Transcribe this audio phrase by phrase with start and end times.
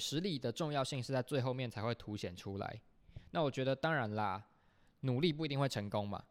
[0.00, 2.80] 实力的重要性是在最后面才会凸显出来。
[3.30, 4.42] 那我觉得当然啦，
[5.02, 6.24] 努力不一定会成功嘛。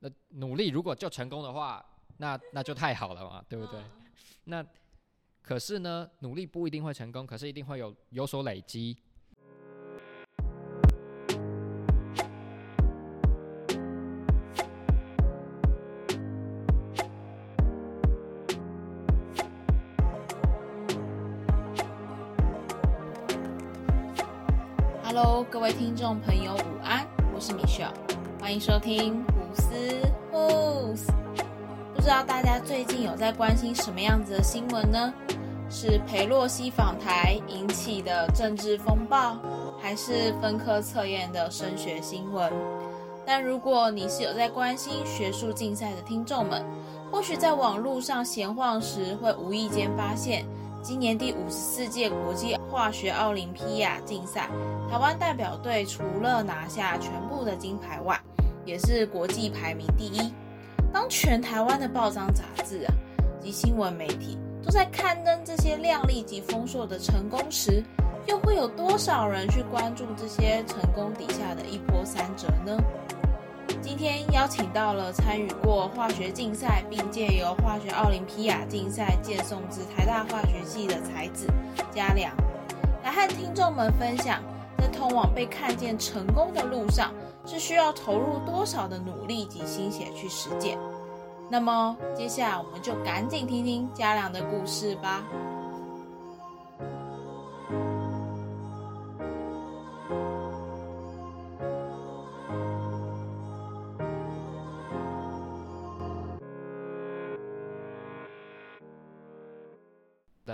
[0.00, 1.82] 那努力如果就成功的话，
[2.18, 3.80] 那那就太好了嘛，对不对？
[4.44, 4.62] 那
[5.40, 8.96] 可是呢，努力不一定会成功，可是一定会有有所累积。
[25.64, 27.88] 位听众朋友，午安，我是 Michelle，
[28.38, 29.72] 欢迎收听胡思
[30.30, 31.10] 胡思。
[31.94, 35.14] 不知道大家最近有在关心什么样子的新闻呢？
[35.70, 39.38] 是裴洛西访台引起的政治风暴，
[39.80, 42.52] 还是分科测验的升学新闻？
[43.24, 46.62] 但如果你是有在关心学术竞赛的听众们，
[47.10, 50.44] 或许在网络上闲晃时，会无意间发现。
[50.84, 54.50] 今年第五十四届国际化学奥林匹亚竞赛，
[54.90, 58.20] 台湾代表队除了拿下全部的金牌外，
[58.66, 60.30] 也是国际排名第一。
[60.92, 62.92] 当全台湾的报章杂志啊
[63.42, 67.82] 及新闻媒体都在刊登这些亮丽及丰硕的成功时，
[68.26, 72.76] 又会有多少人去关注这些成功底下的一波三折呢？
[73.80, 81.46] 今天邀请到了参与过化学竞赛，并借由化学奥林匹亚竞赛荐送至台大化学系的才子
[81.94, 82.32] 嘉良，
[83.02, 84.42] 来和听众们分享，
[84.78, 87.12] 在通往被看见成功的路上，
[87.46, 90.78] 是需要投入多少的努力及心血去实践。
[91.48, 95.22] 那么，接下来我们就赶紧听听嘉良的故事吧。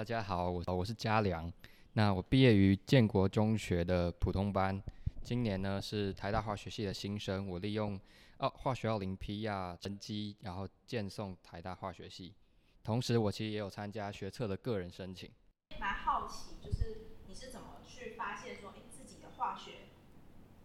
[0.00, 1.52] 大家好，我我是嘉良。
[1.92, 4.82] 那我毕业于建国中学的普通班，
[5.22, 7.46] 今年呢是台大化学系的新生。
[7.46, 8.00] 我利用
[8.38, 12.34] 奥化学奥林匹亚成绩，然后荐送台大化学系。
[12.82, 15.30] 同时，我其实也有参加学测的个人申请。
[15.78, 19.72] 蛮好奇，就是你是怎么去发现说，哎，自己的化学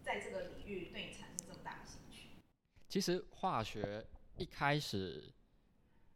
[0.01, 2.37] 在这个领域对你产生这么大的兴趣？
[2.87, 5.29] 其实化学一开始，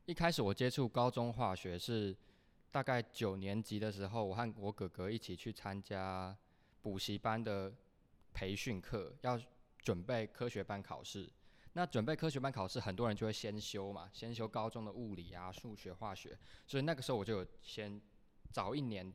[0.05, 2.15] 一开始我接触高中化学是。
[2.72, 6.38] 大概九年级的时候，我和我哥哥一起去参加
[6.81, 7.74] 补习班的
[8.31, 9.40] 培训课，要
[9.80, 11.28] 准备科学班考试。
[11.74, 16.38] 那准备科学班考试，很多人就会先修嘛，先修高中的物理啊、数学、化学。
[16.68, 18.00] 所以那个时候我就有先
[18.52, 19.12] 早一年，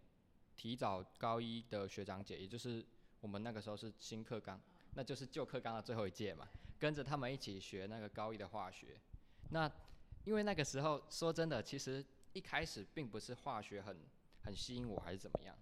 [0.57, 2.85] 提早高一的学长姐，也就是
[3.21, 4.61] 我们那个时候是新课纲，
[4.95, 6.49] 那就是旧课纲的最后一届嘛，
[6.79, 9.01] 跟着他们一起学那个高一的化学。
[9.51, 9.71] 那
[10.25, 12.05] 因为那个时候说真的，其实。
[12.35, 13.97] 一开始并不是化学很
[14.43, 15.57] 很吸引我，还是怎么样？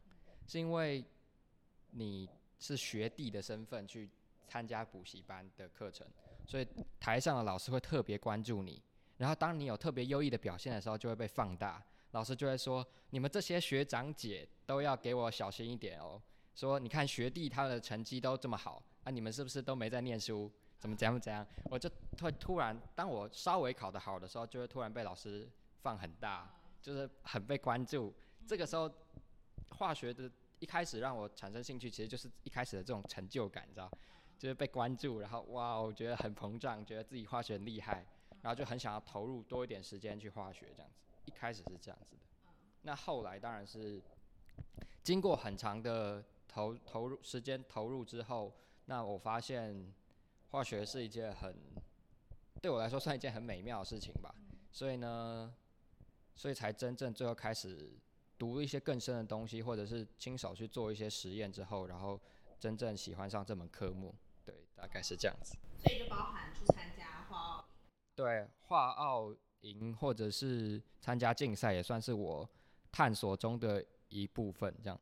[0.46, 1.04] 是因为
[1.90, 2.28] 你
[2.58, 4.10] 是学弟的身份去
[4.48, 6.06] 参加补习班的课程，
[6.46, 6.66] 所以
[6.98, 8.82] 台上的老师会特别关注你。
[9.18, 11.80] 然后当你有特别优异的表现的时候，就会被放大，
[12.10, 16.20] 老师就会说：你们这些学长姐都要给我小心一点哦。
[16.54, 20.50] 说你看学弟他的成绩都这么好，啊，你们是不是都没在念书？
[20.78, 21.46] 怎么怎样怎样？
[21.64, 21.88] 我就
[22.20, 25.48] 会突然，当我稍微考得好的时候，就会突然被老师
[25.82, 26.50] 放很大。
[26.82, 28.12] 就是很被关注，
[28.44, 28.90] 这个时候
[29.70, 30.28] 化学的
[30.58, 33.88] 一开始让我产生兴趣，其实就是一开始的这种成就感，你知道，
[34.36, 38.04] 就是被关注，然后哇，我觉得很膨胀，觉得自己化学很厉害，
[38.42, 41.00] 然后就很想要投入多一点时间去化学这样子。
[41.24, 42.22] 一开始是这样子的，
[42.82, 44.02] 那后来当然是
[45.04, 48.52] 经过很长的投投入时间投入之后，
[48.86, 49.94] 那我发现
[50.50, 51.56] 化学是一件很
[52.60, 54.34] 对我来说算一件很美妙的事情吧，
[54.72, 55.54] 所以呢。
[56.34, 57.92] 所以才真正最后开始
[58.38, 62.20] 读一些更深的东西，或者是亲手去做一些实验之后，然后
[62.58, 64.14] 真正喜欢上这门科目。
[64.44, 65.56] 对，大概是这样子。
[65.78, 67.68] 所以就包含去参加画奥。
[68.14, 72.48] 对，画奥营或者是参加竞赛，也算是我
[72.90, 74.74] 探索中的一部分。
[74.82, 75.00] 这样。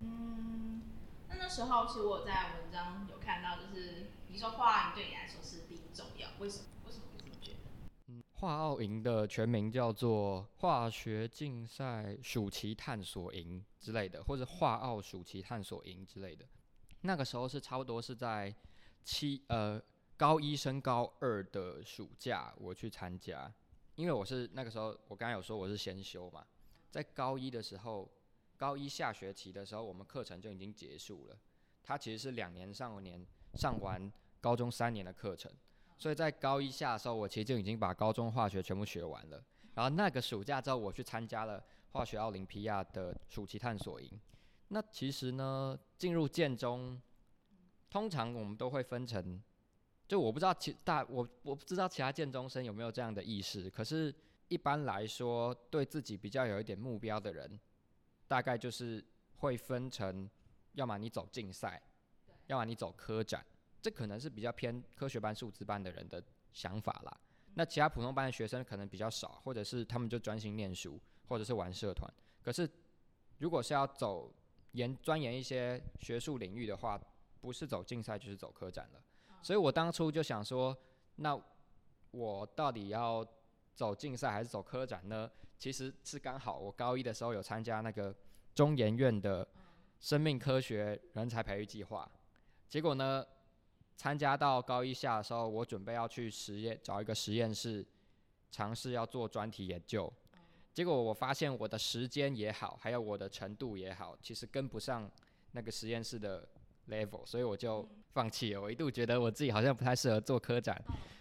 [0.00, 0.82] 嗯，
[1.28, 6.83] 那那时候其实我在文章有看到，就是你说画奥对你来说是第一重要，为什么？
[8.44, 16.46] 化奥营的全名叫做化学竞赛暑期探索营之类的，或者化奥暑期探索营之类的。
[17.00, 18.54] 那个时候是差不多是在
[19.02, 19.80] 七呃
[20.18, 23.50] 高一升高二的暑假，我去参加。
[23.94, 26.44] 因为我是那个时候，我刚刚有说我是先修嘛，
[26.90, 28.12] 在高一的时候，
[28.58, 31.38] 高一下学期的时候，我们课程就已经结束了。
[31.82, 34.12] 它其实是两年上年上完
[34.42, 35.50] 高中三年的课程。
[35.96, 39.42] 所以在高一下的时候，我其实就已经把高中化学全部学完了。
[39.74, 41.62] 然后那个暑假之后，我去参加了
[41.92, 44.20] 化学奥林匹亚的暑期探索营。
[44.68, 47.00] 那其实呢，进入建中，
[47.90, 49.42] 通常我们都会分成，
[50.06, 54.14] 就我不知道其大我我不知道其他建中生有没有这样的意识，可是
[54.48, 57.58] 一般来说，对自己比较有一点目标的人，
[58.26, 59.04] 大概就是
[59.36, 60.28] 会分成，
[60.72, 61.82] 要么你走竞赛，
[62.46, 63.44] 要么你走科展，
[63.84, 67.14] 这可能是比较偏科学班、数字班的人的想法啦。
[67.52, 70.98] 那其他普通班的学生可能比较少，或者是他们就专心念书，
[71.28, 72.10] 或者是玩社团。
[72.42, 72.66] 可是
[73.36, 74.32] 如果是要走
[74.72, 76.98] 研钻研一些学术领域的话，
[77.42, 79.02] 不是走竞赛就是走科展了。
[79.42, 80.74] 所以我当初就想说，
[81.16, 81.38] 那
[82.10, 83.22] 我到底要
[83.74, 85.30] 走竞赛还是走科展呢？
[85.58, 88.16] 其实是刚好我高一的时候有参加那个
[88.54, 89.46] 中研院的
[90.00, 92.10] 生命科学人才培育计划，
[92.66, 93.22] 结果呢，
[93.96, 97.86] 参加到高一下的时候，我准备要去实验找一个实验室，
[98.50, 100.12] 尝试要做专题研究。
[100.72, 105.08] 结果我发现我的时间也好，还有我的程度也好，其实跟不上
[105.52, 106.48] 那个实验室的
[106.88, 108.60] level，所以我就放弃了。
[108.60, 110.76] 我一度觉得我自己好像不太适合做科展，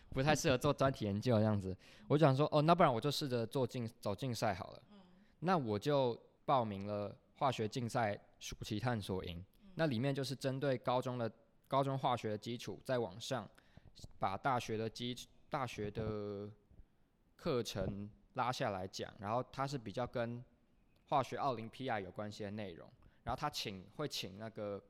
[0.09, 1.75] 不太适合做专题研究这样子。
[2.07, 4.81] 我就想说，哦，那不然我就试着做竞走竞赛好了。
[5.41, 9.45] 那我就报名了化学竞赛暑期探索营。
[9.75, 11.31] 那里面就是针对高中的
[11.73, 13.49] 高中化学的基础，在往上
[14.19, 15.17] 把大学的基
[15.49, 16.47] 大学的
[17.35, 18.07] 课程。
[18.35, 20.43] 拉下来讲，然后他是比较跟
[21.07, 22.89] 化学奥林匹亚有关系的内容，
[23.23, 24.83] 然后他请会请那个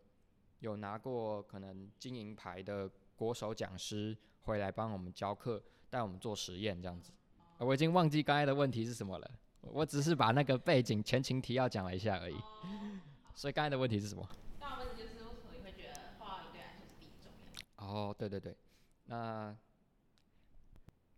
[0.59, 7.11] 有拿过可能金银牌的国手讲师回来帮我们教课，带我们做实验这样子。
[7.57, 12.37] 我已经忘记刚才的问题是什么了，我只是把那个背景前情提要讲了一下而已。
[13.35, 14.07] 所以刚才的问题是？
[14.07, 14.25] 什么
[15.51, 17.63] 你会觉得化奥对来说是第一重要？
[17.85, 18.55] 哦，对对对，
[19.05, 19.55] 那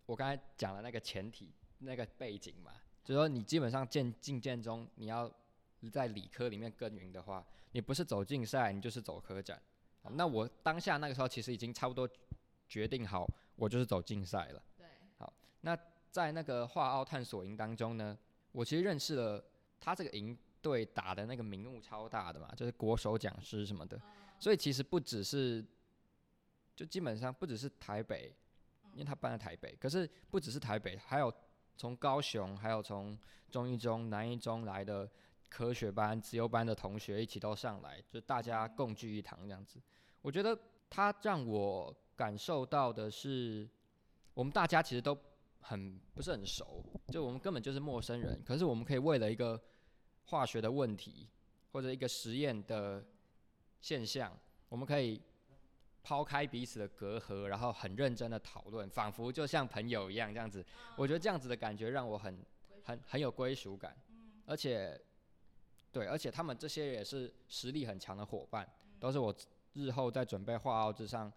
[0.06, 1.54] 我刚才讲了那个前提。
[1.80, 2.72] 那个背景嘛，
[3.04, 5.30] 就说你基本上进进建中，你要
[5.92, 9.62] 在理科里面耕耘的话，你不是走竞赛，你就是走科展。
[10.12, 12.10] 那我当下那个时候其实已经差不多
[12.70, 13.28] 决定好，
[13.58, 14.64] 我就是走竞赛了。
[14.78, 14.88] 对。
[15.18, 15.32] 好，
[15.62, 15.78] 那
[16.10, 18.18] 在那个画奥探索营当中呢，
[18.54, 19.44] 我其实认识了
[19.80, 24.02] 他这个营队打的那个名目超大的嘛，就是国手讲师什么的。
[24.40, 25.64] 所以其实不只是，
[26.76, 28.36] 就基本上不只是台北，
[28.94, 31.34] 因为他搬在台北，可是不只是台北，还有。
[31.78, 33.20] 从高雄，还有从
[33.52, 35.12] 中一中、南一中来的
[35.50, 39.78] 科学班、自由班的同学一起都上来，就大家共聚一堂这样子。
[40.22, 40.58] 我觉得
[40.90, 43.70] 他让我感受到的是，
[44.34, 45.18] 我们大家其实都
[45.60, 48.42] 很不是很熟，就我们根本就是陌生人。
[48.46, 49.62] 可是我们可以为了一个
[50.28, 51.28] 化学的问题
[51.74, 53.06] 或者一个实验的
[53.82, 54.32] 现象，
[54.70, 55.22] 我们可以。
[56.06, 60.64] 抛开彼此的隔阂，然后很认真的讨论，仿佛就像朋友一样这样子。
[60.96, 62.46] 我觉得这样子的感觉让我很
[62.84, 63.98] 很很有归属感。
[64.46, 65.02] 而且，
[65.92, 68.70] 对，而且他们这些也是实力很强的伙伴，
[69.00, 69.34] 都是我
[69.74, 71.34] 日后在准备画奥之上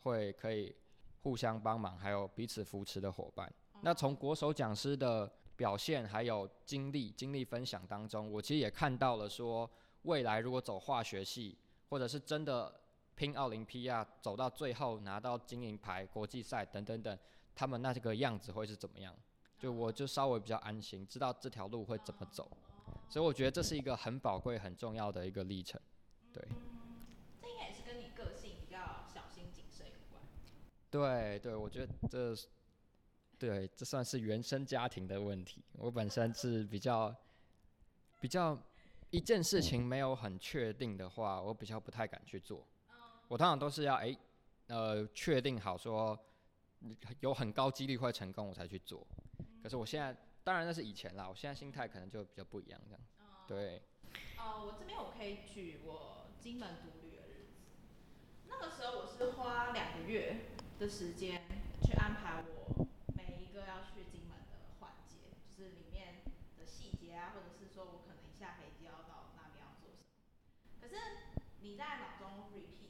[0.00, 0.76] 会可以
[1.22, 3.50] 互相帮忙，还有彼此扶持的伙伴。
[3.80, 9.70] 那从国手讲师的表现还有经历经历分享当中，我其实也看到了说，
[10.02, 11.56] 未来如果走化学系，
[11.88, 12.78] 或者是真的。
[13.14, 17.18] 拼奥林匹亚走到最后拿到金银牌、国际赛等等等，
[17.54, 19.14] 他们那这个样子会是怎么样？
[19.58, 22.50] 就我就稍微比较安心，知道这条路会怎么走，
[23.10, 25.78] 所以我觉得这是一个很宝贵、很重要的一个历程。
[26.32, 26.42] 对。
[27.42, 30.22] 这应该也是跟你个性比较小心谨慎有关。
[30.90, 32.34] 对对，我觉得这，
[33.38, 35.62] 对，这算是原生家庭的问题。
[35.72, 37.14] 我本身是比较
[38.18, 38.58] 比较
[39.10, 42.66] 一件事情没有很确定的话，我比较不太敢去做。
[43.30, 44.16] 我通常都是要哎，
[44.66, 46.18] 呃，确定好说
[47.20, 49.06] 有很高几率会成功，我才去做。
[49.62, 53.00] 可是我现在，当然那是以前啦，我现在心态可能就比较不一样这样。
[53.46, 53.82] 对。
[54.36, 57.60] 哦，我这边我可以举我金门独旅的日子。
[58.48, 61.42] 那个时候我是花两个月的时间
[61.84, 62.84] 去安排我
[63.14, 65.18] 每一个要去金门的环节，
[65.56, 66.24] 就是里面
[66.58, 70.18] 的细节啊，或者是说我可能一下飞机要到那边要做什么。
[70.80, 70.96] 可是
[71.60, 72.80] 你在脑中 repeat。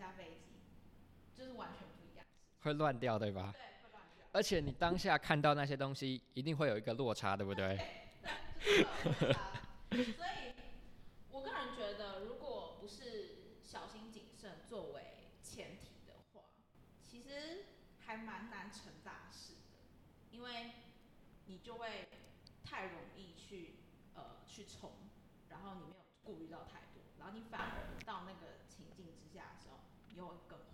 [0.00, 0.56] 下飞机
[1.36, 2.24] 就是完全不一样，
[2.62, 3.52] 会乱掉对吧？
[3.52, 4.26] 对，会乱掉。
[4.32, 7.78] 而且你当下看到那些东西，一定会有一个落差，对不对？
[9.90, 10.54] 所以，
[11.30, 15.02] 我个人觉得，如果不是小心谨慎作为
[15.42, 16.42] 前提的话，
[17.04, 17.64] 其实
[17.98, 19.78] 还蛮难成大事的，
[20.30, 20.70] 因为
[21.46, 22.08] 你就会
[22.62, 23.76] 太容易去
[24.14, 24.90] 呃去冲，
[25.48, 29.78] 然后你没有顾虑到太多，然后你反而到那个情境之下的时候。
[30.16, 30.69] 又会更慌，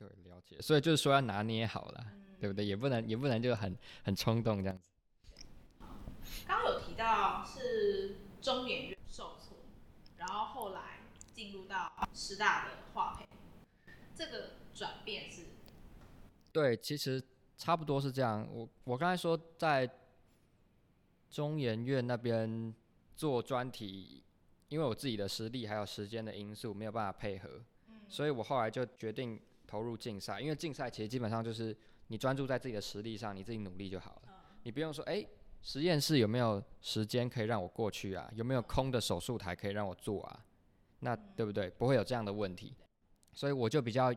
[0.00, 0.58] 对，了解。
[0.62, 2.06] 所以就是说要拿捏好了，
[2.40, 2.64] 对不对？
[2.64, 4.88] 也不能也不能就很很冲动这样子。
[6.46, 9.58] 刚刚有提到到是中研院受挫，
[10.16, 11.00] 然后后来
[11.34, 13.26] 进入到师大的化培，
[14.14, 15.44] 这个转变是？
[16.50, 17.22] 对，其实
[17.58, 18.48] 差不多是这样。
[18.50, 19.90] 我我刚才说在
[21.30, 22.74] 中研院那边
[23.16, 24.22] 做专题，
[24.68, 27.62] 因为我自己的实力还有时间的因素没有办法配合，
[28.08, 29.40] 所以我后来就决定
[29.70, 30.40] 投入竞赛。
[30.40, 31.76] 因为竞赛其实基本上就是
[32.08, 34.32] 你专注在自己的实力上，你自己努力就好了。
[34.64, 35.24] 你不用说，哎，
[35.62, 38.28] 实验室有没有时间可以让我过去啊？
[38.34, 40.44] 有没有空的手术台可以让我做啊？
[40.98, 41.70] 那对不对？
[41.70, 42.74] 不会有这样的问题。
[43.32, 44.12] 所以我就比较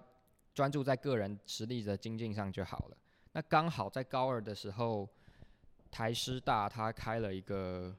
[0.56, 2.98] 专注在个人实力的精进上就好了。
[3.32, 5.08] 那刚好在高二的时候，
[5.92, 7.96] 台师大他开了一个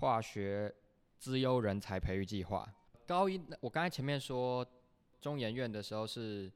[0.00, 0.74] 化学
[1.18, 2.68] 资优人才培育计划。
[3.06, 4.66] 高一我刚才前面说
[5.20, 6.50] 中研院的时候，是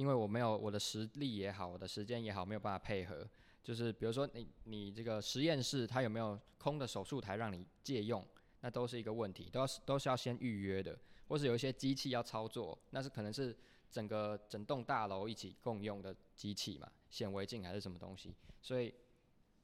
[0.00, 3.28] 因为我没有我的实力也好，我的时间也好，没有办法配合。
[3.62, 8.26] 就是比如说你你这个实验室它有没有空的手术台让你借用，
[8.62, 13.54] 那都是一个问题，都要都是要先预约的，或是有一些机器要操作，那是可能是
[13.90, 18.94] 整个整栋大楼一起共用的机器嘛，显微镜还是什么东西，所以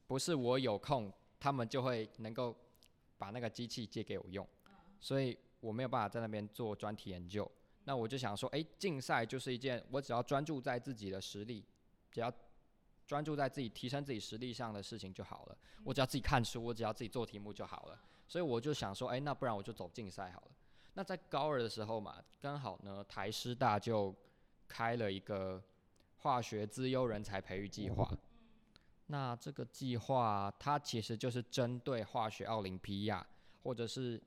[0.06, 2.54] 不是我有空，他们就会能够
[3.16, 4.46] 把那个机器借给我用，
[5.00, 7.50] 所以我没有办法在那边做专题研究，
[7.86, 11.64] 那我就想说，哎，竞赛就是一件我只要专注在自己的实力，
[12.12, 12.30] 只要。
[13.08, 15.56] 专注在自己提升自己实力上的事情就好了。
[15.84, 17.96] 我只要自己看书，我只要自己做题目就好了。
[18.26, 20.48] 所以我就想说，哎，那不然我就走竞赛好了。
[20.94, 24.12] 那在高二的时候嘛，刚好呢，台师大就
[24.66, 25.62] 开了一个
[26.16, 28.10] 化学资优人才培育计划。
[29.06, 33.24] 那这个计划它其实就是针对化学奥林匹亚
[33.62, 34.20] 或者是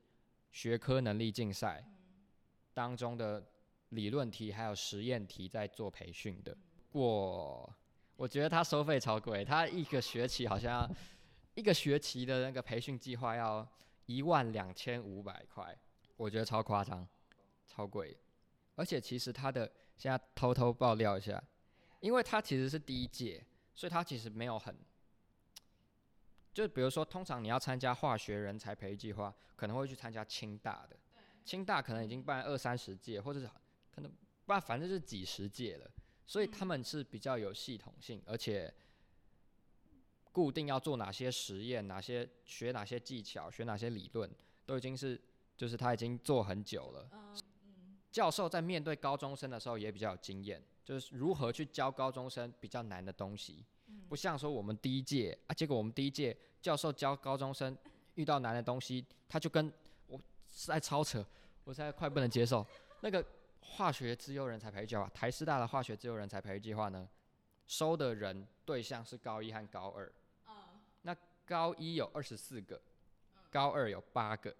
[0.52, 1.84] 学科能力竞赛
[2.80, 3.44] 当中的
[3.90, 6.56] 理论题还有实验题在做培训的。
[6.88, 7.70] 过
[8.16, 10.90] 我觉得他收费超贵，他一个学期好像
[11.54, 13.68] 一个学期的那个培训计划要
[14.06, 15.76] 一万两千五百块，
[16.16, 17.06] 我觉得超夸张，
[17.66, 18.16] 超贵。
[18.76, 21.42] 而且其实他的现在偷偷爆料一下，
[22.00, 23.44] 因为他其实是第一届，
[23.74, 24.74] 所以他其实没有很，
[26.54, 30.96] 就比如说通常你要参加化学人才培育计划，可能会去参加清大的，
[31.44, 33.50] 清大可能已经办二三十届，或者是
[33.90, 34.10] 可能
[34.46, 35.90] 办反正是几十届了。
[36.26, 38.72] 所以他们是比较有系统性，而且
[40.30, 44.30] 固定要做哪些实验、哪些学哪些技巧、学哪些理论，
[44.64, 45.20] 都已经是
[45.56, 47.10] 就是他已经做很久了。
[48.12, 53.64] 教授在面对高中生的时候也比较有经验，就是如何去教高中生比较难的东西。
[54.08, 57.76] 不像说我们第一届啊，结果我们第一届教授教高中生
[58.14, 59.72] 遇到难的东西，他就跟
[60.50, 61.24] 在超扯，
[61.64, 62.66] 我现在快不能接受
[63.00, 63.24] 那个。
[63.62, 67.08] 化学自由人才培育计划，台师大的化学自由人才培育计划呢，
[67.66, 70.10] 收的人对象是高一和高二。
[71.02, 71.14] 那
[71.46, 72.80] 高一有二十四个，
[73.48, 74.52] 高二有八个，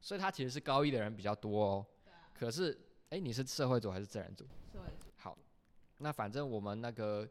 [0.00, 1.86] 所以他其实是高一的人比较多哦。
[2.34, 2.76] 可是，
[3.10, 4.44] 哎，你是社会组还是自然组？
[4.72, 5.06] 社会组。
[5.16, 5.38] 好，
[5.98, 7.28] 那反正我们那个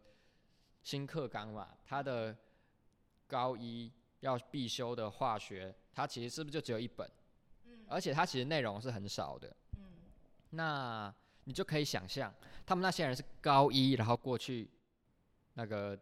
[0.83, 2.33] 新课纲嘛，它的
[3.27, 7.09] 高一要必修的化学，它其实是不是就只有一本？
[7.85, 7.95] 嗯。
[7.95, 9.55] 而且它其实内容是很少的。
[10.51, 11.13] 那
[11.43, 12.33] 你就可以想象，
[12.65, 14.69] 他们那些人是高一，然后过去
[15.55, 15.97] 那个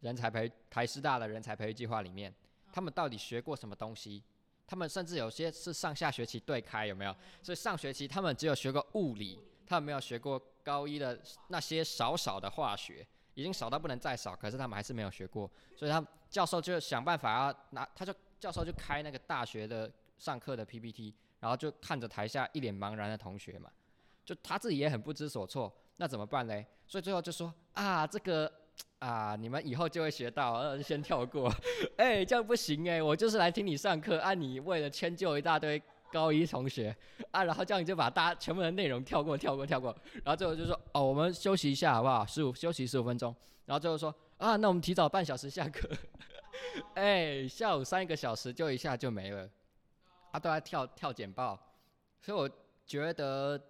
[0.00, 2.34] 人才培台师大的人才培育计划里面，
[2.72, 4.22] 他们到底学过什么东西？
[4.66, 7.14] 他们甚至有些是上下学期对开，有没有？
[7.42, 21.12] 所以上学期他们只有学过物理，他们没有学过高一的那些少少的化学，已经少到不能再少，可是他们还是没有学过，所以他教授就想办法要拿，他就教授就开那个大学的上课的 PPT。
[21.40, 23.70] 然后就看着台下一脸茫然的同学嘛，
[24.26, 26.66] 就他自己也很不知所措，那怎么办嘞？
[26.86, 28.52] 所以最后就说啊，这个
[28.98, 31.50] 啊，你们以后就会学到，呃，先跳过。
[31.96, 36.94] 哎，这样不行哎，我就是来听你上课，啊，你为了迁就一大堆高一同学
[37.30, 42.26] 啊，然后这样你就把大家全部的内容跳过，跳过，跳过，然后最后就说哦，我们休息一下好不好？
[42.26, 43.34] 十五休息十五分钟，
[43.64, 45.88] 然后最后说啊，那我们提早半小时下课。
[46.92, 49.48] 哎，下午三个小时就一下就没了。
[50.32, 51.58] 他都在跳跳简报，
[52.20, 52.48] 所以我
[52.86, 53.60] 觉得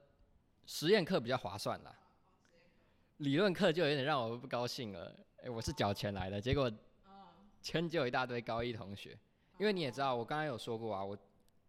[0.67, 1.95] 实验课比较划算啦。
[3.19, 5.14] 理论课就有点让我不高兴了。
[5.43, 6.71] 哎，我是缴钱来的，结果
[7.62, 9.19] 迁就有一大堆高一同学。
[9.59, 11.17] 因为你也知道，我刚刚有说过啊，我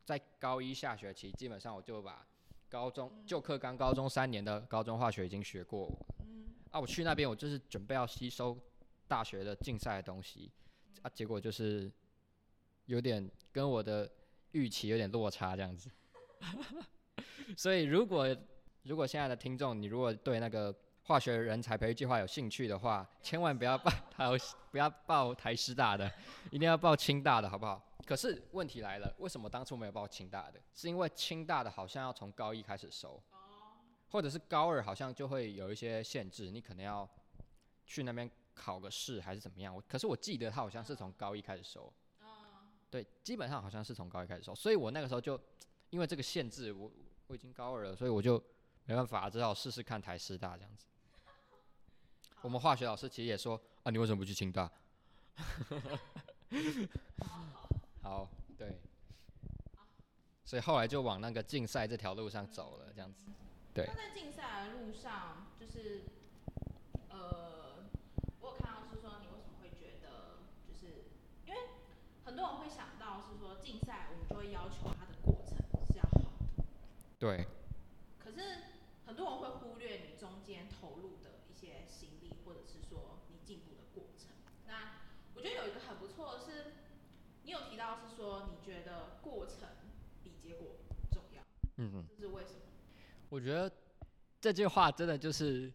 [0.03, 2.25] 在高一下学期基本上我就把
[2.69, 5.89] 高中旧课纲高中三年的高中化学已经学过。
[6.69, 8.57] 啊，我去那边我就是准备要吸收
[9.07, 10.51] 大学的竞赛的东西，
[11.01, 11.91] 啊，结果就是
[12.87, 14.09] 有点跟我的。
[14.51, 15.89] 预期有点落差，这样子。
[17.57, 18.35] 所以，如果
[18.83, 24.25] 如果现在的听众，你如果对那个化学人才培育计划有兴趣的话，千万不要报台，
[24.71, 26.11] 不要报台师大的，
[26.49, 27.81] 一定要报清大的，好不好？
[28.05, 30.59] 可是问题来了，为什么当初没有报清大的？
[30.73, 33.21] 是因为清大的好像要从高一开始收，
[34.09, 37.07] 或者是高二好像就会有一些限制，你可能要
[37.85, 39.75] 去那边考个试还是怎么样。
[39.75, 41.93] 我可是我记得他好像是从高一开始收，
[42.91, 45.39] 对，基本上好像是从高一开始收，所以我那个时候就
[45.89, 46.91] 因为这个限制，我
[47.27, 48.37] 我已经高二了，所以我就
[48.85, 50.85] 没办法，只好试试看台师大这样子。
[52.41, 54.69] 我们化学老师其实也说啊，你为什么不去清大？
[58.01, 58.77] 好，对，
[60.43, 63.31] 所以后来就往那个竞赛这条路上走了，这样子。
[63.73, 63.85] 对。
[63.87, 66.03] 那在竞赛的路上，就是
[67.09, 67.85] 呃，
[68.41, 71.05] 我有看到是说，你为什么会觉得，就是
[71.45, 71.59] 因为
[72.25, 75.55] 很多人会想到是说，竞赛我们就会要求它的过程
[75.87, 76.19] 是要好
[76.57, 76.65] 的。
[77.21, 77.45] 对。
[78.17, 78.41] 可是
[79.05, 84.33] 很多人会忽略你中间投入的一些心力，或者是说你进步的过程。
[84.67, 86.73] 那我觉得有一个很不错的是。
[87.43, 89.67] 你有提到是说你觉得过程
[90.23, 90.75] 比结果
[91.11, 91.41] 重要，
[91.77, 92.59] 嗯嗯，这是为什么？
[93.29, 93.69] 我觉得
[94.39, 95.73] 这句话真的就是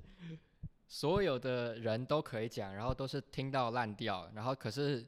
[0.87, 5.05] 所有的人都可以讲，然后都是听到烂掉，然后可是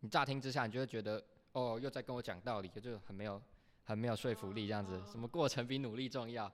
[0.00, 3.40] 你乍听之下，你就会觉得哦，又在跟我讲道理，就很没有
[3.90, 5.02] 很没有说服力这样子。
[5.10, 6.44] 什么过程比努力重要？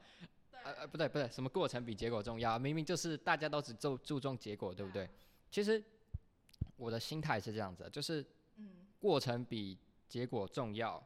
[0.65, 2.59] 呃呃，不对不对，什么过程比结果重要？
[2.59, 5.09] 明明就是大家都只注注重结果，对不对？
[5.51, 5.83] 其实
[6.77, 8.25] 我的心态是这样子，就是。
[8.99, 9.79] 过程比
[10.09, 11.01] 结果重要，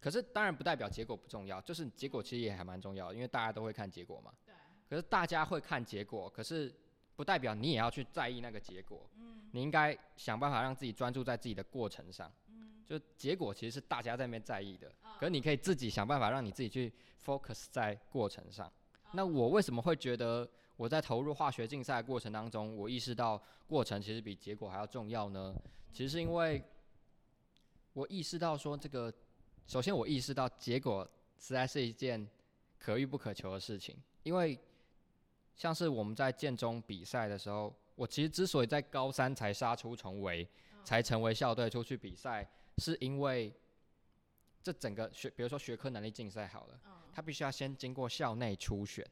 [0.00, 4.34] 可是当然不代表结果不重要，就是结果其实也还蛮重要，因为大家都会看结果嘛。
[4.44, 4.52] 对。
[4.90, 6.74] 可是大家会看结果，可是
[7.14, 9.08] 不代表你也要去在意那个结果。
[9.16, 9.48] 嗯。
[9.52, 12.30] 你应该想办法让自己专注在自己的过程上。
[12.88, 12.98] 嗯。
[12.98, 16.92] 就结果其实是大家在那边在意的，可是你可以自己想办法让你自己去
[17.24, 18.70] focus 在过程上。
[19.12, 25.54] 那我为什么会觉得我在投入化学竞赛过程当中，我意识到过程其实比结果还要重要呢？
[25.92, 26.62] 其实是因为，
[27.92, 29.12] 我意识到说这个，
[29.66, 32.28] 首先我意识到结果实在是一件
[32.78, 33.96] 可遇不可求的事情。
[34.24, 34.58] 因为
[35.54, 40.48] 像是我们在建中比赛的时候，我其实之所以在高三才杀出重围，
[40.82, 42.44] 才成为校队出去比赛，
[42.78, 43.54] 是因为
[44.62, 46.80] 这整个学，比如说学科能力竞赛好了，
[47.12, 49.06] 他必须要先经过校内初选，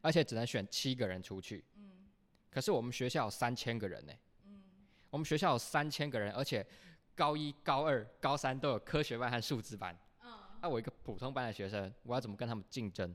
[0.00, 1.64] 而且只能选七个人出去，
[2.50, 4.12] 可是我们学校有三千个人呢。
[5.10, 6.66] 我们学校有三千个人，而且
[7.14, 9.96] 高一、高二、高三都有科学班和数字班。
[10.24, 10.32] 嗯。
[10.60, 13.14] 那我一个普通班的学生，我要怎么跟他们竞争？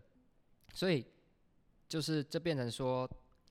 [0.74, 1.06] 所以，
[1.90, 3.10] 就是这变成说，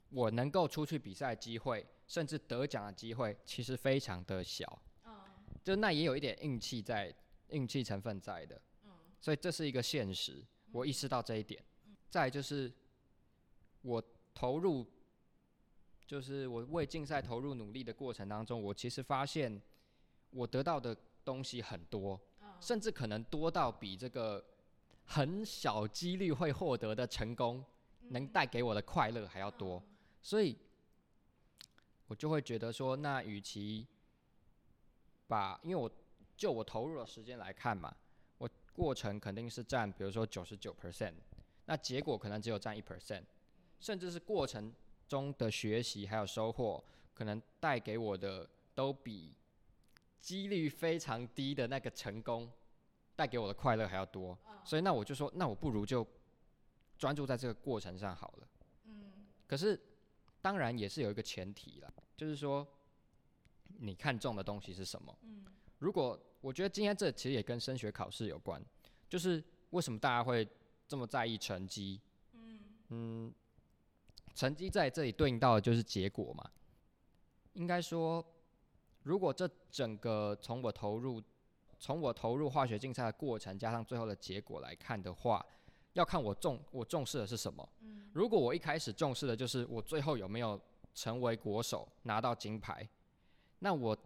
[0.08, 4.80] 我能够出去比赛机会，甚至得奖的机会，其实非常的小。
[5.58, 5.64] 嗯。
[5.64, 7.14] 就那也有一点运气在，
[7.48, 8.60] 运气成分在的。
[8.84, 8.92] 嗯。
[9.20, 11.62] 所以这是一个现实，我意识到这一点。
[12.08, 12.72] 再就是，
[13.82, 14.02] 我
[14.34, 14.86] 投入。
[16.06, 19.60] 就是我为竞赛投入努力的过程当中，我其实发现
[20.30, 22.18] 我得到的东西很多，
[22.62, 24.42] 甚至可能多到比这个
[25.04, 27.62] 很小几率会获得的成功
[28.08, 29.82] 能带给我的快乐还要多，
[30.22, 30.56] 所以，
[32.06, 33.86] 我就会觉得说，那与其
[35.28, 35.88] 把，因为我
[36.36, 37.94] 就我投入的时间来看嘛，
[38.38, 41.14] 我过程肯定是占，比如说九十九 percent，
[41.66, 43.22] 那结果可能只有占一 percent，
[43.78, 44.74] 甚至是过程。
[45.08, 49.34] 中的学习还有收获，可能带给我的都比
[50.20, 52.46] 几率非常低的那个成功
[53.16, 54.36] 带给我的快乐还要多。
[54.66, 56.06] 所以那我就说，那我不如就
[56.98, 58.48] 专注在这个过程上好了。
[58.84, 59.26] 嗯。
[59.46, 59.80] 可是
[60.42, 62.68] 当然也是有一个前提了，就是说
[63.78, 65.18] 你看中的东西是什么？
[65.22, 65.44] 嗯。
[65.78, 68.62] 如果我觉得今天这其实也跟升学考试有关，
[69.08, 70.46] 就是为什么大家会
[70.86, 72.00] 这么在意成绩？
[72.32, 72.60] 嗯。
[72.88, 73.34] 嗯。
[74.34, 76.48] 成绩在这里对应到的就是结果嘛？
[77.54, 78.24] 应该说，
[79.02, 81.20] 如果这整个从我投入，
[81.80, 85.44] 从我投入化学竞赛的过程加上最后的结果来看的话，
[85.94, 87.68] 要看我重我重视的是什么。
[88.12, 90.60] 如果我一开始重视的就是我最后有没有
[90.94, 92.88] 成为国手拿到金牌，
[93.58, 93.96] 那我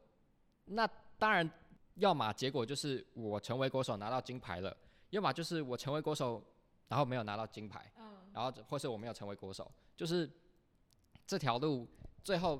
[0.66, 0.88] 那
[1.18, 1.48] 当然，
[1.96, 4.76] 要么结果就是我成为国手拿到金牌了，
[5.10, 6.42] 要么就是我成为国手
[6.88, 7.90] 然后没有拿到金牌。
[8.34, 9.70] 然后或是我没有成为国手。
[9.94, 10.26] 就是
[11.26, 11.86] 这条路
[12.24, 12.58] 最后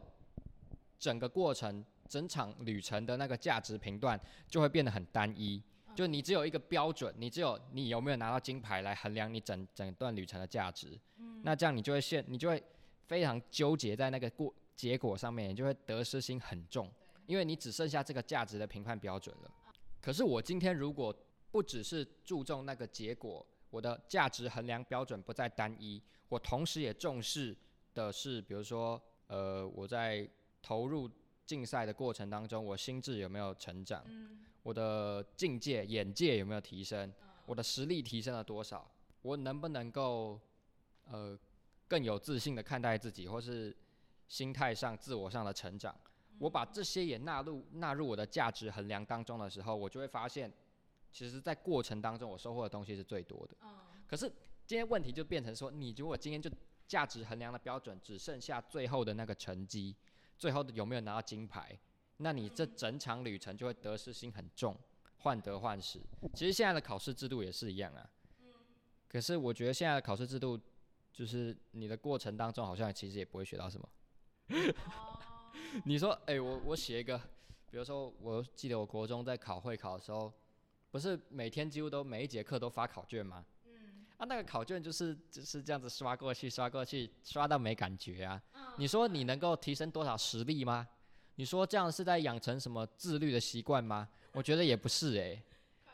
[0.98, 5.62] 整个过程、整场旅程的那个价值评断就会变得很单一，
[5.94, 11.00] 就你只有一个标准，你只有你有没有拿到金牌来衡量你整整段旅程的价值。
[11.42, 12.62] 那这样你就会陷，你就会
[13.06, 16.90] 非常纠结在那个过结果上面，你就会得失心很重，
[17.26, 19.50] 因为你只剩下这个价值的评判标准了。
[20.00, 21.14] 可是我今天如果
[21.50, 26.02] 不只是注重那个结果，我的价值衡量标准不再单一。
[26.28, 27.56] 我同时也重视
[27.94, 30.28] 的是，比如说，呃，我在
[30.62, 31.10] 投入
[31.44, 34.02] 竞赛的过程当中，我心智有没有成长？
[34.62, 37.12] 我的境界、眼界有没有提升，
[37.44, 40.40] 我的实力提升了多少，我能不能够
[41.04, 41.38] 呃
[41.86, 43.76] 更有自信的看待自己，或是
[44.32, 45.94] 心态上、自我上的成长。
[46.38, 50.50] 我把这些也纳入纳入我的价值衡量当中的时候，我就会发现，
[51.12, 53.54] 其实，在过程当中我收获的东西是最多的。
[54.08, 54.26] 可是
[54.66, 56.50] 今天问题就变成说，你如果今天就
[56.88, 59.94] 价值衡量的标准只剩下最后的那个成绩，
[60.38, 61.78] 最后有没有拿到金牌，
[62.16, 64.74] 那你这整场旅程就会得失心很重，
[65.18, 66.00] 患得患失。
[66.32, 68.08] 其实现在的考试制度也是一样啊。
[69.08, 70.58] 可是我觉得现在的考试制度，
[71.12, 73.86] 就是你的过程当中好像其实也不会学到什么。
[75.84, 77.18] 你说，哎，我我写一个，
[77.70, 80.32] 比如说，我记得我国中在考会考的时候，
[80.90, 83.44] 不是每天几乎都每一节课都发考卷吗？
[83.66, 84.04] 嗯。
[84.18, 88.40] 啊，那个考卷就是就是这样子刷过去，刷过去，刷到没感觉啊。
[88.76, 90.86] 你说你能够提升多少实力吗？
[91.36, 94.06] 你说这样是在养成什么自律的习惯吗？
[94.32, 95.42] 我觉得也不是哎。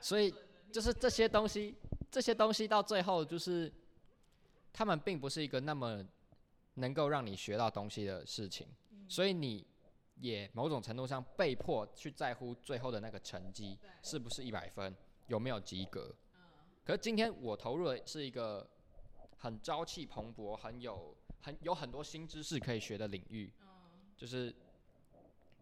[0.01, 0.35] 所以
[0.73, 1.75] 就是这些东西，
[2.11, 3.73] 这些东西到最后就是，
[4.73, 6.05] 他们并不是一个那么
[6.79, 8.67] 能够让你学到东西的事情。
[9.09, 9.67] 所以你
[10.17, 14.95] 也某种程度上被迫去在乎最后的那个成绩是不是一百分，
[15.27, 16.15] 有没有及格。
[16.85, 18.69] 可是今天我投入的是一个
[19.37, 23.53] 很朝气蓬勃、很有很有很多新知识可以学的领域。
[24.17, 24.53] 就是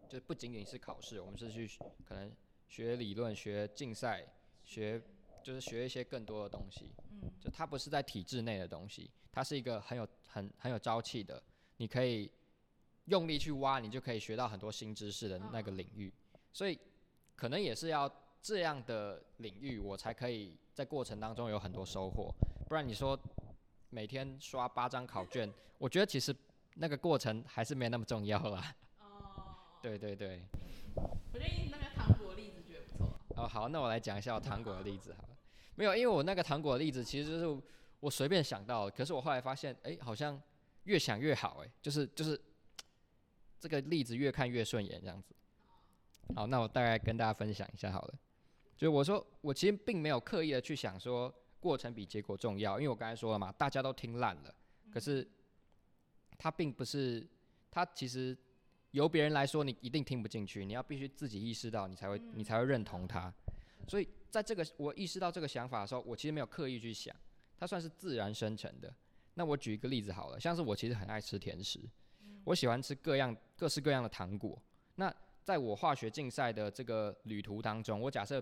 [0.09, 1.67] 就不仅仅是考试，我们是去
[2.03, 2.31] 可能
[2.67, 4.25] 学理论、学竞赛、
[4.63, 4.99] 学
[5.47, 6.93] 就是学一些更多的东西。
[7.39, 11.41] 就它不是在体制内的东西，它是一个很有很很有朝气的，
[11.77, 12.29] 你可以。
[13.05, 16.13] 用力去挖，你就可以学到很多新知识的那个领域，
[16.51, 16.77] 所以
[17.37, 22.35] 可能也是要这样的领域，我才可以在过程当中有很多收获。
[22.67, 23.17] 不然你说
[23.89, 26.35] 每天刷八张考卷，我觉得其实
[26.75, 28.75] 那个过程还是没那么重要啦。
[28.99, 30.43] 哦， 对对对。
[30.93, 33.17] 我觉得你那个糖果例子觉得不错。
[33.37, 35.36] 哦，好，那我来讲一下我糖果的例子好了。
[35.77, 37.63] 没有，因为我那个糖果的例子其实就是
[38.01, 40.37] 我随便想到，可是我后来发现，哎，好像
[40.83, 42.37] 越想越好，哎，就是就是。
[43.59, 45.33] 这个例子越看越顺眼，这样子。
[46.35, 48.13] 好，那我大概跟大家分享一下好了。
[48.77, 54.53] 就我说，我其实并没有刻意的去想说过程比结果重要，因为我刚才说了嘛，大家都听烂了。
[54.93, 55.27] 可是，
[56.37, 57.27] 它并不是，
[57.71, 58.37] 它其实
[58.91, 63.33] 由别人来说你一定听不进去，你要必须自己意识到，你才会你才会认同它。
[63.87, 64.07] 所以
[64.37, 67.15] 在这个我意识到这个想法的时候，我其实没有刻意去想，
[67.57, 68.93] 它算是自然生成的。
[69.33, 71.79] 那我举一个例子好了，像是我其实很爱吃甜食。
[72.43, 74.61] 我喜欢吃各样各式各样的糖果。
[74.93, 75.11] 那
[75.43, 78.39] 在我化学竞赛的这个旅途当中，我假设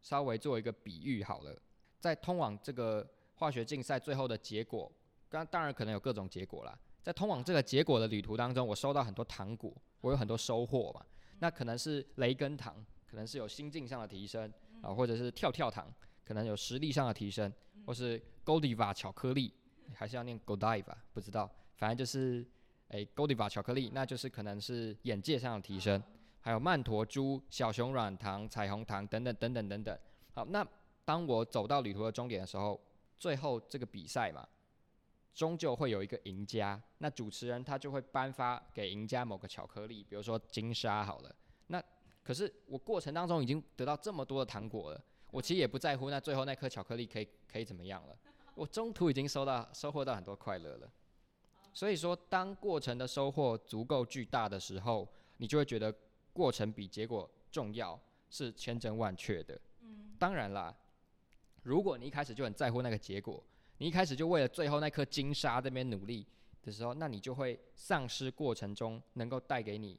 [0.00, 1.54] 稍微做一个比喻好了，
[1.98, 4.90] 在通往这个化学竞赛最后的结果，
[5.28, 6.78] 当当然可能有各种结果啦。
[7.02, 11.04] 在通往这个结果的旅途当中，我收到很多糖果，我有很多收获嘛。
[11.40, 14.50] 那可能是雷根糖，可能是有心境上的提升
[14.82, 15.92] 啊，或者是跳跳糖，
[16.24, 17.52] 可能有实力上的提升，
[17.86, 19.52] 或是 Godiva 巧克力，
[19.94, 22.46] 还是要念 Godiva，不知道，反正就是。
[22.92, 26.02] 诶 g o d i v a 巧克力，那就是可能是眼界上的提升，
[26.40, 29.98] 还有曼陀珠、小熊软糖、彩虹糖等等等等等等。
[30.32, 30.66] 好，那
[31.04, 32.80] 当我走到旅途的终点的时候，
[33.16, 34.44] 最后这个比赛嘛，
[35.32, 36.82] 终究会有一个赢家。
[36.98, 41.32] 那主持人他就会颁发给赢家某个巧克力，比如说金沙好了。
[42.22, 48.16] 那可是我过程当中已经得到这么多的糖果了，我其实也不在乎那最后那颗巧克力可以可以怎么样了。
[48.54, 50.90] 我中途已经收到收获到很多快乐了。
[51.72, 55.94] 所以说，当过程的收获足够巨大的时候，你就会觉得
[56.32, 59.58] 过程比结果重要，是千真万确的。
[59.82, 60.76] 嗯，当然啦，
[61.62, 63.42] 如果你一开始就很在乎那个结果，
[63.78, 66.26] 你一开始就为了最后那颗金沙这边努力
[66.62, 69.98] 的时候，那你就会丧失过程中能够带给你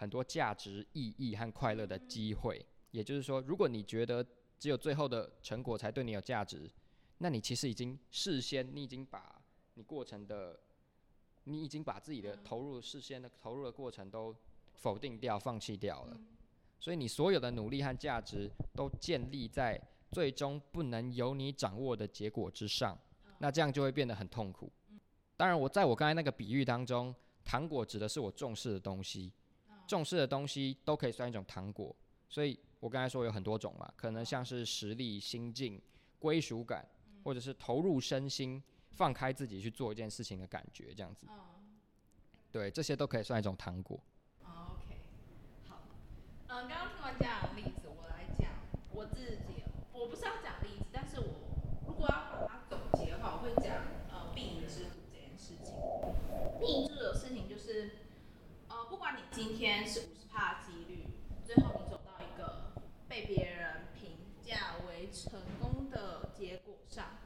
[0.00, 2.64] 很多价值、意义和快乐的机会。
[2.90, 4.26] 也就是说，如果你觉得
[4.58, 6.70] 只有最后的成果才对你有价值，
[7.18, 9.42] 那你其实已经事先你已经把
[9.74, 10.58] 你过程的
[11.44, 14.34] 你已经把自己的投入事先的投入的过程都
[14.74, 16.18] 否定掉、放弃掉了，
[16.78, 19.78] 所以你所有的努力和价值都建立在
[20.10, 22.98] 最终不能由你掌握的结果之上，
[23.36, 24.72] 那这样就会变得很痛苦。
[25.36, 29.32] 当然，我在我刚才那个比喻当中，糖果指的是我重视的东西，
[29.90, 31.94] 重视的东西都可以算一种糖果。
[32.28, 35.80] 所以我刚才说有很多种嘛，可能像是实力、心境、
[36.18, 36.88] 归属感，
[37.24, 38.62] 或者是投入身心。
[38.92, 41.26] 放开自己去做一件事情的感觉，这样子，
[42.50, 43.98] 对，这些都可以算一种糖果。
[44.42, 44.98] OK，
[45.68, 45.78] 好，
[46.48, 48.50] 嗯，刚刚听完这样的例子，我来讲
[48.92, 50.59] 我自己，我不是要讲
[59.40, 61.06] 今天是五十帕的几率，
[61.46, 62.74] 最后你走到一个
[63.08, 67.16] 被别人评价为成功的结果上，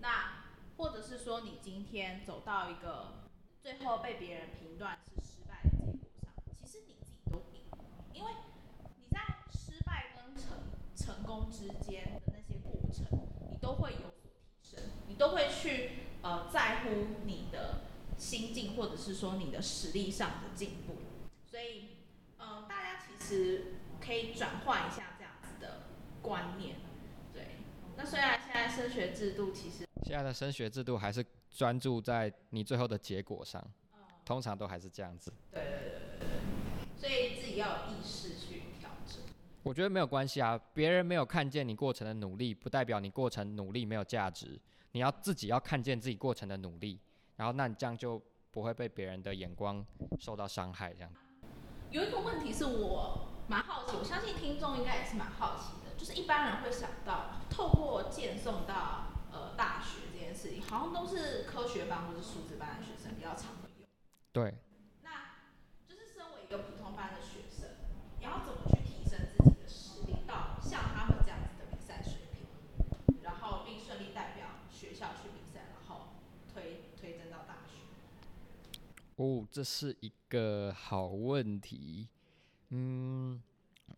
[0.00, 0.42] 那
[0.76, 3.28] 或者是说你今天走到一个
[3.60, 7.60] 最后被别人评断是失败的结果上，其实你自己都赢，
[8.12, 8.32] 因为
[8.96, 9.20] 你在
[9.52, 10.58] 失败跟成
[10.96, 13.06] 成功之间的那些过程，
[13.52, 15.90] 你都会有所提升，你都会去
[16.22, 16.90] 呃在乎
[17.24, 17.82] 你的。
[18.18, 20.94] 心境，或者是说你的实力上的进步。
[21.52, 21.98] 所以
[22.38, 25.82] 呃大家其实可以转换一下这样子的
[26.22, 26.76] 观念，
[27.30, 27.56] 对。
[27.94, 33.62] 那虽然现在升学制度其实现在的升学制度还是专注在你最后的结果上，
[34.24, 35.30] 通常都还是这样子。
[35.50, 39.18] 对对对对对，所以自己要有意识去调整。
[39.62, 44.58] 我觉得没有关系啊，别人没有看见你过程的努力，不代表你过程努力没有价值。
[44.92, 46.98] 你要自己要看见自己过程的努力，
[47.36, 48.18] 然后那你这样就
[48.50, 49.84] 不会被别人的眼光
[50.18, 50.94] 受到伤害。
[50.94, 51.12] 这样。
[51.92, 63.86] 有一个问题是我蛮好奇，我相信听众应该也是蛮好奇的，就是一般人会想到透过荐送到呃大学这件事情，好像都是科学班或者数字班的学生比较常会用。
[64.32, 64.54] 对。
[65.02, 65.36] 那
[65.86, 67.68] 就是身为一个普通班的学生，
[68.18, 76.16] 你要怎么去提升自己的实力，到像他们这样子的比赛水平，然后并顺利代表学校去比赛，然后
[76.54, 77.84] 推推甄到大学？
[79.16, 82.08] 哦，这是一个好问题。
[82.70, 83.40] 嗯，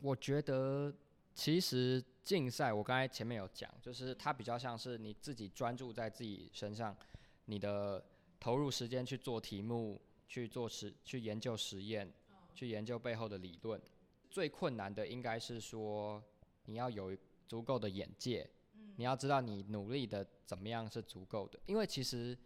[0.00, 0.92] 我觉得
[1.34, 6.96] 其实竞赛，我刚才前面有讲，就是它比较像是你自己专注在自己身上，
[7.44, 8.04] 你的
[8.40, 12.12] 投入时间去做题目，去做实，去研究实验，
[12.54, 13.80] 去研究背后的理论。
[14.28, 16.20] 最困难的应该是说，
[16.64, 18.50] 你要有足够的眼界，
[18.96, 21.60] 你要知道你努力的怎么样是足够的。
[21.66, 22.36] 因为其实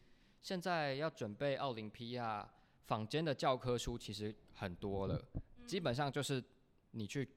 [0.43, 2.47] 现在要准备奥林匹亚，
[2.89, 5.23] 坊间的教科书其实很多了。
[5.67, 6.43] 基本上就是
[6.93, 7.29] 你去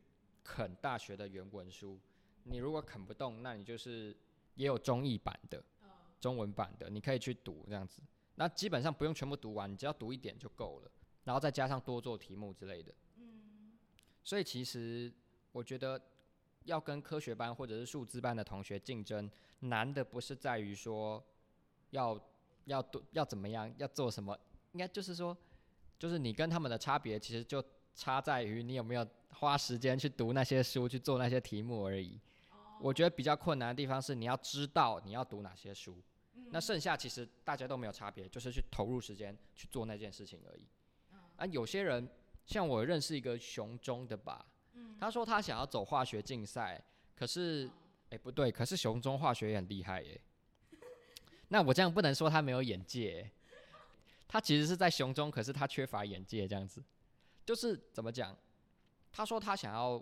[0.45, 1.99] 啃大学的原文书，
[2.45, 4.15] 你如果啃不动，那你就是
[4.55, 5.61] 也有中译版的，
[6.21, 8.01] 中文版的，你可以去读这样子。
[8.35, 10.91] 那基本上不用全部读完，你只要读一点就够了，
[11.25, 12.93] 然后再加上多做题目之类的。
[13.17, 13.73] 嗯。
[14.23, 15.11] 所以其实
[15.51, 16.01] 我觉得
[16.63, 21.21] 要跟科学班或者是数字班的同学竞争，难的不是在于说
[21.89, 22.17] 要
[22.63, 24.39] 要读要怎么样要做什么，
[24.73, 25.35] 应该就是说，
[25.97, 27.63] 就是你跟他们的差别其实就。
[27.93, 32.17] 差在于你有没有花时间去读那些书，去做那些题目而已。
[32.79, 36.01] 我觉得比较困难的地方是你要知道你要读哪些书，
[36.51, 40.65] 那剩下其实大家都没有差别，就是去投入时间去做那件事情而已。
[41.35, 42.07] 啊，有些人
[42.45, 44.45] 像我认识一个雄中的吧，
[44.97, 46.81] 他说他想要走化学竞赛，
[47.13, 47.69] 可是
[48.09, 50.19] 哎不对，可是雄中化学也很厉害耶。
[51.49, 53.29] 那我这样不能说他没有眼界，
[54.31, 56.81] 他其实是在雄中，可是他缺乏眼界这样子。
[57.45, 58.33] 就是怎么讲？
[59.11, 60.01] 他说他想要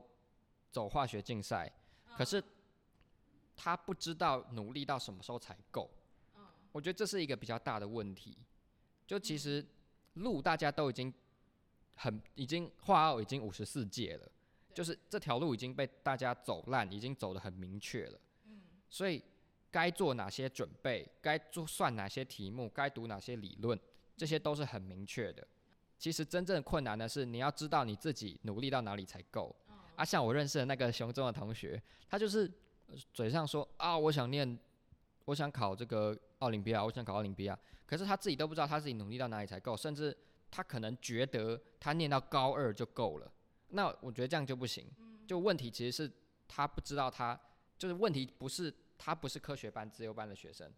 [0.72, 1.68] 走化学竞赛，
[2.16, 2.44] 可是
[3.56, 5.90] 他不知道努力到什么时候才够。
[6.72, 8.38] 我觉得这是一个比较大的问题。
[9.08, 9.66] 就其实
[10.14, 11.12] 路大家都已经
[11.96, 14.32] 很已经画奥已经五十四届了，
[14.76, 18.20] 就是这条路已经被大家走烂，已经走得很明确了。
[18.92, 19.24] 所以
[19.72, 23.80] 该做哪些准备，该做算哪些题目，该读哪些理论，
[24.20, 25.48] 这些都是很明确的。
[25.98, 29.56] 其实真正困难的是，你要知道你自己努力到哪里才够。
[29.96, 32.52] 啊，像我认识的那个雄中的同学，他就是
[33.14, 34.60] 嘴上说啊，我想念，
[35.24, 40.16] 我想考这个奥林匹亚，我想考奥林匹亚，可是他自己都不知道他自己努力到哪里才够，甚至
[40.52, 43.32] 他可能觉得他念到高二就够了。
[43.70, 44.86] 那我觉得这样就不行。
[45.28, 46.12] 就问题其实是
[46.48, 47.40] 他不知道他，
[47.78, 50.72] 就是问题不是他不是科学班自由班的学生，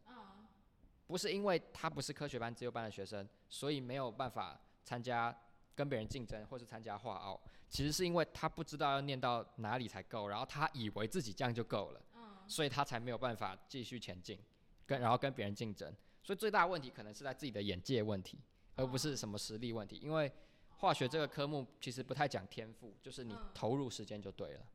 [1.12, 4.60] 不是因为他不是科学班自由班的学生，所以没有办法。
[4.84, 5.34] 参加
[5.76, 12.02] 跟别人竞争，或是参加画奥，其实是因为他不知道要念到哪里才够，然后他以为自己这样就够了，
[12.48, 14.40] 所以他才没有办法继续前进，
[14.88, 15.96] 跟然后跟别人竞争。
[16.24, 18.40] 所以最大的问题可能是在自己的眼界问题，
[18.76, 19.98] 而不是什么实力问题。
[19.98, 20.30] 因为
[20.78, 24.66] 化学这个科目其实不太讲天赋，就是你投入时间就对了。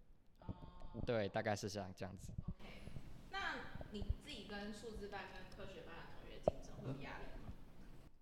[1.05, 2.31] 对，大概是这样这样子。
[3.31, 3.57] 那
[3.91, 7.53] 你自己跟数字班跟科学班的同学竞争会有压力吗？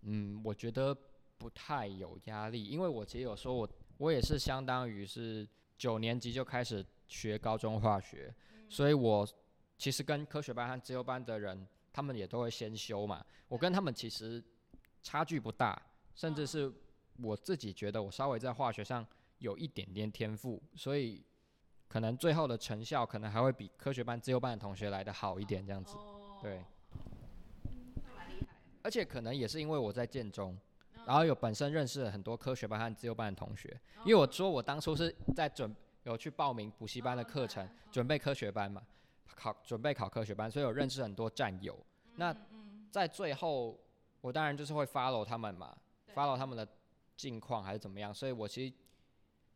[0.04, 0.96] 嗯，我觉得。
[1.36, 8.32] 不太有压力，因为我其实有说，我我也是相当于是九年级就开始学高中化学，
[8.70, 9.28] 所以我
[9.76, 13.22] 其实跟科学班和自由班的人，他们也都会先修嘛。
[13.48, 14.42] 我跟他们其实
[15.02, 15.82] 差距不大，
[16.14, 16.72] 甚至是
[17.20, 19.04] 我自己觉得我稍微在化学上
[19.38, 21.22] 有一点点天赋，所以
[21.88, 25.96] 可能最后的成效可能还会比科学班自由班的同学来的好一点，这样子。
[26.40, 26.64] 对。
[28.84, 30.56] 而且可能也是因为我在建中。
[31.06, 38.82] 然后有本身认识了很多科学班和自由班的同学，因为我说我当初是在准有去报名补习班的课程，准备科学班嘛，
[39.34, 41.78] 考准备考科学班，所以我认识很多战友。
[42.16, 42.34] 那
[42.90, 43.78] 在最后，
[44.22, 45.76] 我当然就是会 follow 他们嘛
[46.14, 46.66] ，follow 他们的
[47.16, 48.74] 近况还是怎么样，所以我其实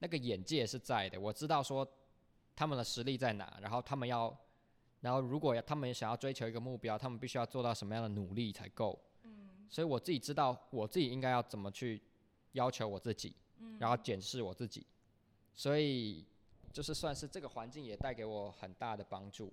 [0.01, 1.89] 那个眼界是在的，我知道说
[2.55, 4.37] 他们的实力在哪，然后他们要，
[5.01, 9.01] 然后如果要他们想要追求一个目标，他们必须要做到什么样的努力才够。
[9.71, 12.03] 所以我自己知道我自己应该要怎么去
[12.53, 13.35] 要求我自己，
[13.79, 14.87] 然后检视我自己，
[15.55, 16.25] 所以
[16.73, 19.53] 就是算是这个环境也带给我很大的帮助，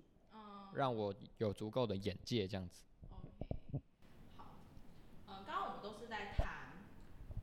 [0.72, 2.82] 让我有足够的眼界这样子。
[3.10, 3.80] OK，
[4.36, 4.44] 好，
[5.26, 6.84] 呃，刚刚我们都是在谈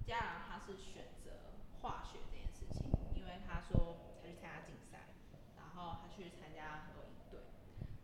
[0.06, 1.32] 家长他是选择
[1.82, 5.14] 化学这件事情，因为他说他去参加竞赛，
[5.58, 7.40] 然后他去参加很多营队。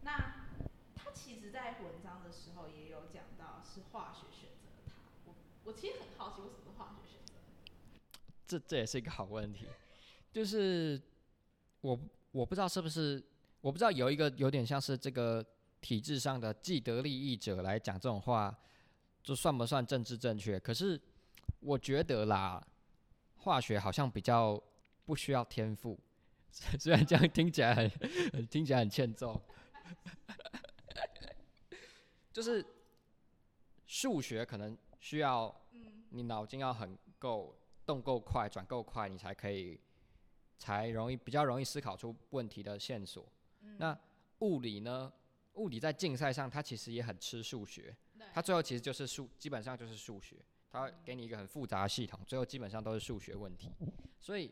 [0.01, 0.47] 那
[0.95, 4.49] 他其实，在文章的时候也有讲到是化学选。
[5.63, 7.33] 我其实很好奇，为什么化学选择？
[8.47, 9.65] 这这也是一个好问题，
[10.31, 11.01] 就是
[11.81, 11.99] 我
[12.31, 13.23] 我不知道是不是，
[13.61, 15.45] 我不知道有一个有点像是这个
[15.81, 18.57] 体制上的既得利益者来讲这种话，
[19.21, 20.59] 就算不算政治正确？
[20.59, 20.99] 可是
[21.59, 22.65] 我觉得啦，
[23.37, 24.61] 化学好像比较
[25.05, 25.99] 不需要天赋，
[26.51, 27.75] 虽然这样听起来
[28.33, 29.39] 很 听起来很欠揍，
[32.33, 32.65] 就是
[33.85, 35.53] 数学可能需要
[36.09, 39.79] 你脑筋要很够动够快，转够快，你才可以，
[40.57, 43.25] 才容易比较容易思考出问题的线索。
[43.77, 43.97] 那
[44.39, 45.11] 物理呢？
[45.55, 47.93] 物理在竞赛上，它其实也很吃数学，
[48.33, 50.37] 它最后其实就是数，基本上就是数学，
[50.69, 53.69] 它会给你一个很复杂的系统，最后基本上都是数学问题。
[54.21, 54.51] 所以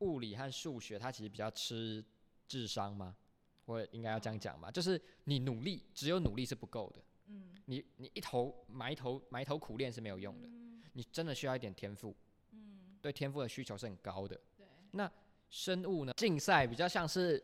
[0.00, 2.04] 物理和数学它其实比较吃
[2.46, 3.16] 智商吗？
[3.64, 7.02] 我应该要这样讲吧，就是你努力，只有努力是不够的。
[7.28, 10.48] 嗯你你一头埋头埋头苦练是没有用的，
[10.92, 12.14] 你真的需要一点天赋。
[12.52, 14.38] 嗯，对天赋的需求是很高的。
[14.56, 15.10] 对，那
[15.50, 16.12] 生物呢？
[16.16, 17.42] 竞赛比较像是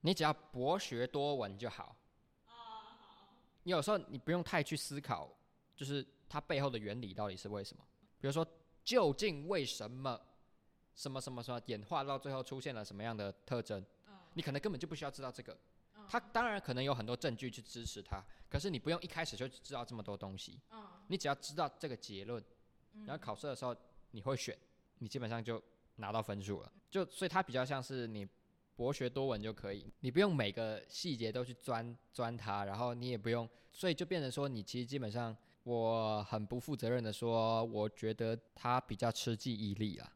[0.00, 1.96] 你只要博学多闻就好。
[3.64, 5.28] 你有时候你不用太去思考，
[5.74, 7.82] 就是它背后的原理到底是为什么。
[8.20, 8.46] 比如说，
[8.84, 10.20] 究竟为什么
[10.94, 13.84] 什么什么什么演化到最后出现了什么样的特征？
[14.34, 15.58] 你可能根本就不需要知道这个。
[16.08, 20.60] 它当然可能有很多证据去支持他，可是你不用一开始就知道这么多东西。
[21.08, 22.42] 你只要知道这个结论，
[23.04, 23.74] 然后考试的时候
[24.10, 24.56] 你会选，
[24.98, 25.62] 你基本上就
[25.96, 26.72] 拿到分数了。
[26.90, 28.26] 就所以它比较像是你
[28.74, 40.12] 博学多闻就可以，你不用每个细节都去钻钻它，然后你也不用，所以就变成说你其实基本上我很不负责任的说，我觉得他比较吃记忆力啊，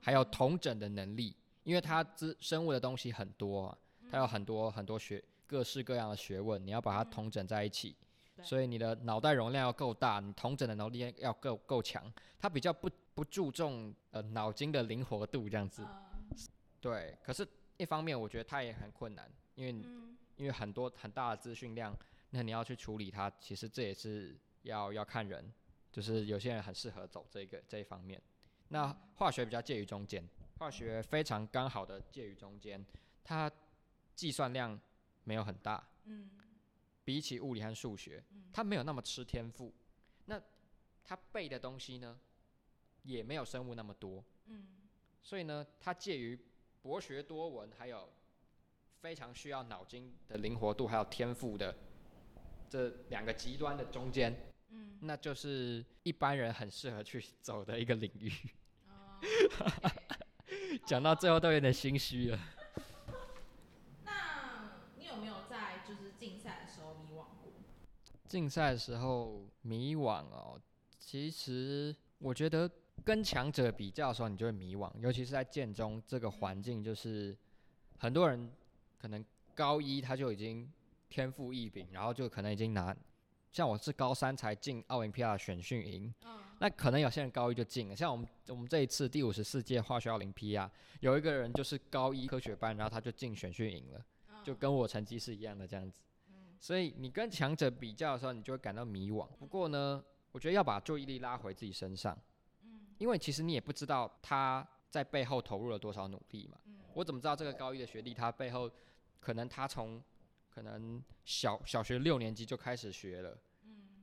[0.00, 3.78] 还有同整的能力，因为它资生物的东西很多、啊，
[4.10, 7.96] 它有很多很多学各式各样的学问，你要把它统整在一起。
[8.36, 12.12] 对所以你的脑袋容量要够大，你统整的能力要够够强。
[12.38, 15.86] 它比较不不注重呃脑筋的灵活度这样子。
[16.80, 17.46] 对，可是
[17.76, 19.86] 一方面我觉得它也很困难，因为你
[20.36, 21.94] 因为很多很大的资讯量，
[22.30, 25.52] 那你要去处理它，其实这也是要要看人，
[25.92, 28.20] 就是有些人很适合走这个这一方面。
[28.68, 30.26] 那化学比较介于中间，
[30.58, 32.82] 化学非常刚好的介于中间，
[33.22, 33.50] 它
[34.20, 34.78] 计算量
[35.24, 36.30] 没有很大，嗯
[37.06, 39.72] 比起物理和数学，他没有那么吃天赋。
[40.26, 40.38] 那
[41.02, 42.20] 他背的东西呢，
[43.02, 44.22] 也没有生物那么多。
[44.44, 44.76] 嗯
[45.22, 46.38] 所以呢，他介于
[46.82, 48.12] 博学多闻，还有
[49.00, 51.74] 非常需要脑筋的灵活度，还有天赋的
[52.68, 58.30] 这两个极端的中间，嗯，那就是一般人很适合去走的一个领域。
[58.86, 59.18] 哦
[60.84, 62.38] 讲到最后都有点心虚了。
[64.04, 67.52] 那你有没有在就是竞赛的时候迷惘过？
[68.30, 70.56] 竞赛的时候迷惘哦，
[71.00, 72.70] 其实我觉得
[73.04, 77.36] 跟强者比较的时候，你就会迷惘，尤其是在建中这个环境，就是
[77.98, 78.48] 很多人
[79.00, 80.70] 可能高一他就已经
[81.08, 82.96] 天赋异禀，然后就可能已经拿，
[83.50, 86.14] 像我是高三才进奥林匹亚选训营，
[86.60, 94.06] 那可能有些人高一就进了，像我们我们这一次第五十四届化学奥林匹亚，有一个人就是高一科学班，然后他就进选训营了，
[94.44, 96.00] 就跟我成绩是一样的这样子。
[96.60, 99.26] 所以你跟强者比较的时候，你就会感到迷惘。
[99.38, 102.16] 不过呢，我觉得要把注意力拉回自己身上，
[102.98, 106.58] 因为其实你也不知道他在背后投入了多少努力嘛。
[106.92, 108.70] 我怎么知道这个高一的学弟他背后
[109.20, 110.02] 可能他从
[110.50, 113.38] 可能小小学六年级就开始学了，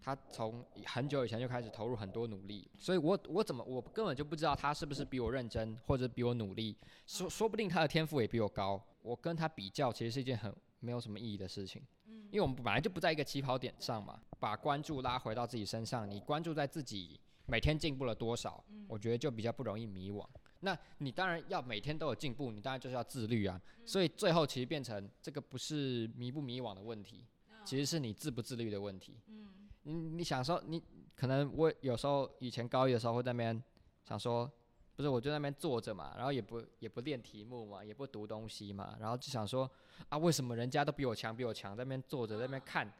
[0.01, 11.83] 他从很久以前就开始投入很多努力，所以我我怎么我根本就不知道他是不是比我认真或者比我努力，说说不定他的天赋也比我高，我跟他比较其实是一件很没有什么意义的事情。
[12.29, 20.25] 因为我们本来就不在一个起跑点上嘛，把关注拉回到自己身上，你关注在自己每天进步了多少，我觉得就比较不容易迷惘。
[20.59, 23.61] 那你当然要每天都有进步，你当然就是要自律啊。
[23.85, 27.23] 所以最后其实变成这个不是迷不迷惘的问题，
[27.63, 29.15] 其实是你自不自律的问题。
[29.27, 29.47] 嗯，
[29.83, 30.83] 你你想说，你
[31.15, 33.63] 可能我有时候以前高一的时候会在那边
[34.03, 34.51] 想说，
[34.97, 39.69] 不是我就在那边坐着嘛，然后也不也不练题目嘛，也不读东西嘛，然后就想说
[40.09, 42.91] 啊，为什么人家都比我强，比我强，在那边坐着，在那边看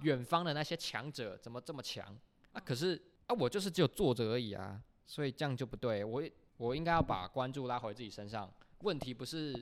[0.00, 2.02] 远方的那些强者怎么这么强
[2.54, 2.62] 啊？
[2.64, 6.22] 可是啊，我就是只有坐着而已啊，所以这样就不对，我
[6.56, 8.50] 我应该要把关注拉回自己身上。
[8.80, 9.52] 问题不是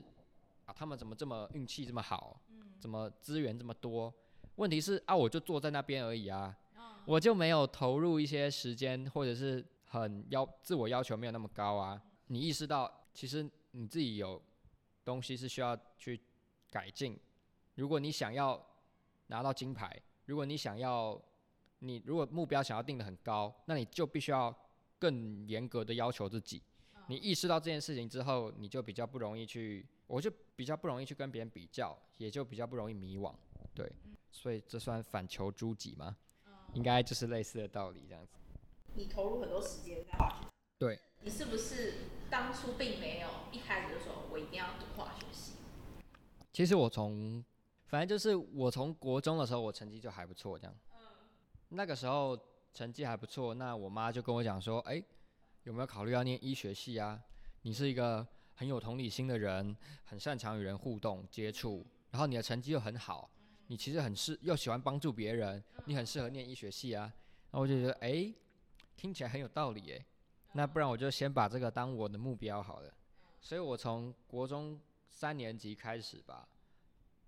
[0.65, 2.39] 啊，他们怎么这么运气这么好，
[2.79, 4.13] 怎么资源这么多？
[4.55, 6.55] 问题是啊，我就坐在那边而已啊，
[7.05, 9.65] 我就没有投入一些时间，或者是
[10.01, 12.01] 很要自我要求没有那么高啊。
[12.27, 14.41] 你意识到其实你自己有
[15.05, 16.19] 东西是需要去
[16.71, 17.19] 改进。
[17.75, 18.59] 如果你想要
[19.27, 21.21] 拿到金牌，如果你想要
[21.79, 24.55] 你如果目标想要定的很高，那你就必须要
[24.97, 26.61] 更严格的要求自己。
[27.07, 33.35] 你意识到这件事情之后，你就比较不容易去，我就比较不容易去跟别人比较，也就比较不容易迷惘，
[33.75, 33.91] 对。
[34.31, 36.15] 所以这算反求诸己吗？
[36.73, 38.33] 应该就是类似的道理这样子。
[38.95, 40.47] 你投入很多时间在化学。
[40.77, 40.99] 对。
[41.21, 41.93] 你是不是
[42.29, 45.53] 当初并没有一开始就说我一定要读化学系？
[46.51, 47.43] 其实我从，
[47.87, 50.75] 反正就是我从国中的时候，我成绩就还不错这样。
[50.91, 50.97] 嗯。
[51.69, 52.37] 那个时候
[52.73, 55.01] 成绩还不错，那我妈就跟我讲说，哎，
[55.63, 57.19] 有没有考虑要念医学系啊？
[57.61, 63.29] 你是一个很有同理心的人，很擅长与人互动接触，然后你的成绩又很好。
[63.67, 67.11] 你其实很适，又喜欢帮助别人，你很适合念医学系啊。
[67.51, 68.31] 那我就觉得，哎，
[68.95, 70.05] 听起来很有道理诶。
[70.53, 72.93] 那不然我就先把这个当我的目标好了。
[73.41, 74.79] 所以我从国中
[75.09, 76.47] 三年级开始吧，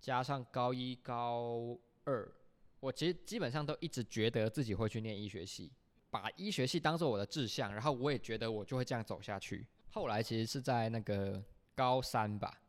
[0.00, 2.32] 加上高一、高二，
[2.80, 5.72] 我其实基本上都一直觉得自己会去念医学系，
[6.10, 9.66] 把医学系当做我的志向，然后我也觉得我就会这样走下去。
[9.90, 11.42] 后来其实是在那个
[11.74, 12.62] 高三吧。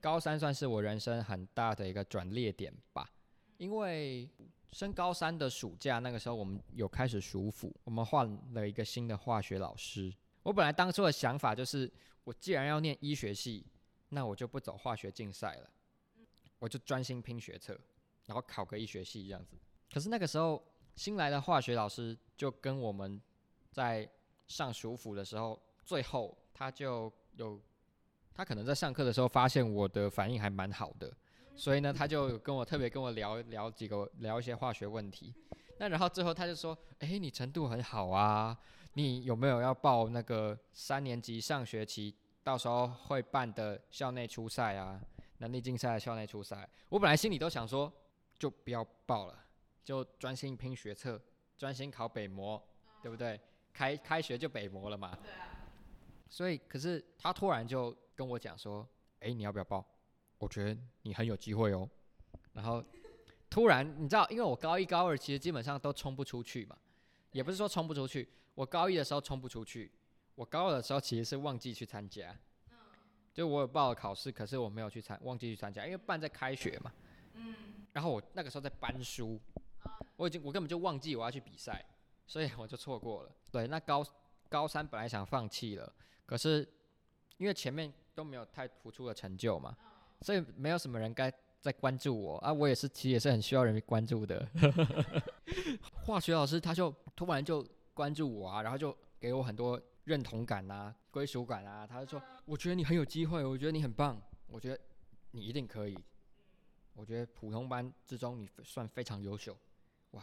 [0.00, 3.08] 高三算是我人生很大的一个转捩点吧，
[3.58, 4.28] 因为
[4.72, 10.12] 升高三的暑假那个时候，我们有开始暑辅，我们换了一个新的化学老师。
[10.42, 11.90] 我本来当初的想法就是，
[12.24, 13.64] 我既然要念医学系，
[14.08, 15.70] 那我就不走化学竞赛了，
[16.58, 17.78] 我就专心拼学测，
[18.26, 19.56] 然后考个医学系这样子。
[19.92, 20.62] 可是那个时候
[20.96, 23.20] 新来的化学老师就跟我们
[23.70, 24.08] 在
[24.48, 27.60] 上暑辅的时候，最后他就有。
[28.34, 31.14] 他可能在上课的时候发现我的反应还蛮好的，
[31.54, 35.34] 所以呢，他就跟我特别跟我聊聊几个聊一些化学问题。
[35.78, 38.56] 那然后最后他就说：“哎，你程度很好啊，
[38.94, 45.00] 你有没有要报那个三年级上学期到时候会办的校内初赛啊？
[45.38, 47.92] 能力竞赛的校内初赛？”我本来心里都想说，
[48.38, 49.38] 就不要报了，
[49.84, 51.20] 就专心拼学测，
[51.56, 52.62] 专心考北模，
[53.02, 53.40] 对不对？
[53.72, 55.16] 开开学就北模了嘛。
[55.22, 55.48] 对啊。
[56.28, 57.96] 所以，可是他突然就。
[58.14, 58.86] 跟我讲说，
[59.20, 59.84] 哎，你要不要报？
[60.42, 61.88] 我觉得你很有机会哦。
[62.52, 62.84] 然后
[63.48, 66.76] 突然，你知道，因为我高一高二其实基本上都冲不出去嘛，
[67.30, 69.92] 也不是说冲不出去，我高一的时候冲不出去，
[70.34, 72.36] 我高二的时候其实是忘记去参加。
[73.32, 76.92] 就我有报了考试，可是我没有去参，忘记去参加，因为办在开学嘛。
[77.34, 77.54] 嗯。
[77.92, 79.40] 然后我那个时候在搬书，
[80.16, 81.84] 我已经我根本就忘记我要去比赛，
[82.26, 83.32] 所以我就错过了。
[83.52, 84.04] 对，那高
[84.48, 85.92] 高三本来想放弃了，
[86.26, 86.68] 可是
[87.36, 87.92] 因为前面。
[88.14, 89.74] 都没有太突出的成就嘛，
[90.22, 92.52] 所以没有什么人该在关注我啊。
[92.52, 94.48] 我也是，其实也是很需要人关注的。
[95.92, 101.86] 化学老师他就突然就关注我啊，然后就给我很多认同感啊、归属感啊。
[101.86, 104.80] 他就说：“我觉得你很有机会，我觉得你很棒，我觉得
[105.32, 105.98] 你一定可以。
[106.94, 109.56] 我觉得普通班之中你算非常优秀，
[110.12, 110.22] 哇！”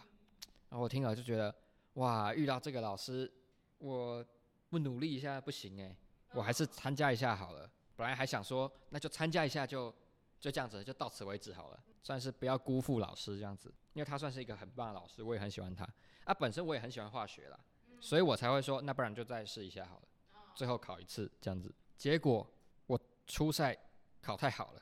[0.69, 1.53] 然后我听了就觉得
[1.95, 3.31] ：“哇，遇到这个老师，
[3.77, 4.23] 我
[4.69, 5.95] 不努力一下不行哎，
[6.33, 7.69] 我还是参加一下好了。”
[7.99, 9.93] 本来还想说，那就参加一下，就
[10.39, 15.85] 就这样子，就到此为止好了，算是不要辜负老师这样子，因为他算是一个很棒的老师，我也很喜欢他。
[16.23, 17.59] 啊，本身我也很喜欢化学啦，
[17.99, 21.75] 所以我才会说，那不然就再试一下好了，最后考一次这样子。
[21.97, 22.49] 结果
[22.87, 22.97] 我
[23.27, 23.77] 初赛
[24.21, 24.81] 考太好了，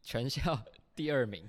[0.00, 0.58] 全校
[0.94, 1.46] 第二名。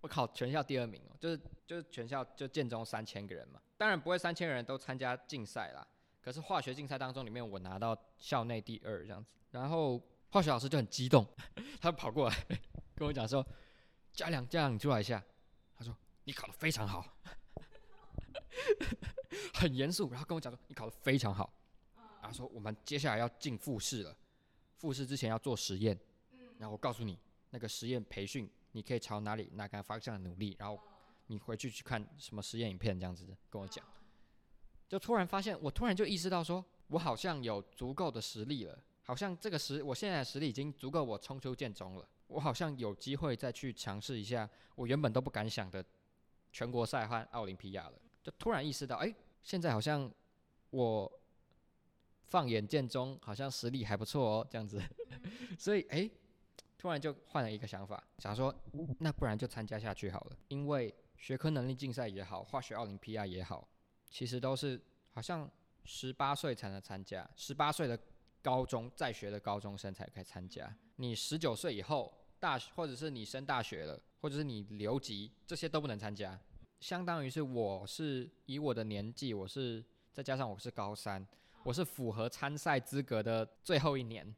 [0.00, 5.86] 我考全校第二名哦，就是就是全校就建中三千个人嘛，当然不会三千个人都参加竞赛啦。
[6.22, 10.00] 可是化学竞赛当中，里面我拿到校内第二这样子，然后
[10.30, 11.26] 化学老师就很激动，
[11.80, 12.46] 他跑过来
[12.94, 13.44] 跟我讲说
[14.12, 15.22] ：“嘉良，嘉良，你出来一下。”
[15.76, 15.92] 他说
[16.24, 17.04] ：“你考得非常好。”
[19.54, 21.52] 很严肃，然后跟我讲说：“你考得非常好。”
[22.22, 24.16] 然后说：“我们接下来要进复试了，
[24.76, 25.98] 复试之前要做实验。
[26.58, 27.18] 然后我告诉你，
[27.50, 30.78] 那个实验培训，你可以朝哪里哪个方向努力，然后
[31.26, 33.84] 你回去去看什么实验影片这样子跟我讲。”
[34.92, 42.06] 就突然发现，我突然就意识到，说我好像有足够的实力了，好像这个实，我现在的实力已经足够我冲出剑中了。
[42.26, 45.82] 我好像有机会再去尝试一下我原本都不敢想的
[46.52, 50.12] 全国赛和奥林匹亚了，就突然意识到，哎、现在好像
[50.68, 51.10] 我
[52.24, 54.78] 放眼剑中，好像实力还不错哦，这样子，
[55.58, 56.10] 所以哎、
[56.76, 58.54] 突然就换了一个想法，想说，
[58.98, 63.66] 那不然就参加下去好了，因为学科能力竞赛也好，化学奥林匹亚也好，
[64.12, 64.78] 其实都是
[65.10, 65.50] 好像
[65.84, 67.98] 十八岁才能参加，十八岁的
[68.42, 70.72] 高中在学的高中生才可以参加。
[70.96, 76.38] 你十九岁以后，大学或者是你升大学了，或者是你留级，这些都不能参加。
[76.78, 79.82] 相当于是我是以我的年纪，我是
[80.12, 81.26] 再加上我是高三，
[81.64, 84.34] 我是符合参赛资格的最后一年。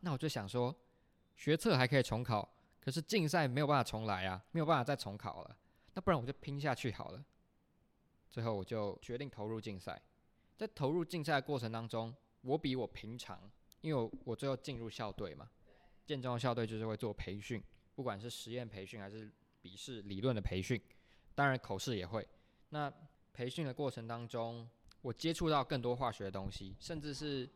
[0.00, 0.74] 那我就想说，
[1.36, 2.48] 学测还可以重考，
[2.80, 5.56] 可是竞赛没有办法重来啊，没有办法再重考了。
[5.94, 7.24] 那不然我就拼下去好了。
[8.30, 10.00] 最后我就决定投入竞赛。
[10.56, 13.38] 在投入竞赛的过程当中，我比我平常，
[13.80, 15.50] 因为我我最后进入校队嘛，
[16.06, 17.62] 建中的校队就是会做培训，
[17.94, 20.80] 不管是实验培训还是笔试理论的培训，
[21.34, 22.26] 当然口试也会。
[22.70, 22.92] 那
[23.34, 24.66] 培训的过程当中，
[25.02, 27.48] 我接触到更多化学的东西，甚至是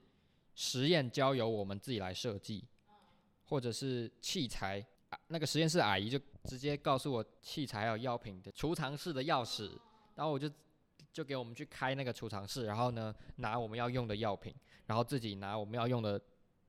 [0.54, 2.64] 实验交由我们自己来设计，
[3.46, 4.84] 或者是器材，
[5.28, 9.70] 那个实验室阿姨就直接告诉我器材还有药品的储藏室的钥匙，
[10.20, 10.50] 然后我就
[11.14, 14.54] 就给我们去开那个储藏室，然后呢拿我们要用的药品，
[14.84, 16.20] 然后自己拿我们要用的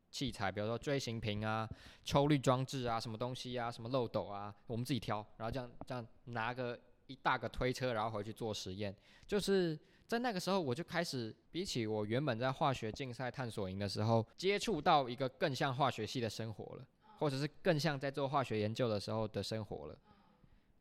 [0.09, 1.69] 器材，比如说锥形瓶啊、
[2.05, 8.95] 抽滤装置啊、什么东西啊、什么漏斗啊，我们自己挑，然后这样这样拿个一大个推车，然后回去做实验。
[9.27, 9.77] 就是
[10.07, 16.87] 在那个时候，我就开始比起我原本在化学竞赛探索营的时候，接触到一个更像化学系的生活了，
[17.19, 19.97] 或者是更像在做化学研究的时候的生活了。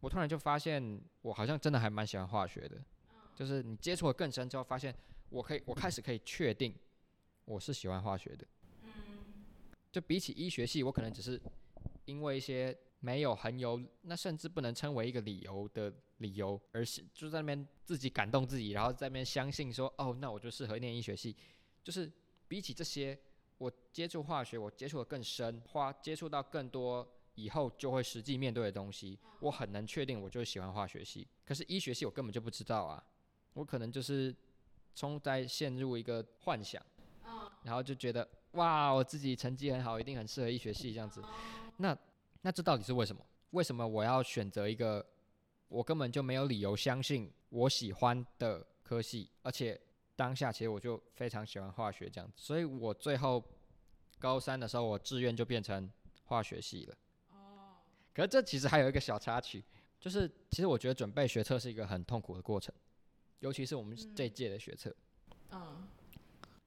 [0.01, 2.83] 我突然就发现，我好像真的还蛮喜欢化学的。
[3.35, 4.95] 就是你接触的更深之后，发现
[5.31, 6.75] 我可以，我开始可以确定
[7.45, 8.47] 我是喜欢化学的。
[9.91, 11.41] 就比起医学系，我可能只是
[12.05, 21.35] 因为一些没有很有，那甚至不能称为一个理由的理由，而是就在那边自己感动自己，然后在那边相信说，哦，那我就适合念医学系。
[21.83, 22.13] 就是
[22.47, 23.19] 比起这些，
[23.59, 31.27] 我接触化学，我接触的更深，花接触到更多以后就会实际面对的东西，我很难确定我就是喜欢化学系。
[31.45, 33.03] 可是医学系我根本就不知道啊，
[33.55, 34.35] 我可能就是
[34.95, 36.83] 冲在陷入一个幻想，
[37.63, 41.23] 然后就觉得哇，我自己成绩很好，一定很适合医学系这样子。
[41.79, 41.97] 那
[42.43, 43.25] 那这到底是为什么？
[43.51, 45.05] 为什么我要选择一个
[45.69, 49.81] 我根本就没有理由相信我喜欢的科系，而且
[50.15, 53.43] 当下其实我就非常喜欢化学这样子，所以我最后
[54.19, 55.91] 高三的时候，我志愿就变成
[56.25, 56.97] 化学系了。
[58.21, 59.65] 可是这其实还有一个小插曲，
[59.99, 62.75] 就是其实我觉得准备学测是一个很痛苦的过程，
[63.39, 64.95] 尤其是我们这一届的学测。
[65.53, 65.89] 嗯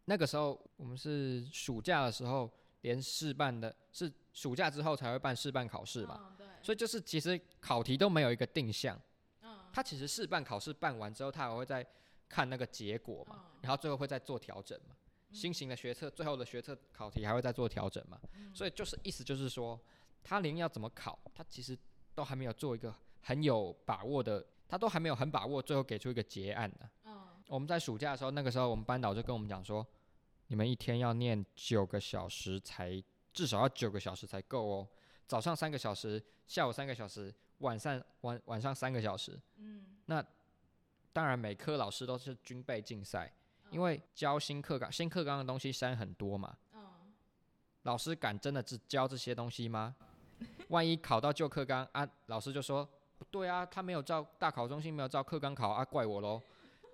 [0.06, 2.50] 那个时候我们是暑假的时候，
[2.82, 9.00] 连试办的是暑假之后才会办试办考试嘛，嗯对，所以就是其实考题都没有一个定向。
[9.44, 11.86] 嗯他其实试办考试办完之后，他还会再
[12.28, 14.96] 看那个结果嘛，然后最后会再做调整嘛。
[15.32, 18.20] 新型的学测最后的学测考题还会再做调整嘛，
[18.56, 19.80] 所以就是意思就是说，
[20.24, 21.78] 他连要怎么考，他其实
[22.16, 27.20] 都还没有做一个很有把握的，他都还没有很把握，最后给出一个结案呢、嗯
[27.50, 29.86] 我们在暑假的时候，那个时候我们班导就跟我们讲说，
[30.48, 33.04] 你们一天要念九个小时才，
[33.34, 34.88] 至少要九个小时才够哦。
[35.28, 39.40] 早上三个小时，下午三个小时，晚上晚晚上三个小时。
[39.58, 40.26] 嗯那
[41.12, 43.32] 当然，每科老师都是军备竞赛，
[43.70, 46.58] 因为教新课纲、新课纲的东西删很多嘛。
[46.74, 47.14] 嗯
[47.84, 49.96] 老师敢真的只教这些东西吗？
[50.70, 52.88] 万一考到旧课纲啊，老师就说
[53.18, 56.42] 不对啊，他没有照大考中心没有照课纲考啊，怪我喽。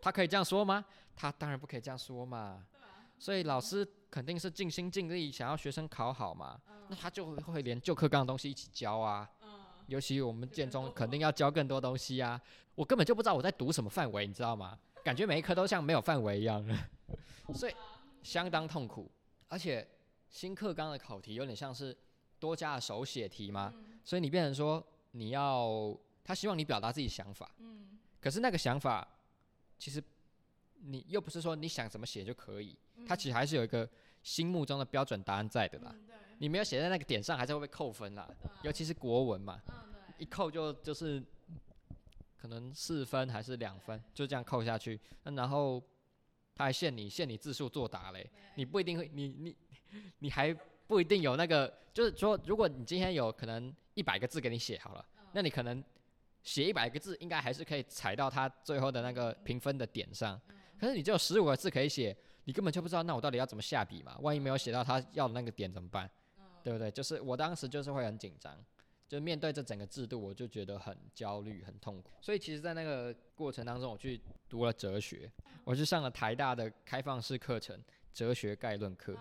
[0.02, 0.84] 他可以这样说吗？
[1.16, 2.66] 他当然不可以这样说嘛。
[3.18, 9.30] 所以老师肯定是尽心尽力想要学生考好嘛，那他就会会连旧课纲的东西一起教啊。
[9.88, 12.40] 尤其我们建中肯定要教更多东西啊，
[12.76, 14.78] 我根本就不知道我在读什么范围，你知道吗？
[15.04, 16.64] 感觉每一科都像没有范围一样，
[17.56, 17.74] 所以
[18.22, 19.12] 相当痛苦。
[19.48, 19.86] 而且
[20.30, 21.98] 新课纲的考题有点像是
[22.40, 23.74] 多加了手写题嘛，
[24.04, 27.50] 所以你变成说你要他希望你表达自己想法，
[28.20, 29.08] 可是那个想法
[29.78, 30.02] 其实
[30.82, 33.88] 你又不是说你想怎么写就可以，它其实还是有一个
[34.24, 35.94] 心目中的标准答案在的啦。
[36.42, 38.30] 你没有写在那个点上，还是会被扣分啦。
[38.64, 39.62] 尤其是国文嘛，
[40.18, 41.22] 一扣就就是
[42.38, 44.98] 可能四分还是两分，就这样扣下去。
[45.24, 45.84] 那然后
[46.56, 49.56] 他还限你限你字数作答嘞，你不一定会，你你
[50.20, 50.56] 你还
[50.90, 55.84] 不一定有那个，就是说，如果你今天有可能一百个字给你写好了，那你可能
[56.42, 60.42] 写一百个字，应该还是可以踩到他最后的那个评分的点上。
[60.80, 64.18] 可是你只有十五个字可以写，你根本就不知道那我到底要怎么下笔嘛？
[64.22, 66.10] 万一没有写到他要的那个点怎么办？
[66.64, 66.90] 对对不对？
[66.90, 68.56] 就是我当时就是会很紧张，
[69.08, 72.12] 就面对这整个制度，我就觉得很焦虑、很痛苦。
[72.22, 75.32] 所以其实，在那个过程当中，我去读了哲学，
[75.64, 77.78] 我去上了台大的开放式课程
[78.14, 79.14] 《哲学概论课》，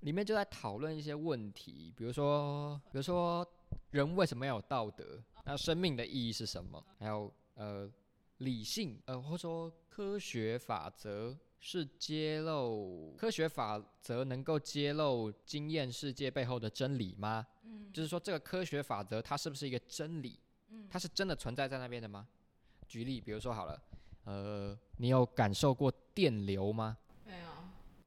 [0.00, 3.46] 里面就在讨论一些问题，比如说，比如说
[3.90, 5.22] 人为什么要有道德？
[5.44, 6.82] 那生命的意义是什么？
[6.98, 7.90] 还有呃，
[8.38, 17.46] 理性呃，或者说科学法则是揭露科学法则能够揭露经验世界背后的真理吗？
[17.64, 20.38] 嗯，就是说这个科学法则它是不是一个真理？
[20.70, 22.26] 嗯，它是真的存在在那边的吗？
[22.88, 23.82] 举例，比如说好了，
[24.24, 26.96] 呃，你有感受过电流吗？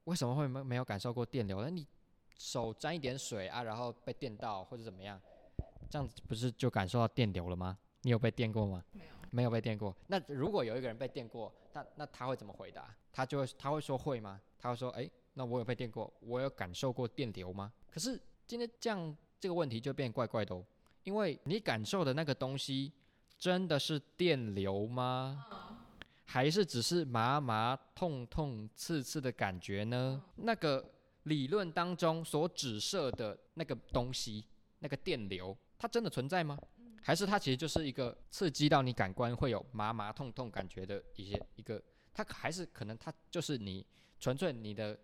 [0.04, 1.62] 为什么会没没有感受过电流？
[1.62, 1.86] 那你
[2.38, 5.20] 手沾一点水啊，然后被电到或者怎么样？
[5.88, 7.78] 这样子不是就感受到电流了吗？
[8.02, 8.84] 你有被电过吗？
[8.92, 9.94] 没有，没有被电过。
[10.08, 12.94] 那如果有一个人被电过，那那他会怎么回答？
[13.12, 14.40] 他就会他会说会吗？
[14.58, 17.72] 他会说，哎，那我有被电过，我有感受过电流吗？
[17.90, 20.64] 可是今天这样这个问题就变怪怪的，哦，
[21.04, 22.92] 因为你感受的那个东西
[23.38, 25.46] 真的是电流吗？
[26.26, 30.22] 还是只是麻麻痛痛刺刺的感觉呢？
[30.36, 30.92] 那个
[31.24, 34.44] 理论当中所指涉的那个东西，
[34.78, 35.56] 那个电流。
[35.78, 36.58] 它真的存在吗？
[37.02, 41.82] 还是它其实就是一个刺激到你感官会有麻麻痛痛感觉的一些一个？
[42.14, 43.84] 它还是可能它就是你
[44.18, 44.98] 纯粹你的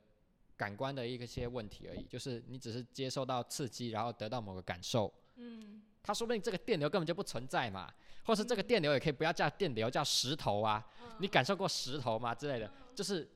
[0.57, 5.13] 感官的一些问题而已，就是你只是接受到刺激，然后得到某个感受。
[5.37, 5.83] 嗯。
[6.03, 7.93] 它说不定这个电流根本就不存在嘛，
[8.25, 10.85] 或是这个电流也可以不要叫电流，叫石头啊？
[11.19, 12.71] 你感受过石头吗之类的？
[12.95, 13.29] 就是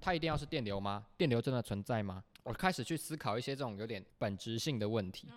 [0.00, 1.06] 它一定要是电流吗？
[1.16, 2.22] 电流真的存在吗？
[2.42, 5.28] 我开始去思考一些这种有点本质性的问题。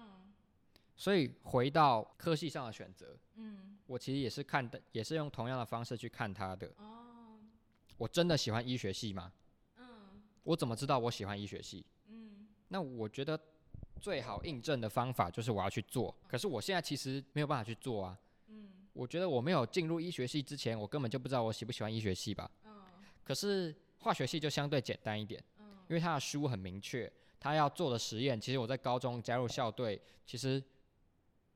[0.98, 6.72] 所以回到科系上的选择，嗯，我其实也是看的，也是用同样的方式去看它的。
[6.78, 7.38] 哦，
[7.98, 9.32] 我真的喜欢医学系吗？
[9.78, 9.86] 嗯，
[10.44, 11.86] 我怎么知道我喜欢医学系？
[12.08, 13.38] 嗯，那我觉得
[14.02, 16.14] 最好印证的方法就是我要去做。
[16.28, 18.18] 可是我现在其实没有办法去做啊。
[18.48, 22.50] 嗯，我觉得我没有进入医学系之前，我根本就不知道我喜不喜欢医学系吧。
[22.66, 22.84] 嗯，
[23.24, 25.44] 可是化学系就相对简单一点。
[25.60, 30.64] 嗯，因为他的书很明确，他要做的实验，其实我在高中加入校队，其实。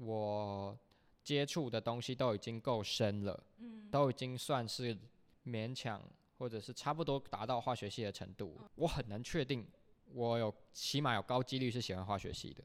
[0.02, 0.80] 我
[1.26, 4.98] 接触的东西都已经够深了，嗯，都已经算是
[5.46, 6.02] 勉强
[6.38, 8.58] 或者是差不多达到化学系的程度。
[8.76, 9.68] 我很难确定，
[10.14, 12.64] 我有起码有高几率是喜欢化学系的，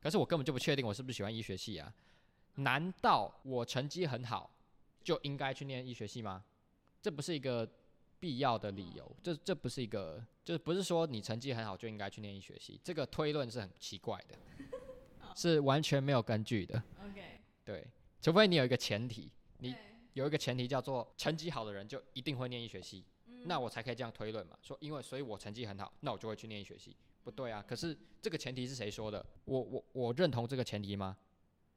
[0.00, 1.92] 可是我根本就不确定我是不是喜欢医学系啊？
[2.56, 4.50] 难道我成绩很好
[5.02, 6.44] 就应该去念医学系吗？
[7.02, 7.68] 这不是一个
[8.20, 14.38] 必要的理由，这这不是一个，就是不是说你成绩很好就应该去念医学系，这个推论是很奇怪的。
[15.36, 16.80] 是完全没有根据的。
[17.04, 17.84] OK，对，
[18.22, 19.28] 除非你有一个前提，
[19.58, 19.74] 你
[20.12, 23.04] 有一个前提叫做成绩好的人就一定会念医学系，
[23.44, 24.58] 那我才可以这样推论嘛。
[24.62, 27.64] 说因为所以我成绩很好，那我就会去念医学系，不对啊。
[27.66, 29.24] 可是这个前提是谁说的？
[29.44, 31.16] 我我我认同这个前提吗？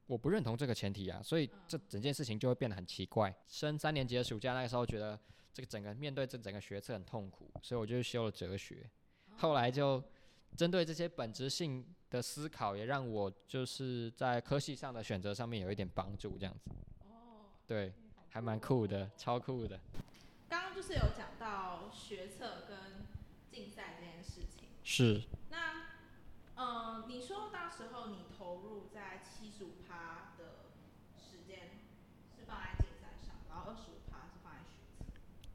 [0.06, 1.22] 我不认同这个前提啊。
[1.22, 3.34] 所以这整件事情就会变得很奇怪。
[3.46, 5.18] 升三年级的暑假那个时候，觉得
[5.52, 8.88] 这个整个面对这整个学测很痛苦，所以我就修了哲学。
[9.36, 10.02] 后来就。
[10.56, 16.70] 针对这些本质性的思考，也让我就是在科系上的选择上面有一点帮助，这样子。
[17.00, 17.44] 哦。
[17.66, 17.92] 对，
[18.30, 19.78] 还蛮酷的，超酷的。
[20.78, 23.04] 就是有讲到学测跟
[23.50, 24.68] 竞赛这件事情。
[24.84, 25.24] 是。
[25.50, 25.88] 那，
[26.54, 30.70] 呃，你说到时候你投入在七十五趴的
[31.18, 31.70] 时间
[32.36, 35.04] 是放在竞赛上，然后二十五趴是放在学测。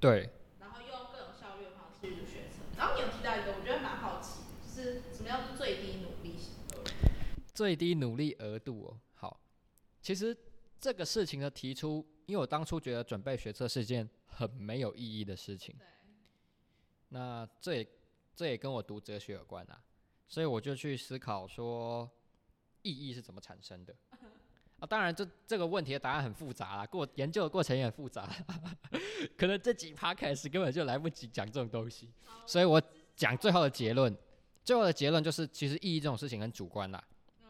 [0.01, 0.30] 对。
[0.59, 2.78] 然后用更有效率的方式去读学测。
[2.78, 4.41] 然后你有提到一个，我觉得蛮好奇。
[4.67, 6.38] 是什么样最低努力
[6.76, 6.84] 额？
[7.53, 9.39] 最低努力额度哦，好，
[10.01, 10.38] 其实
[10.78, 15.76] 这个事情的提出，因为我当初觉得准备学车是件很没有意义的事情。
[17.09, 17.88] 那这也
[18.36, 19.80] 这也跟我读哲学有关啊，
[20.28, 22.09] 所以我就去思考说，
[22.82, 23.95] 意义是怎么产生的？
[24.80, 28.30] 啊，当然这这个问题的答案很复杂啦，过研究的过程也很复杂，
[29.38, 32.09] 可能这几趴开始根本就来不及讲这种东西，
[32.45, 32.82] 所以我
[33.15, 34.15] 讲最后的结论。
[34.65, 37.03] 最后的结论就是，其实意义这种事情很主观啦。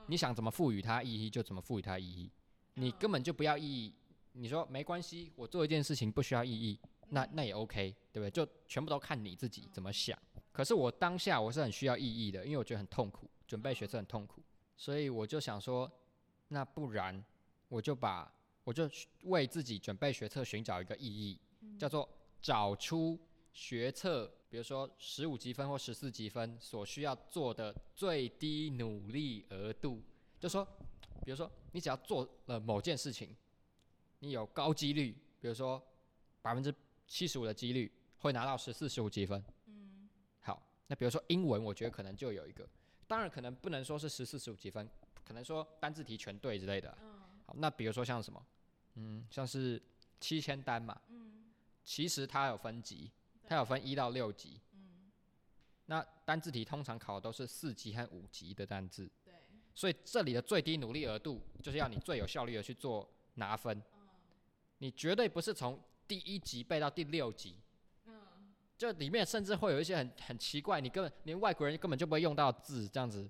[0.07, 2.27] 你想怎么赋予它意义，就怎么赋予它意义。
[2.73, 3.93] 你根本就不要意义，
[4.33, 6.79] 你说没关系，我做一件事情不需要意义，
[7.09, 8.31] 那那也 OK，对不对？
[8.31, 10.17] 就全部都看你自己怎么想。
[10.51, 14.43] 可是我当下我是很需要意义的，因为我觉得很痛苦，准备学测很痛苦，
[14.75, 15.91] 所以我就想说，
[16.49, 17.23] 那不然
[17.69, 18.31] 我就把
[18.63, 18.89] 我就
[19.23, 21.39] 为自己准备学测寻找一个意义，
[21.79, 22.07] 叫做
[22.41, 23.19] 找出
[23.53, 24.31] 学测。
[24.49, 29.99] 比如说十五积分或十四积分所需要做的最低努力额度，
[30.39, 30.63] 就说，
[31.25, 33.35] 比如说你只要做了某件事情，
[34.23, 35.11] 你有高几率，
[35.41, 35.85] 比如说
[36.41, 36.73] 百分之
[37.05, 39.43] 七十五的几率会拿到十四十五积分。
[39.65, 40.07] 嗯。
[40.39, 42.65] 好，那比如说英文，我觉得可能就有一个，
[43.05, 44.89] 当然可能不能说是十四十五积分，
[45.25, 46.97] 可能说单字题全对之类的。
[47.01, 48.45] 嗯好，那比如说像什么，
[48.95, 49.81] 嗯，像是
[50.21, 51.51] 七千单嘛，嗯
[51.83, 53.11] 其实它有分级，
[53.45, 54.57] 它有分一到六级。
[54.71, 55.11] 嗯，
[55.87, 59.33] 那单字题通常考的都是四级和五级的单字，对，
[59.75, 63.83] 所以这里的最低努力额度就是要你最有效率的去做拿分。
[64.83, 67.55] 你绝对不是从第一级背到第六级，
[68.05, 68.13] 嗯
[68.77, 73.25] 就里面甚至会有一些很很奇怪，你根本连外国人根本就不会用到字，这样子，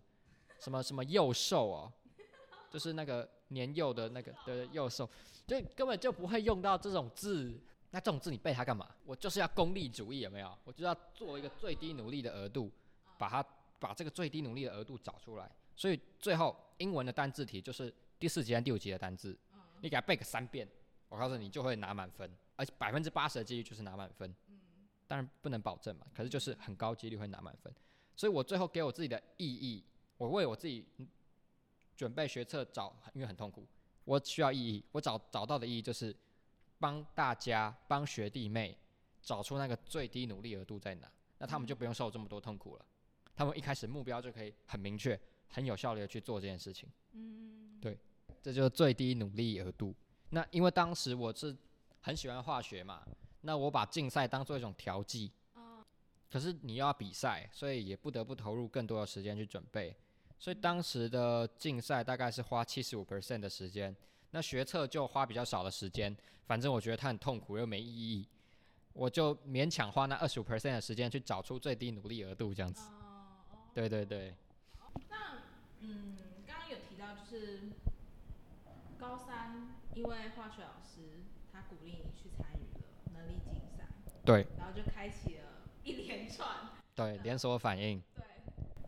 [0.59, 1.93] 什么什么幼兽哦，
[2.73, 5.07] 就是那个年幼的那个对幼兽，
[5.45, 7.53] 就根本就不会用到这种字。
[7.91, 8.89] 那这种字你背它干嘛？
[9.05, 10.57] 我就是要功利主义，有没有？
[10.63, 12.71] 我就要做一个最低努力的额度，
[13.19, 13.45] 把它
[13.77, 15.47] 把这个最低努力的额度找出来。
[15.75, 19.37] 所以最后英文的单字题就是第四级和第五级的单字，
[19.81, 20.67] 你给它背个三遍，
[21.13, 24.35] 我告诉你就会拿满分，而且百分之八十的几率就是拿满分。
[25.05, 27.71] 当然不能保证嘛，可是就是很高几率会拿满分。
[28.15, 29.83] 所以我最后给我自己的意义，
[30.17, 31.07] 我为我自己嗯
[31.95, 33.63] 准备学测找，因为很痛苦，
[34.05, 34.83] 我需要意义。
[34.91, 36.15] 我找找到的意义就是
[36.79, 38.75] 帮大家帮学弟妹
[39.21, 42.85] 找出那个最低努力额度在哪，那他们就不用受这么多痛苦了。
[43.35, 46.89] 他们一开始目标就可以很明确、很有效率的去做这件事情。
[47.11, 47.99] 嗯对，
[48.41, 49.93] 这就是最低努力额度。
[50.33, 51.55] 那因为当时我是
[52.01, 53.03] 很喜欢化学嘛，
[53.41, 55.31] 那我把竞赛当做一种调剂。
[56.27, 59.95] 可是你要比赛，所以也不得不投入更多的时间去准备。
[60.39, 63.95] 所以当时的竞赛大概是花七十五 percent 的时间，
[64.31, 66.17] 那学测就花比较少的时间。
[66.47, 68.27] 反正我觉得它很痛苦又没意义，
[68.93, 72.81] 我就勉强花那二十五 percent 的时间去找出最低努力额度这样子。
[72.89, 74.35] 哦哦，对对对，
[75.09, 75.43] 那
[75.81, 76.17] 嗯，
[76.47, 77.69] 刚刚有提到就是
[78.97, 83.87] 高三，因为化学老师他鼓励你去参与了能力竞赛，
[84.25, 86.47] 对然后就开启了一连串。
[86.95, 88.01] 对，连锁反应。
[88.15, 88.23] 对，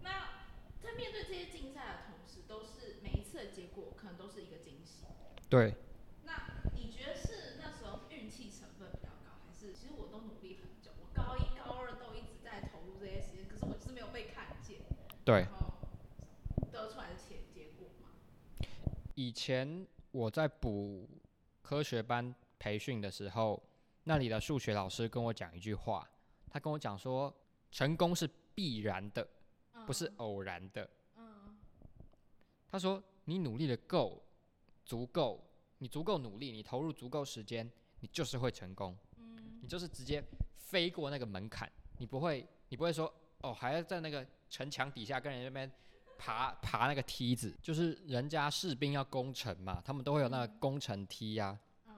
[0.01, 0.45] 那
[0.81, 5.05] 在面对这些竞赛的同时，都是每一次的结果可能都是一个惊喜。
[5.49, 5.75] 对，
[6.23, 14.79] 那你觉得是那时候运气成分比较高，还是其实我都努力很久，我高一、高二都一直在投入这些时间，可是我就是没有被看见，
[15.23, 15.41] 对。
[15.41, 15.73] 然后
[16.71, 18.09] 得出来的结结果嘛？
[19.15, 21.09] 以前我在补
[21.61, 23.61] 科学班培训的时候，
[24.05, 26.09] 那里的数学老师跟我讲一句话，
[26.49, 27.35] 他跟我讲说，
[27.69, 29.27] 成功是必然的，
[29.85, 30.89] 不是偶然的。
[31.17, 31.57] 嗯
[32.69, 34.23] 他说，你努力的够，
[34.85, 35.45] 足够，
[35.79, 38.97] 你足够努力，你投入足够时间，你就是会成功。
[39.17, 40.23] 嗯你就是直接
[40.55, 45.69] 飞过那个门槛，你不会，你不会说哦，还要在那个城墙底下跟人家那边
[46.17, 51.57] 爬爬那个梯子，就是人家士兵要攻城嘛，他们都会有那个攻城梯呀、
[51.87, 51.93] 嗯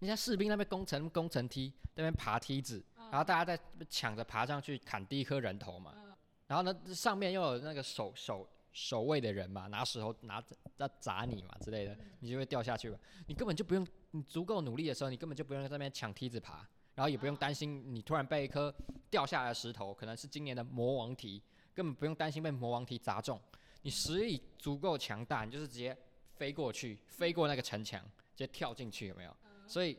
[0.00, 5.92] 人家士兵那边攻城攻城梯，那边爬梯子，然后大家在抢着爬上去砍第一颗人头嘛，
[6.46, 12.98] 然后呢上面又有那个守守守卫的人嘛，拿石头拿着要砸你嘛之类的，你就会掉下去嘛。
[13.26, 18.72] 你根本就不用，你足够努力的时候，你根本就不用在那边抢梯子爬，然后也不用担心你突然被一颗
[19.10, 21.42] 掉下来的石头，可能是今年的魔王题，
[21.78, 23.40] 根本不用担心被魔王题砸中。
[23.82, 25.96] 你实力足够强大，你就是直接
[26.34, 28.02] 飞过去，飞过那个城墙，
[28.34, 29.36] 直接跳进去，有没有？
[29.68, 29.96] 所以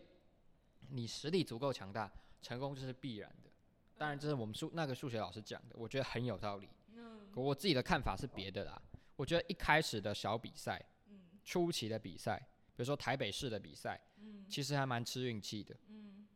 [0.89, 2.11] 你实力足够强大，
[2.41, 3.49] 成功就是必然的。
[3.97, 6.67] 当然，这是我们数那个数学老师讲的，我觉得很有道理。
[6.95, 8.81] 嗯可我自己的看法是别的啦。
[9.15, 12.37] 我觉得一开始的小比赛，嗯初期的比赛，
[12.75, 15.73] 比如说台北市的比赛，嗯其实还蛮吃运气的。
[15.87, 16.27] 嗯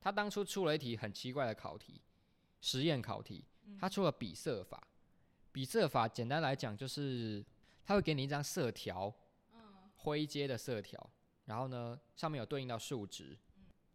[0.00, 2.00] 他当初出了一题很奇怪的考题，
[2.60, 3.44] 实验考题，
[3.78, 4.82] 他出了比色法。
[5.52, 7.44] 比色法简单来讲就是，
[7.84, 9.14] 它会给你一张色条，
[9.52, 9.60] 嗯
[9.96, 11.10] 灰阶的色条，
[11.44, 13.38] 然后呢上面有对应到数值。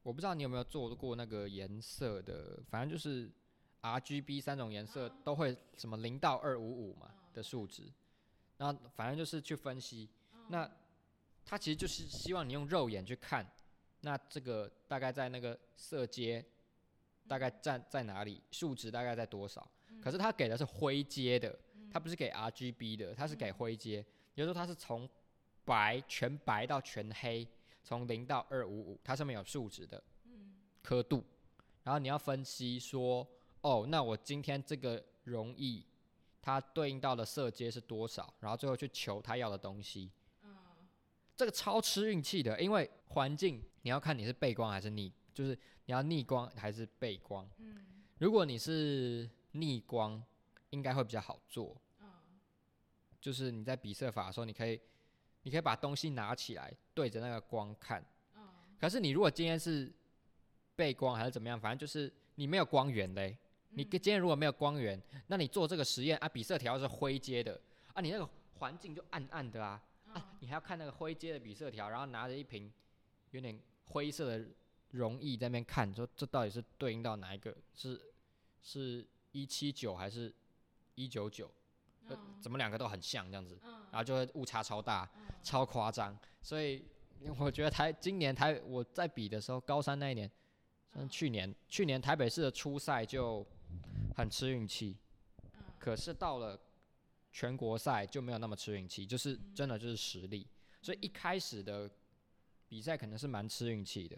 [0.01, 3.29] 我不知道你有没有做过那个颜色的，反正就是
[3.81, 7.83] R、G、B 三种颜色都会什么零到二五五嘛的数值，
[8.57, 10.09] 然后反正就是去分析。
[10.47, 10.69] 那
[11.45, 13.45] 它其实就是希望你用肉眼去看，
[13.99, 16.43] 那这个大概在那个色阶
[17.29, 19.65] 大概占在哪里，数值大概在多少。
[20.01, 21.57] 可是它给的是灰阶的，
[21.91, 23.97] 它不是给 R、G、B 的，它是给灰阶，
[24.33, 25.07] 也就是说它是从
[25.63, 27.47] 白全白到全黑，
[27.83, 30.03] 从零到二五五，它上面有数值的
[30.81, 31.23] 刻度，
[31.83, 33.27] 然后你要分析说，
[33.61, 35.85] 哦，那我今天这个容易，
[36.41, 40.09] 它对应到的色阶是多少，然后最后去求他要的东西。
[41.35, 47.49] 这个超吃运气的，因为环境你要看你是背光还是逆，就是你要逆光还是背光。
[47.57, 47.85] 嗯
[48.17, 50.21] 如果你是逆光，
[50.71, 51.75] 应该会比较好做。
[53.21, 54.79] 就是你在比色法的时候，你可以，
[55.43, 58.05] 你可以把东西拿起来对着那个光看。
[58.77, 59.89] 可是你如果今天是
[60.75, 63.37] 背光还是怎么样，反正就是你没有光源嘞，
[63.69, 67.59] 你今天如果没有光源，那你做这个实验啊，比色条是灰阶的
[67.93, 69.81] 啊，你那个环境就暗暗的啊
[70.13, 72.71] 啊，你还要看那个灰阶的比色条，然后拿着一瓶
[73.31, 74.45] 有点灰色的
[74.91, 77.55] 溶液在那边看，说这到底是对应到哪一个？
[77.73, 78.01] 是
[78.61, 80.33] 是一七九还是
[80.95, 81.51] 一九九？
[82.07, 83.59] 呃，怎么两个都很像这样子？
[83.91, 85.09] 然后就会误差超大，
[85.43, 86.17] 超夸张。
[86.41, 86.83] 所以
[87.37, 90.29] 我觉得台今年台我在比的时候，高三那一年，
[90.95, 93.45] 像去年去年台北市的初赛就
[94.15, 94.97] 很吃运气，
[95.77, 96.59] 可是到了
[97.31, 100.47] 全国赛就没有那么吃运气，就是真的就是实力。
[100.81, 101.89] 所以一开始的
[102.67, 104.17] 比赛可能是蛮吃运气的，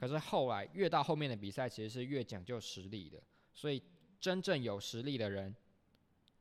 [0.00, 3.20] 可是后来越到后面的比赛其实是越讲究实力的。
[3.52, 3.82] 所以
[4.18, 5.54] 真正有实力的人。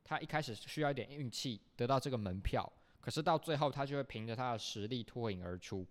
[0.01, 2.67] 他一开始需要一点运气得到这个门票，
[2.99, 5.85] 可是到最后他就会凭着他的实力脱颖而出。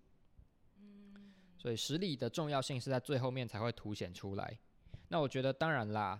[0.79, 4.59] 嗯所以实力的重要性是在最后面才会凸显出来。
[5.07, 6.19] 那我觉得当然啦，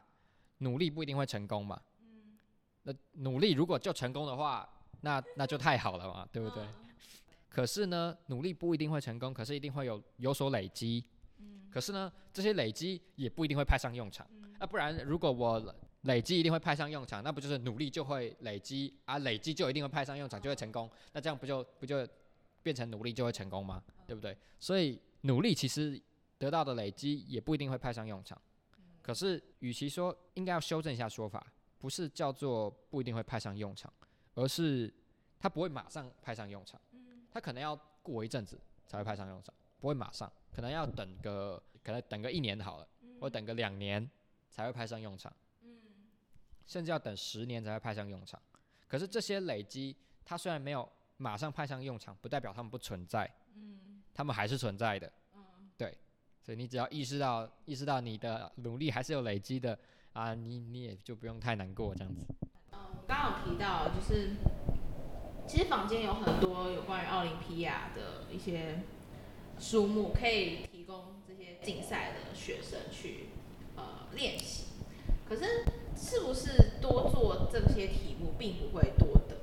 [0.60, 1.82] 努力不一定会成功嘛。
[2.02, 2.38] 嗯
[2.84, 4.70] 那努力如果就成功的话，
[5.02, 6.64] 那那就太好了嘛，对不对？
[7.50, 11.04] 可是呢，努力不一定会成功，可是一定会有有所累积。
[11.72, 14.28] 可是呢，这些累积也不一定会派上用场。
[14.60, 15.76] 那不然如果我。
[16.04, 19.18] 累积一定会派上用场，那不就是努力就会累积啊？
[19.18, 20.90] 累积就一定会派上用场，就会成功。
[21.12, 22.08] 那这样不就不就
[22.64, 23.84] 变成努力就会成功吗？
[24.08, 24.34] 对不对？
[24.58, 26.02] 所以努力其实
[26.38, 28.42] 得到的累积也不一定会派上用场。
[29.02, 31.46] 可是，与其说应该要修正一下说法，
[31.80, 33.92] 不是叫做不一定会派上用场，
[34.36, 34.90] 而是
[35.38, 36.80] 它不会马上派上用场。
[37.30, 38.58] 它可能要过一阵子
[38.88, 42.88] 才会派上用场，不会马上，可能要等个可能等个一年好了，
[43.20, 44.10] 或等个两年
[44.50, 45.32] 才会派上用场。
[46.66, 48.40] 甚至要等十年才会派上用场，
[48.88, 55.42] 可是这些累积，它虽然没有马上派上用场，不代表它们不存在，嗯，它们还是存在的，嗯，
[55.76, 55.98] 对，
[56.44, 59.76] 所以你只要意识到意识到你的努力还是有累积的
[60.14, 62.24] 啊，你你也就不用太难过这样子。
[62.74, 64.36] 嗯，刚刚有提到就是，
[65.48, 68.84] 其实坊间有很多有关于奥林匹亚的一些
[69.60, 73.30] 书目，可以提供这些竞赛的学生去
[73.76, 74.66] 呃练习，
[75.28, 75.66] 可是。
[76.02, 79.36] 是不是多做这些题目并不会多得，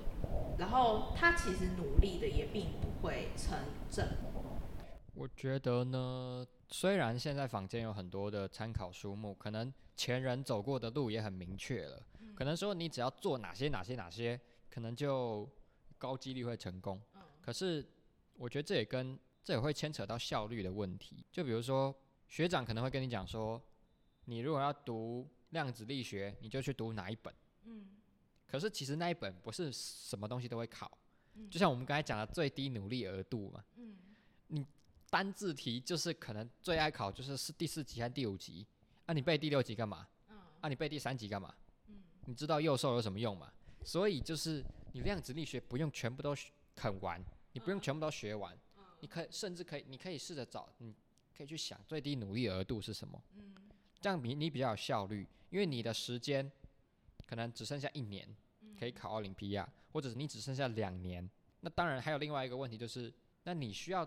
[0.57, 3.59] 然后他其实努力的也并不会成
[3.91, 4.09] 正。
[5.13, 12.03] 我觉得呢，虽然现在坊间有很多的参考书目，可能前人走过的路也很明确了，
[12.35, 14.41] 可能说你只要做哪些哪些哪些，
[14.71, 15.47] 可能就
[15.99, 16.99] 高几率会成功。
[17.43, 17.87] 可是
[18.39, 21.25] 我觉得这也跟这也会牵扯到效率的问题。
[21.33, 21.95] 就比如说
[22.29, 23.63] 学长可能会跟你讲说，
[24.27, 25.27] 你如果要读。
[25.51, 27.33] 量子力学，你就去读哪一本？
[27.67, 27.87] 嗯，
[28.49, 30.91] 可是其实那一本不是什么东西都会考，
[31.49, 33.65] 就像我们刚才讲的最低努力额度嘛。
[33.77, 33.97] 嗯，
[34.49, 34.67] 你
[35.09, 38.67] 单字题就是可能最爱考就是是第四级还是第五级？
[39.07, 40.07] 啊，你背第六级干嘛？
[40.29, 41.55] 嗯，啊，你背第三级干嘛？
[41.87, 43.51] 嗯，你知道右手有什么用吗？
[43.85, 46.35] 所以就是你量子力学不用全部都
[46.75, 48.55] 啃完，你不用全部都学完，
[49.07, 50.93] 你可以甚至可以，你可以试着找，你
[51.37, 53.23] 可以去想最低努力额度是什么。
[53.37, 53.55] 嗯，
[54.01, 55.25] 这样比你比较有效率。
[55.51, 56.51] 因为你的时间
[57.25, 58.29] 可能只剩下一年
[58.77, 61.31] 可以考奥林匹亚，或者是你只剩下两年，
[61.61, 64.05] 那当然还有另外一个问题就是，那你需要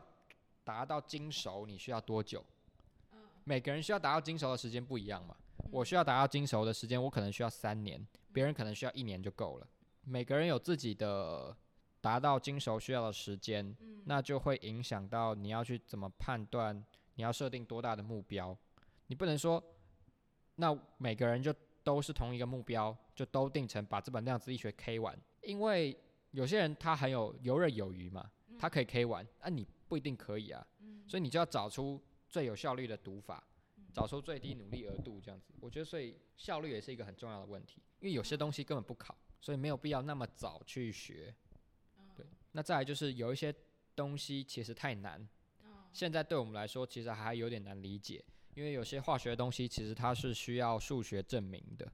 [0.66, 2.46] 达到精熟，你需要多久？
[3.46, 5.34] 每个人需要达到精熟的时间不一样嘛。
[5.72, 9.68] 我需要达到精熟的时间，我可能需要三年，别人可能需要一年就够了。
[10.04, 11.56] 每个人有自己的
[12.02, 13.76] 达到精熟需要的时间，
[14.06, 16.86] 那就会影响到你要去怎么判断，
[17.16, 18.58] 你要设定多大的目标，
[19.08, 19.64] 你不能说。
[20.56, 25.18] 那每个人就都是同一个目标，就都定成把这本量子力学 K 完。
[25.42, 25.98] 因为
[26.32, 30.68] 有些人他很有游刃有余嘛，他可以 K 完，那你不一定可以啊。
[31.08, 33.42] 所以你就要找出最有效率的读法，
[33.94, 35.54] 找出最低努力额度这样子。
[35.62, 41.34] 我觉得所以效率也是一个很重要的问题，因为有些东西根本不考，所以没有必要那么早去学。
[42.50, 43.54] 对，那再来就是有一些
[43.96, 45.28] 东西其实太难，
[45.94, 48.24] 现在对我们来说其实还有点难理解。
[48.56, 51.90] 因为有些化学的东西，其实它是需要数学证明的，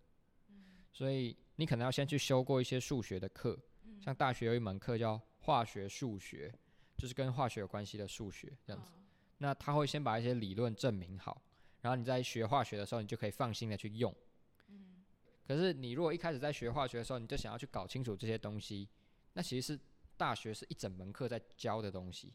[0.92, 3.60] 所以你可能要先去修过一些数学的课，
[4.02, 6.52] 像大学有一门课叫化学数学，
[6.98, 8.94] 就是跟化学有关系的数学这样子。
[9.38, 11.40] 那他会先把一些理论证明好，
[11.82, 14.16] 然后你在学化学的时候，你就可以放心的去用。
[15.46, 18.90] 可是你如果一开始在学化学的时候，你就想要去搞清楚这些东西，
[19.34, 19.80] 那其实是
[20.18, 22.34] 大学是一整门课在教的东西，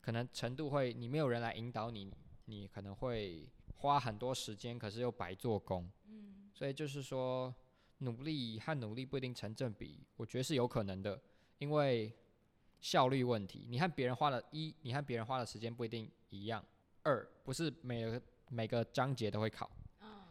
[0.00, 2.12] 可能程度会你没有人来引导你。
[2.46, 5.88] 你可能会花很多时间，可是又白做工。
[6.06, 7.54] 嗯，所以就是说，
[7.98, 11.18] 努力和努力不一定成正比，我觉得是有可能的，
[11.58, 12.12] 因为
[12.80, 13.64] 效率问题。
[13.68, 16.62] 你和别人花了一，你和别人花的时间不一定一样。
[17.04, 19.70] 二，不是每个每个章节都会考。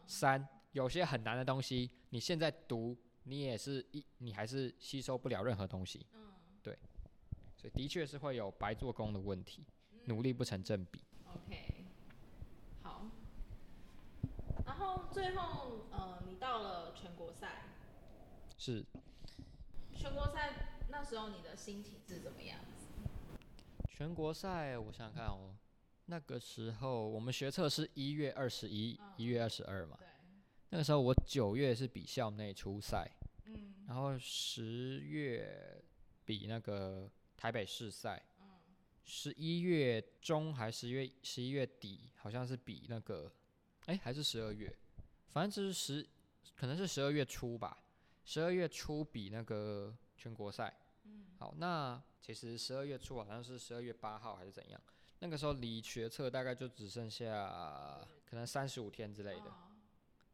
[0.06, 6.06] 三，有些很难的东西，你现在读，你也是一，你还是吸收不了任何东西。
[6.14, 6.31] 嗯，
[6.64, 6.78] 对，
[7.58, 9.66] 所以的确是会有白做工的问题，
[10.06, 11.02] 努力不成正比。
[11.28, 11.86] OK，
[12.84, 13.06] 好。
[14.66, 17.64] 然后最后，呃，你到了全国赛，
[18.58, 18.86] 是
[19.96, 20.54] 全国赛
[20.90, 22.88] 那时候你的心情是怎么样子？
[23.88, 25.56] 全国赛，我想想看哦，
[26.06, 30.08] 那个时候我们学测是一月二十一、一月二十二嘛，对，
[30.70, 33.10] 那个时候我九月是比校内初赛，
[33.46, 35.84] 嗯然后十月
[36.26, 38.48] 比那个台北市赛，嗯
[39.04, 43.32] 十一月中还十月十一月底，好像是比那个，
[43.86, 44.76] 哎、还是十二月，
[45.30, 46.08] 反正就是十，
[46.56, 47.84] 可能是十二月初吧，
[48.24, 50.74] 十二月初比那个全国赛。
[51.06, 54.82] 嗯好，那其实十二月初好像是十二月八号还是怎样，
[55.20, 59.46] 那个时候离决策大概就只剩下可能三十五天之类的。
[59.46, 59.68] 哦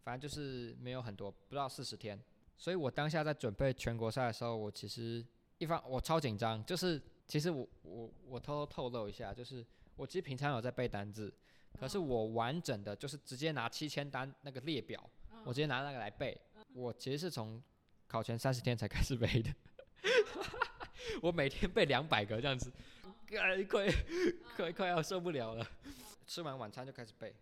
[0.03, 2.17] 反正就是没有很多，不到四十天。
[2.57, 5.21] 所以我当下在准备全国赛的时候，我其实
[5.57, 11.33] 一方我超紧张，就是其实我我我偷偷透露一下，就是我其实平常有在背单字，
[11.79, 15.09] 可是我完整的就是直接拿七千单那个列表，
[15.43, 16.39] 我直接拿那个来背。
[16.73, 17.61] 我其实是从
[18.07, 19.51] 考前三十天才开始背的，
[21.21, 22.71] 我每天背两百个这样子，
[23.27, 23.87] 快快
[24.55, 25.67] 快快要受不了了。
[26.27, 27.33] 吃完晚餐就开始背，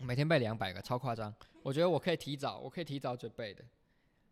[0.00, 1.34] 每天背两百个，超夸张。
[1.62, 3.64] 我觉得我可以提早，我可以提早准备的。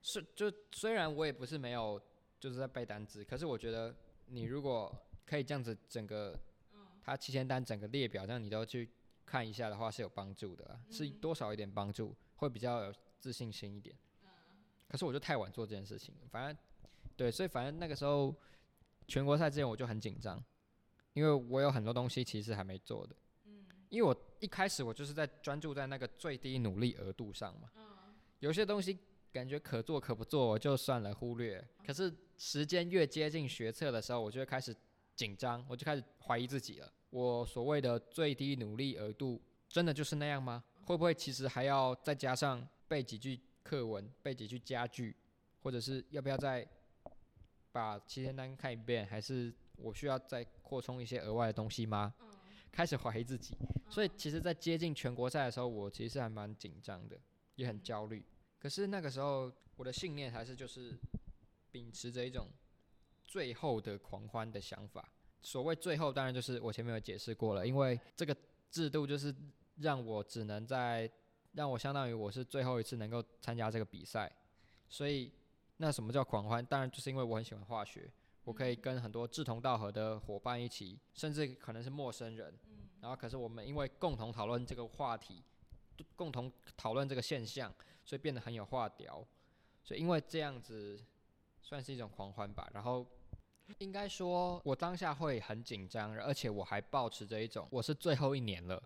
[0.02, 2.00] 是，就虽然我也不是没有
[2.40, 3.94] 就是在背单词，可是我觉得
[4.26, 4.92] 你如果
[5.26, 6.36] 可以这样子整个，
[7.04, 8.90] 他七千单整个列表，这样你都去
[9.24, 13.94] 看一下的话是有帮助的啦，是多少一点帮助，会比较有自信心一点。
[14.88, 16.56] 可是我就太晚做这件事情，反正
[17.14, 18.34] 对，所以反正那个时候
[19.06, 20.42] 全国赛之前我就很紧张，
[21.12, 23.14] 因为我有很多东西其实还没做的。
[23.90, 27.68] 因为我一开始我就是在专注在那个最低努力额度上嘛，
[28.38, 28.96] 有些东西
[29.32, 31.64] 感觉可做可不做，我就算了忽略。
[31.84, 34.74] 可是时间越接近学测的时候，我就会开始
[35.14, 36.90] 紧张，我就开始怀疑自己了。
[37.10, 39.38] 我所谓的最低努力额度，
[39.68, 40.64] 真的就是那样吗？
[40.86, 45.14] 会不会其实还要再加上背几句课文，背几句家具，
[45.62, 46.66] 或者是要不要再
[47.72, 52.14] 把七天单看一遍，还是我需要再扩充一些额外的东西吗？
[52.72, 53.54] 开始怀疑自己，
[53.90, 57.20] 所以其实，在接近全国赛的时候，我其实还蛮紧张的，
[57.56, 58.24] 也很焦虑。
[58.58, 60.96] 可是那个时候，我的信念还是就是
[61.70, 62.48] 秉持着一种
[63.26, 65.10] 最后的狂欢的想法。
[65.42, 68.36] 所谓最后，当然就是我前面有解释过了，因为这个
[68.70, 69.34] 制度就是
[69.76, 71.10] 让我只能在
[71.52, 74.30] 让我相当于我是最后一次能够参加这个比赛，
[74.88, 75.32] 所以
[75.78, 76.64] 那什么叫狂欢？
[76.64, 78.10] 当然就是因为我很喜欢化学，
[78.44, 82.54] 我可以跟很多志同道合的伙伴一起，甚至可能是陌生人，
[83.00, 85.42] 然后可是我们因为共同讨论这个话题，
[86.14, 89.26] 共同讨论这个现象，所以变得很有话聊。
[89.82, 91.02] 所以因为这样子
[91.70, 92.68] 算是一种狂欢吧。
[92.74, 93.06] 然后
[93.78, 98.82] 应该说，我当下会很紧张，而且我还保持着一种我是最后一年了，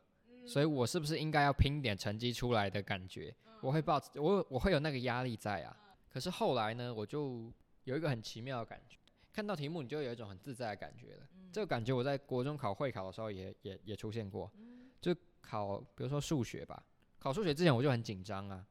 [0.47, 3.35] 所以我是不是应该要拼点成绩出来的感觉？
[3.63, 5.75] 我会抱持我我会有那个压力在啊。
[6.11, 7.51] 可是后来呢，我就
[7.85, 8.99] 有一个很奇妙的感觉，
[9.33, 11.27] 看到题目你就有一种很自在的感觉了。
[11.51, 14.53] 这个感觉我在国中考会考的时候也也也出现过，
[15.01, 16.85] 就考比如说数学吧，
[17.19, 18.67] 考数学之前我就很紧张啊，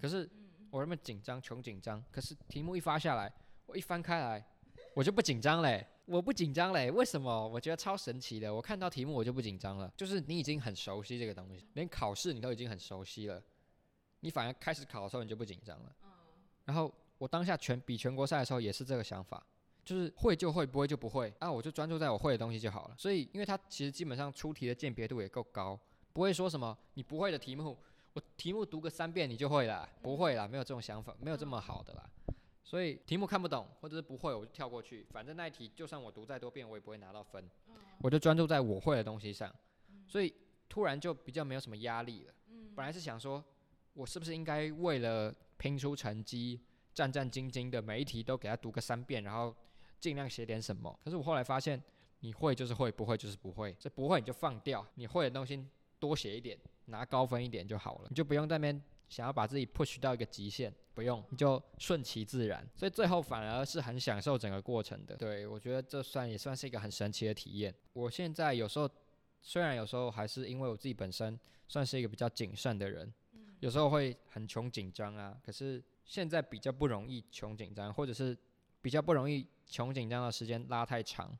[0.00, 0.28] 可是
[0.70, 3.32] 我那么紧张，穷紧张，可是题目一发下来，
[3.66, 4.44] 我一翻开来，
[4.94, 7.48] 我就不紧张嘞，我不紧张嘞，为什么？
[7.48, 13.42] 我觉得超神奇的，我看到题目我就不紧张了，就是你已经很熟悉这个东西，连考试你都已经很熟悉了，
[14.20, 15.92] 你反而开始考的时候你就不紧张了。
[16.64, 19.44] 然后我当下全比全国赛的时候也是这个想法，
[19.84, 22.94] 就是会就会，不会就不会啊，我就专注在我会的东西就好了。
[22.98, 25.78] 所以，因为它其实基本上出题的鉴别度也够高，
[26.12, 27.76] 不会说什么你不会的题目，
[28.12, 32.10] 我题目读个三遍你就会了，不会啦，没有这种想法，没有这么好的啦。
[32.64, 37.48] 所以题目看不懂或者是不会，我就跳过去，反正那一题就算我读再多遍，我也不会拿到分，
[38.00, 39.54] 我就专注在我会的东西上。
[40.06, 40.32] 所以
[40.68, 42.32] 突然就比较没有什么压力了。
[42.74, 43.44] 本来是想说，
[43.92, 46.58] 我是不是应该为了拼出成绩，
[46.94, 49.54] 战战兢兢的每一题都给他读个三遍，然后
[50.00, 50.98] 尽量写点什么。
[51.04, 51.80] 可是我后来发现，
[52.20, 53.76] 你会就是会，不会就是不会。
[53.78, 55.64] 这不会你就放掉，你会的东西
[55.98, 62.66] 多写一点，拿高分一点就好了，你就不用在那边想要把自己 push 到一个极限，不用，你就顺其自然。
[62.74, 65.16] 所以最后反而是很享受整个过程的。
[65.16, 67.74] 对我觉得这算也算是一个很神奇的体验。
[67.92, 68.88] 我现在有时候
[69.40, 71.38] 虽然有时候还是因为我自己本身
[71.68, 73.12] 算是一个比较谨慎的人，
[73.60, 78.36] 有时候会很穷紧张啊，可是现在比较不容易穷紧张，或者是
[78.82, 81.36] 比较不容易穷紧张的时间拉太长。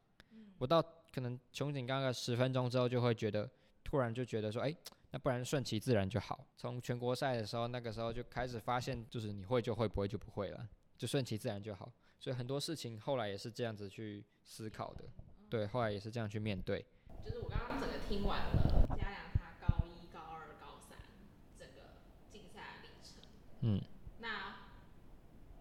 [0.59, 3.49] 我到可能穷紧张个十分钟之后，就会觉得
[3.83, 4.75] 突然就觉得说，哎、
[5.15, 6.45] 那不然顺其自然就好。
[6.57, 11.93] 从全国赛的时候，那个时候就开始发现，就是你会就会，不会就不会了，就顺其自然就好。
[12.19, 15.05] 所以很多事情后来也是这样子去思考的，
[15.49, 16.85] 对，后来也是这样去面对。
[17.25, 20.99] 就是我刚刚整个听完了嘉良他高一、高二、高三
[21.57, 21.95] 整个
[22.29, 23.23] 竞赛历程。
[23.61, 23.81] 嗯，
[24.19, 24.67] 那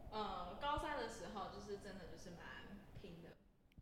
[0.09, 3.29] 呃高三的时候，就是真的就是蛮拼的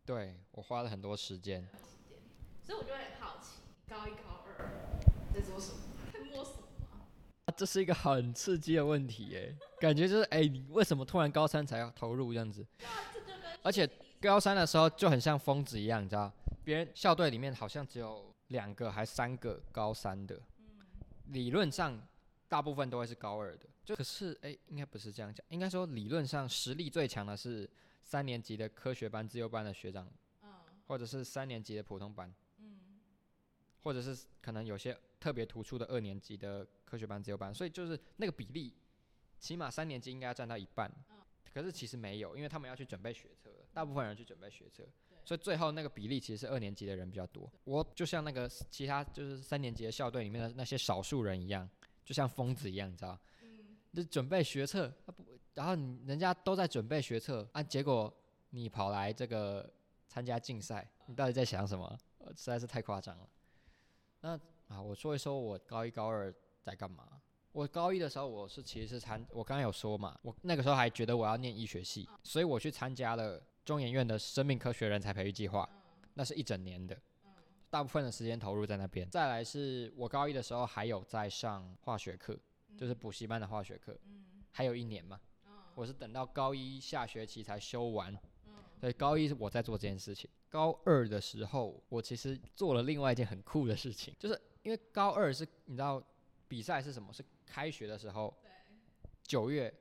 [0.04, 1.62] 对我花了很多时间。
[1.62, 2.18] 时间，
[2.60, 4.81] 所以我就很好奇，高一、高二
[5.32, 5.78] 在做什么，
[6.12, 6.66] 在摸什么？
[7.46, 12.64] 啊这是一个很刺激的问题耶，感觉就是哎、你为什么突然高三才要投入这样子？
[13.62, 13.88] 而且
[14.20, 16.32] 高三的时候就很像疯子一样，你知道，
[16.64, 20.40] 别人校队里面好像只有两个还三个高三的，
[21.28, 22.00] 理论上
[22.48, 23.66] 大部分都会是高二的。
[23.84, 27.68] 就可是哎、应该不是这样讲，应该说理论上实力最强的是
[28.00, 30.06] 三年级的科学班、自由班的学长，
[30.44, 30.50] 嗯
[30.86, 32.78] 或者是三年级的普通班，嗯
[33.82, 38.74] 或者是可能有些特别突出的二年级的科学班、自由班，所以就是那个比例，
[39.38, 40.90] 起码三年级应该要占到一半。
[41.54, 44.82] 可是其实没有，因为他们要去准备学测，大部分人去准备学测，
[45.24, 47.48] 所以最后那个比例其实是二年级的人比较多。
[47.62, 51.68] 我就像那个其他就是三年级的校队里面的那些少数人一样，
[52.04, 53.16] 就像疯子一样，你知道？
[53.92, 58.12] 就准备学测，啊不，然后你人家都在准备学测啊，结果
[58.50, 59.70] 你跑来这个
[60.08, 61.98] 参加竞赛，你到底在想什么？
[62.18, 63.28] 呃实在是太夸张了。
[64.20, 64.40] 那
[64.72, 67.06] 啊，我说一说我高一高二在干嘛。
[67.52, 75.68] 我高一的时候，我是其实是参，我刚刚有说嘛，我那个时候还觉得我要念医学系，所以我去参加了中研院的生命科学人才培育计划，
[76.14, 76.96] 那是一整年的，
[77.68, 79.06] 大部分的时间投入在那边。
[79.10, 82.34] 再来是我高一的时候还有在上化学课，
[82.78, 83.94] 就是补习班的化学课，
[84.50, 85.20] 还有一年嘛，
[85.74, 88.18] 我是等到高一下学期才修完，
[88.80, 90.30] 所以高一我在做这件事情。
[90.48, 96.02] 高二的时候，我其实做了另外一件很酷的事情，就是因为高二是你知道
[96.48, 97.12] 比赛是什么？
[97.12, 98.34] 是开学的时候，
[99.22, 99.72] 九月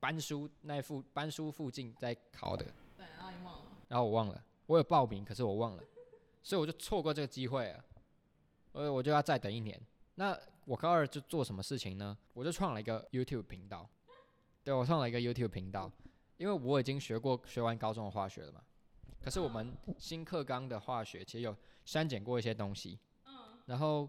[0.00, 2.64] 班书那附班书附近在考的，
[2.96, 5.82] 对，然后你忘了，然后我忘了，我有报名，可是我忘了，
[6.42, 7.84] 所以我就错过这个机会了，
[8.72, 9.80] 所以我就要再等一年。
[10.14, 12.16] 那我高二就做什么事情呢？
[12.32, 13.88] 我就创了一个 YouTube 频道，
[14.62, 15.90] 对我创了一个 YouTube 频道，
[16.36, 18.62] 因为我已经学过学完高中的化学了嘛，
[19.22, 23.32] 可是我们新课纲的化学其实有删减过一些东西，嗯
[23.66, 24.08] 然后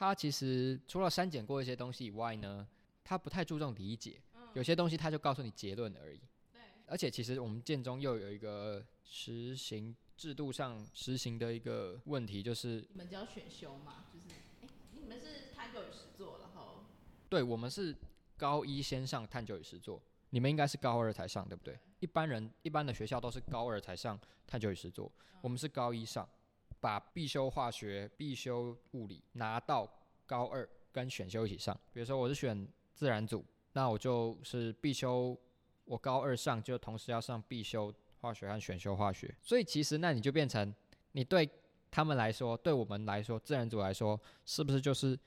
[0.00, 2.66] 它其实除了删减过一些东西以外呢，
[3.04, 4.18] 他不太注重理解，
[4.54, 6.18] 有些东西他就告诉你结论而已。
[6.50, 14.28] 对而且其实我们建中又有一个实行制度上实行的一个问题，就是你们只要选修嘛，就是
[14.62, 16.86] 哎、你们是探究与实作，然后
[17.28, 17.94] 对我们是
[18.38, 21.78] 高一先上探究与实作，你们应该是高二才上，对不对？
[21.98, 26.26] 一般人一般的学校都是高二才上探究与实作，我们是高一上，
[26.80, 29.88] 把必修化学、必修物理拿到
[30.26, 31.78] 高二跟选修一起上。
[31.92, 35.38] 比如说我是选自然组，那我就是必修，
[35.84, 40.74] 我高二上就同时要上必修化学和选修化学，所以其实那你就变成
[41.12, 41.48] 你对
[41.90, 45.18] 他们来说，对我们来说，自然组来说，是不是就是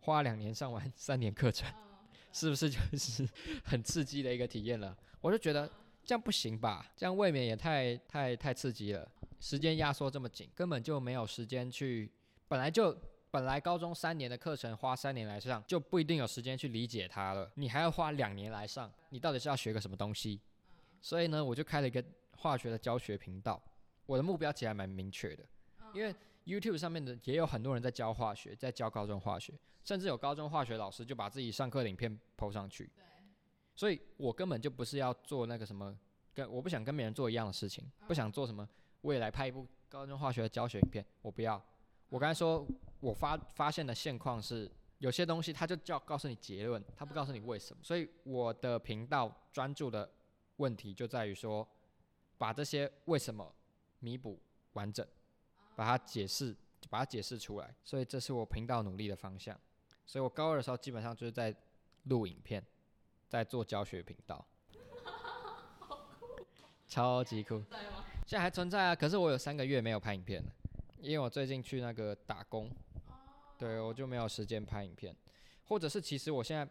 [0.00, 1.68] 花两年上完三年课程，
[2.32, 3.28] 是不是就是
[3.64, 4.96] 很刺激的一个体验了？
[5.20, 5.70] 我就觉得
[6.04, 9.06] 这样不行吧，这样未免也太太太刺激了，
[9.40, 12.12] 时间压缩这么紧，根本就没有时间去，
[12.46, 12.96] 本来就。
[13.32, 17.48] 本来高中三年的课程花三年来上，就不一定有时间去理解它了。
[17.54, 20.40] 你还要花两年来上，你到底是要学个什么东西？
[21.00, 23.62] 所以呢，我就开了一个化学的教学频道。
[24.04, 25.44] 我的目标其实还蛮明确的，
[25.94, 26.12] 因为
[26.44, 29.54] YouTube 上面的也有很多人在教化学，在教高中化学，
[29.84, 32.90] 甚至有高中化学老师就把自己上课的影片 PO 上去。
[33.76, 35.96] 所以我根本就不是要做那个什么，
[36.34, 38.68] 跟我不想跟别人做一样的事情，不想做什么
[39.02, 41.62] 未来拍一部高中化学的教学影片，我不要。
[42.08, 42.66] 我刚才说，
[43.00, 47.82] 我发发现的现况是，有些东西它就叫告诉你结论，它不告诉你为什么。
[47.82, 50.10] 所以我的频道专注的
[50.56, 51.66] 问题就在于说，
[52.36, 53.54] 把这些为什么
[54.00, 54.38] 弥补
[54.72, 55.06] 完整，
[55.76, 56.54] 把它解释，
[56.88, 57.74] 把它解释出来。
[57.84, 59.58] 所以这是我频道努力的方向。
[60.04, 61.54] 所以我高二的时候基本上就是在
[62.04, 62.64] 录影片，
[63.28, 64.44] 在做教学频道，
[66.88, 67.62] 超级酷。
[68.30, 70.52] 现在还存在啊，可是我有三个月没有拍影片了，
[71.00, 72.70] 因为我最近去那个打工，
[73.58, 75.12] 对我就没有时间拍影片，
[75.64, 76.64] 或者是其实我现在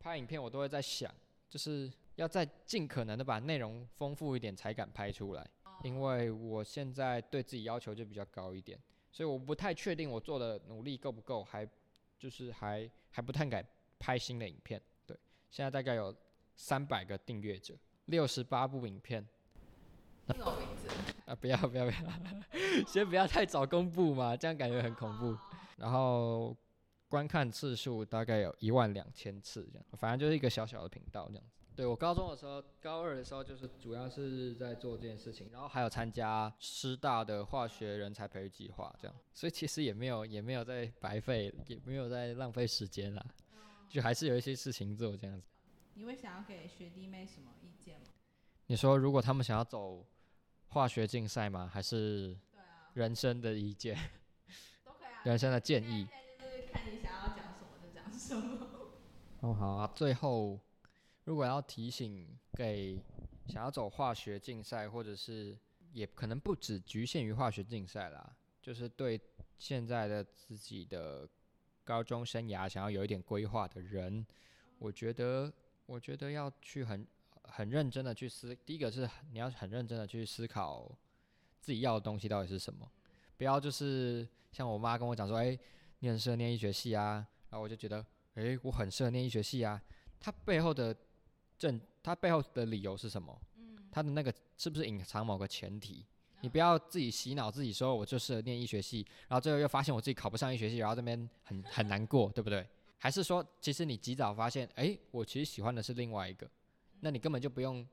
[0.00, 1.14] 拍影片，我都会在想，
[1.48, 5.46] 就是要再尽可能的把内容丰富一点才敢拍出来，
[5.84, 8.76] 因为我现在对自己要求就比较高一点，
[9.12, 11.64] 所以我不太确定我做的努力够不够，还
[12.18, 13.64] 就是还还不太敢
[14.00, 14.82] 拍新的影片。
[15.06, 15.16] 对，
[15.48, 16.12] 现在大概有
[16.56, 17.72] 三百个订阅者，
[18.06, 19.24] 六十八部影片。
[20.28, 20.88] 这种名字，
[21.26, 25.36] 啊，不要不要不要， 先不要太早公布嘛，这样感觉很恐怖。
[25.76, 26.56] 然后
[27.08, 31.50] 观看次数大概有一万两千次这样，反正就是一个小小的频道这样子。
[31.76, 43.26] 对我高中的时候，高二的时候就是主要是在做这件事情，然后还有参加师大的化学人才培育计划这样，所以其实也没有也没有在白费，也没有在浪费时间啦，
[43.88, 45.48] 就还是有一些事情做这样子。
[45.94, 48.06] 你会想要给学弟妹什么意见吗？
[48.66, 50.06] 你说如果他们想要走
[50.74, 51.70] 化学竞赛吗？
[51.72, 52.36] 还是
[52.94, 53.96] 人生的意见？
[54.84, 55.22] 都可以啊。
[55.24, 56.04] 人生的建议。
[56.38, 58.68] 就是看你想要讲什么就讲什么。
[59.40, 60.58] 哦好啊，最后。
[61.26, 63.02] 如果要提醒给
[63.46, 65.56] 想要走化学竞赛，或者是
[65.90, 69.18] 也可能不止局限于化学竞赛啦，就是对
[69.56, 71.26] 现在的自己的
[71.82, 74.26] 高中生涯想要有一点规划的人，
[74.78, 75.50] 我觉得，
[75.86, 77.06] 我觉得要去很
[77.56, 80.90] 很认真的去思，第一个是你要很认真的去思考
[81.60, 82.90] 自己要的东西到底是什么，
[83.36, 85.58] 不要就是像我妈跟我讲说，哎，
[86.00, 88.04] 你很适合念医学系啊，然后我就觉得，
[88.34, 89.80] 哎，我很适合念医学系啊，
[90.20, 90.94] 它背后的。
[91.56, 93.40] 正它背后的理由是什么？
[93.58, 96.04] 嗯，他的那个是不是隐藏某个前提？
[96.40, 102.66] 你不要自己洗脑自己说我就适合念医学系，然后最后又发现我自己考不上医学系，然后这边很很难过，对不对？
[102.98, 106.50] 还是说其实你及早发现，哎，我其实喜欢的是另外一个，
[107.04, 107.86] 那你根本就不用，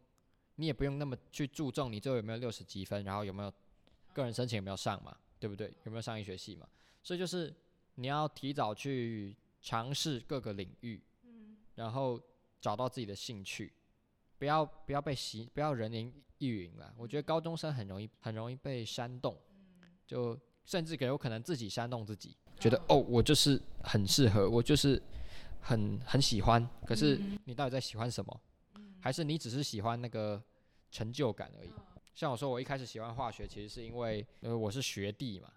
[0.56, 3.54] 你也不用那么去注重你最后有没有六十积分，然后有没有
[4.14, 5.72] 个人申请有没有上嘛，对不对？
[5.84, 6.66] 有没有上医学系嘛？
[7.04, 7.54] 所以就是
[7.96, 12.20] 你要提早去尝试各个领域，嗯，然后。
[12.64, 13.74] 找到自己的兴趣，
[14.38, 16.94] 不要不要被洗，不要人云亦云了。
[16.96, 19.36] 我觉得高中生很容易很容易被煽动，
[20.06, 25.02] 就甚至有可能自己煽动自己，觉得哦，我就是很适合，我就是
[25.60, 26.70] 很很喜欢。
[26.86, 28.42] 可是你到底在喜欢什么？
[29.02, 30.42] 还是你只是喜欢那个
[30.92, 31.72] 成就感而已？
[32.14, 35.52] 像我说，我一开始喜欢化学，其实是因为呃我是学弟嘛，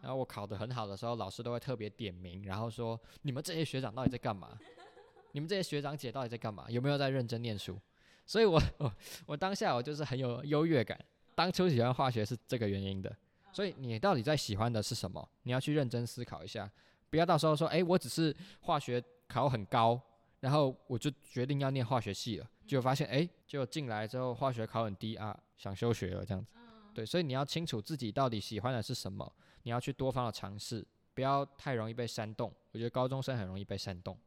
[0.00, 4.58] 然后我考得很好的时候，老师都会特别点名，然后说你们这些学长到底在干嘛？
[5.32, 6.64] 你们这些学长姐到底在干嘛？
[6.70, 7.78] 有没有在认真念书？
[8.24, 8.92] 所以我 我
[9.26, 10.98] 我当下我就是很有优越感。
[11.34, 13.14] 当初喜欢化学是这个原因的。
[13.50, 15.26] 所以你到底在喜欢的是什么？
[15.42, 16.70] 你要去认真思考一下，
[17.10, 20.00] 不要到时候说，哎，我只是化学考很高，
[20.40, 26.52] 然后我就决定要念化学系了，结果发现，哎，就进来之后化学考很低啊，想休学了这样子。
[26.94, 29.32] 对，所以你要清楚自己到底喜欢的是什么，
[29.62, 32.52] 你要去多方的尝试，不要太容易被煽动。
[32.72, 34.18] 我觉得高中生很容易被煽动。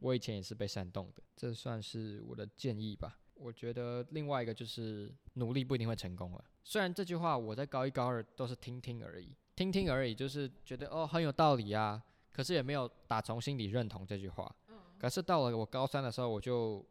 [0.00, 3.18] 我以前也是被煽动的，这算是我的建议吧。
[3.34, 6.44] 我觉得另外一个就是努力不一定会成功了。
[6.62, 12.00] 虽然这句话我在高一高二都是听听而已，听听而已，就是觉得哦很有道理啊，
[12.32, 14.54] 可是也没有打从心里认同这句话。
[14.98, 16.84] 可是到了我高三的时候，我就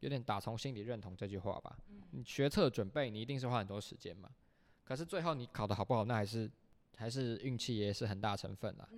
[0.00, 1.76] 有点打从心里认同这句话吧。
[2.12, 4.30] 你学测准备，你一定是花很多时间嘛。
[4.84, 6.50] 可是最后你考得好不好，那还是
[6.96, 8.88] 还是运气也是很大成分啦。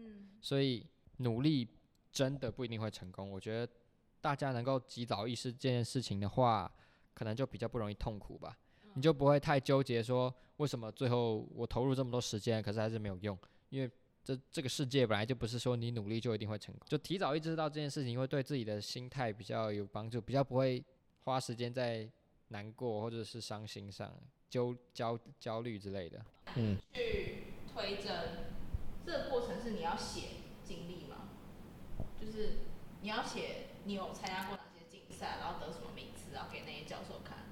[0.41, 0.87] 所以
[1.17, 1.69] 努力。
[2.11, 3.31] 真的不一定会成功。
[3.31, 3.73] 我觉得
[4.21, 6.69] 大家能够及早意识这件事情的话，
[7.13, 8.59] 可能就比较不容易痛苦吧。
[8.95, 13.39] 你就不会太纠结说为什么最后我投入这么多时间，可是还是没有用。
[13.69, 13.91] 因为
[14.29, 16.87] 这这个世界本来就不是说你努力就一定会成功。
[16.87, 20.85] 就提早意识到这件事情，会对自己的心态比较有帮助，比较不会
[21.25, 22.07] 花时间在
[22.49, 24.15] 难过或者是伤心上、
[24.51, 26.23] 焦焦焦虑之类的。
[26.57, 26.77] 嗯。
[26.93, 28.53] 去推甄，
[29.07, 30.29] 这个过程是你要写
[30.63, 31.31] 经历吗。
[32.21, 32.59] 就是
[33.01, 37.47] 你要写你有参加过哪些竞赛，然后得什么名次，然后给那些教授看。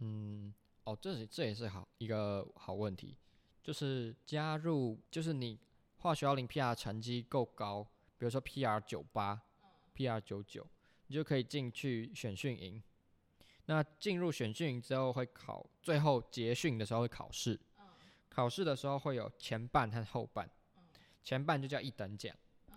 [0.00, 0.52] 嗯，
[0.84, 3.16] 哦，这是这也是好一个好问题，
[3.64, 5.58] 就是加入，就是你
[5.98, 7.82] 化学奥林匹亚成绩够高，
[8.16, 9.40] 比如说 PR 九八
[9.96, 10.66] ，PR 九九，
[11.08, 12.80] 你就可以进去选训营。
[13.66, 17.58] 那进入选训营之后会考，最后结训的时候会考试。
[18.28, 20.48] 考试的时候会有前半和后半，
[21.24, 22.34] 前半就叫一等奖。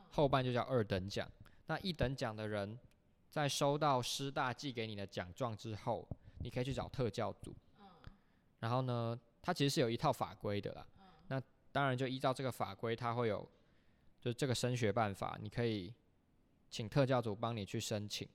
[0.10, 1.32] 后半就叫二等奖。
[1.68, 2.78] 那一等奖的人，
[3.30, 6.08] 在收到师大寄给你的奖状之后，
[6.40, 7.56] 你可以去找特教组。
[8.60, 10.86] 然后呢，它其实是有一套法规的啦。
[11.74, 13.48] 那当然就依照这个法规，它会有，
[14.20, 15.94] 就这个升学办法，你可以
[16.70, 18.28] 请特教组帮你去申请。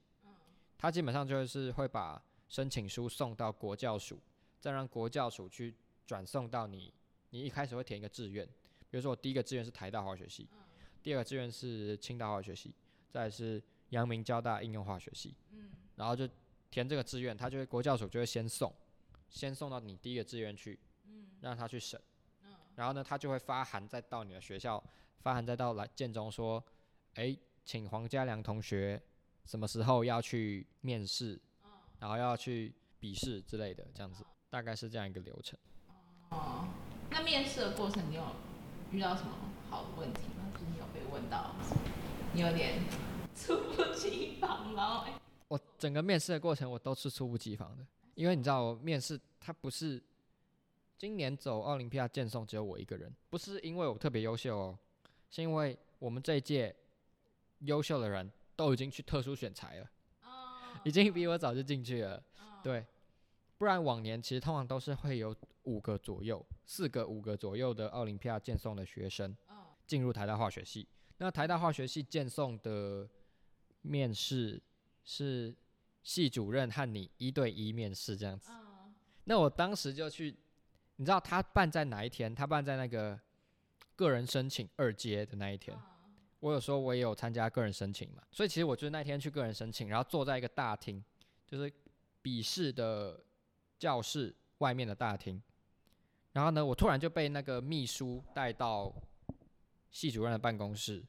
[0.79, 4.21] 他基本上就是会把申请书送到国教署，
[4.61, 5.75] 再让国教署去
[6.07, 6.93] 转送到你。
[7.31, 8.47] 你一开始会填一个志愿，
[8.91, 10.49] 比如说我第一个志愿是台大化学系。
[11.03, 12.75] 第二个志愿是清大化学系，
[13.09, 16.29] 再是阳明交大应用化学系，嗯，然后就
[16.71, 18.73] 填这个志愿，他就会国教署就会先送，
[19.31, 22.03] 先送到你第一个志愿去，嗯，让他去审，嗯，
[22.77, 24.81] 然后呢，他就会发函再到你的学校，
[25.19, 26.65] 发函再到来建中说，
[27.15, 29.03] 哎，请黄家良同学
[29.45, 31.41] 什么时候要去面试，
[31.99, 35.59] 然后要去笔试之类的，这样子，大概是这样一个流程。
[36.29, 36.69] 哦，
[37.11, 38.23] 那面试的过程你有
[38.93, 39.31] 遇到什么
[39.69, 40.45] 好的问题吗？
[40.53, 41.01] 就是你有被？
[41.11, 41.55] 问到。
[42.35, 42.83] 你有点
[43.35, 45.07] 猝不及防吗？
[45.49, 50.03] 我整个面试的过程我都是猝不及防的，因为你知道我面试它不是
[50.99, 54.79] 今年走奥林匹亚健送只有我一个人，不是因为我特别优秀哦，
[55.31, 56.75] 是因为我们这一届
[57.61, 59.91] 优秀的人都已经去特殊选材了，
[60.85, 62.23] 已经比我早就进去了，
[62.63, 62.87] 对，
[63.59, 69.37] 不然往年其实通常都是会有五个左右、四个、五个左右的奥林匹亚健送的学生
[69.87, 73.09] 进入台大化学系，那台大化学系健送的
[73.83, 74.63] 面试。
[75.09, 75.55] 是
[76.03, 78.51] 系主任和你一对一面试这样子，
[79.23, 80.37] 那我当时就去，
[80.97, 82.35] 你知道他办在哪一天？
[82.35, 83.19] 他办在那个
[83.95, 85.77] 个人申请二阶的那一天。
[86.41, 91.03] 我有时候我也有参加个人申请嘛，所以其实我就是那天去个人申请，然后坐在一个大厅，
[91.47, 91.73] 就是
[92.21, 93.19] 笔试的
[93.79, 95.43] 教室外面的大厅。
[96.33, 98.95] 然后呢，我突然就被那个秘书带到
[99.91, 101.03] 系主任的办公室，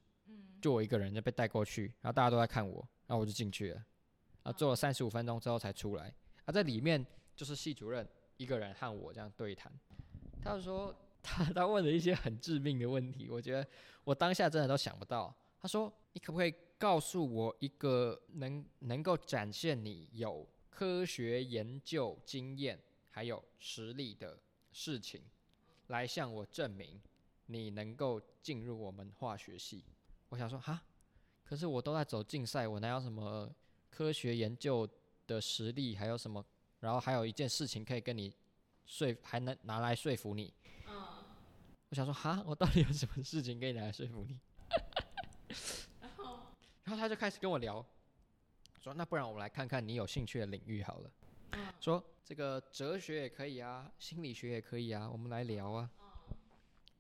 [0.62, 2.88] 就我一个人就被带过去，然后大家都在看我。
[3.06, 3.84] 然后我就进去了，
[4.44, 6.14] 啊，坐了三十五分钟之后才出来。
[6.46, 7.06] 啊，在里面
[7.36, 8.08] 就是系主任
[8.38, 9.72] 一个人和我这样对谈。
[10.42, 13.68] 他说他他问了一些很致命的问题，我觉得
[14.04, 15.36] 我当下真的都想不到。
[15.60, 24.40] 他说：“你可不可以告诉我一个能能够展现你有科学研究经验还有实力的
[24.72, 25.22] 事情，
[25.88, 27.02] 来向我证明
[27.48, 29.84] 你能够进入我们化学系？”
[30.30, 30.82] 我想说哈。
[31.44, 33.50] 可是我都在走竞赛，我哪有什么
[33.90, 34.88] 科学研究
[35.26, 35.96] 的实力？
[35.96, 36.46] 还有什么？
[36.80, 38.34] 然后还有一件事情可以跟你
[38.86, 40.54] 说，还能拿来说服你？
[40.88, 40.94] 嗯。
[41.90, 44.38] 我想说，哈，我到底有什么事情可以拿来说服你？
[46.02, 46.40] 然后，
[46.84, 47.86] 然后他就开始跟我聊，
[48.82, 51.12] 说：“那不然我们来看看你有兴趣的领域好了。”
[51.80, 55.90] 说这个哲学也可以啊，心理学也可以啊，我们来聊啊。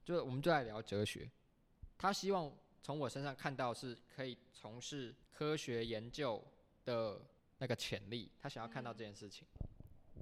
[0.03, 1.29] 就我们就来聊哲学。
[1.97, 2.51] 他希望。
[2.79, 6.41] 从我身上看到是可以从事科学研究
[6.85, 7.19] 的
[7.57, 9.45] 那个潜力，他想要看到这件事情，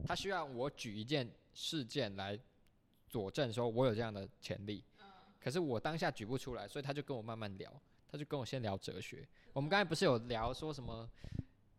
[0.05, 2.39] 他需要我举一件事件来
[3.07, 4.83] 佐证说我有这样的潜力。
[5.39, 7.71] 可是我当下举不出来，所以他就跟我慢慢聊，
[8.07, 9.27] 他就跟我先聊哲学。
[9.53, 11.07] 我们刚才不是有聊说什么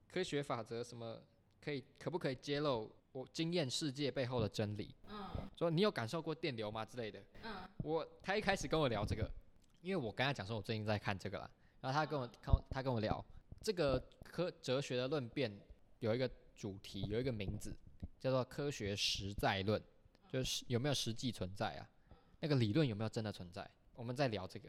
[0.08, 1.20] 科学法则，什么
[1.60, 4.94] 可以可不可以揭露我经验世界背后的真理？
[5.08, 7.20] 嗯，说你有感受过电流吗之类的？
[7.42, 9.28] 嗯，我他一开始跟我聊这个。
[9.82, 11.48] 因为我跟他讲说，我最近在看这个啦，
[11.80, 13.24] 然后他跟我他他跟我聊
[13.60, 15.56] 这个科哲学的论辩
[16.00, 17.72] 有一个主题，有一个名字
[18.18, 19.82] 叫做科学实在论，
[20.28, 21.88] 就是有没有实际存在啊？
[22.40, 23.68] 那个理论有没有真的存在？
[23.94, 24.68] 我们在聊这个，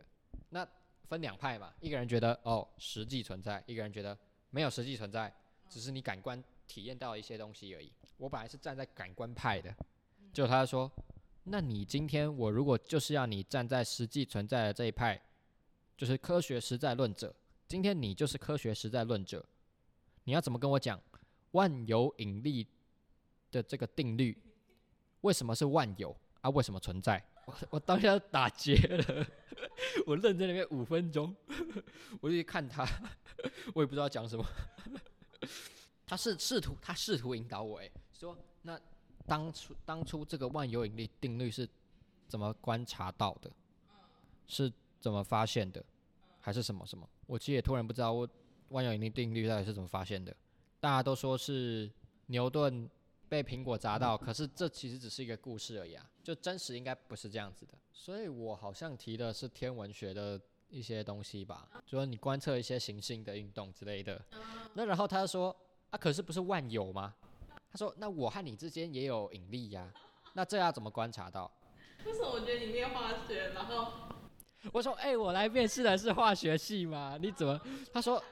[0.50, 0.68] 那
[1.08, 4.18] 分两派嘛，一个人觉得哦实际存在，一个人觉得
[4.50, 5.34] 没有实际存在，
[5.70, 7.92] 只是你感官体验到一些东西而已。
[8.18, 9.76] 我本来是站在感官派的，
[10.34, 10.92] 就他说。
[11.50, 15.18] 那你今天我如果就是要你站在实际存在的这一派，
[15.96, 17.34] 就是科学实在论者。
[17.70, 19.46] 今天你就是科学实在论者，
[20.26, 21.02] 你要怎么跟我讲
[21.52, 22.68] 万有引力
[23.52, 24.38] 的这个定律？
[25.22, 26.50] 为什么是万有啊？
[26.50, 27.24] 为什么存在？
[27.46, 29.28] 我我当下打结了，
[30.06, 31.36] 我愣在那边五分钟，
[32.22, 32.86] 我就去看他，
[33.74, 34.46] 我也不知道讲什么。
[36.06, 38.80] 他是试图他试图引导我，哎，说那。
[39.30, 41.68] 当初当初这个万有引力定律是
[42.30, 43.52] 怎么观察到的？
[44.48, 44.72] 是
[45.02, 45.84] 怎么发现的？
[46.40, 47.06] 还是什么什么？
[47.26, 48.26] 我其实也突然不知道，我
[48.70, 50.34] 万有引力定律到底是怎么发现的？
[50.80, 51.92] 大家都说是
[52.28, 52.90] 牛顿
[53.30, 57.74] 被苹果砸到，可是这其实只是一个故事而已啊，就真实应该不是这样子的。
[57.92, 60.40] 所以我好像提的是天文学的
[60.70, 64.24] 一些东西吧，就说你观测一些行星的运动之类的。
[64.74, 65.56] 那然后他说
[65.90, 67.14] 啊，可是不是万有吗？
[67.70, 69.92] 他说：“那我和你之间也有引力呀，
[70.34, 71.52] 那这要怎么观察到？”
[72.06, 73.50] 为什么我觉得你念化学？
[73.50, 73.92] 然后
[74.72, 77.18] 我说：“哎，我来面试的是化学系吗？
[77.22, 77.60] 你怎么？”
[77.92, 78.24] 他说：“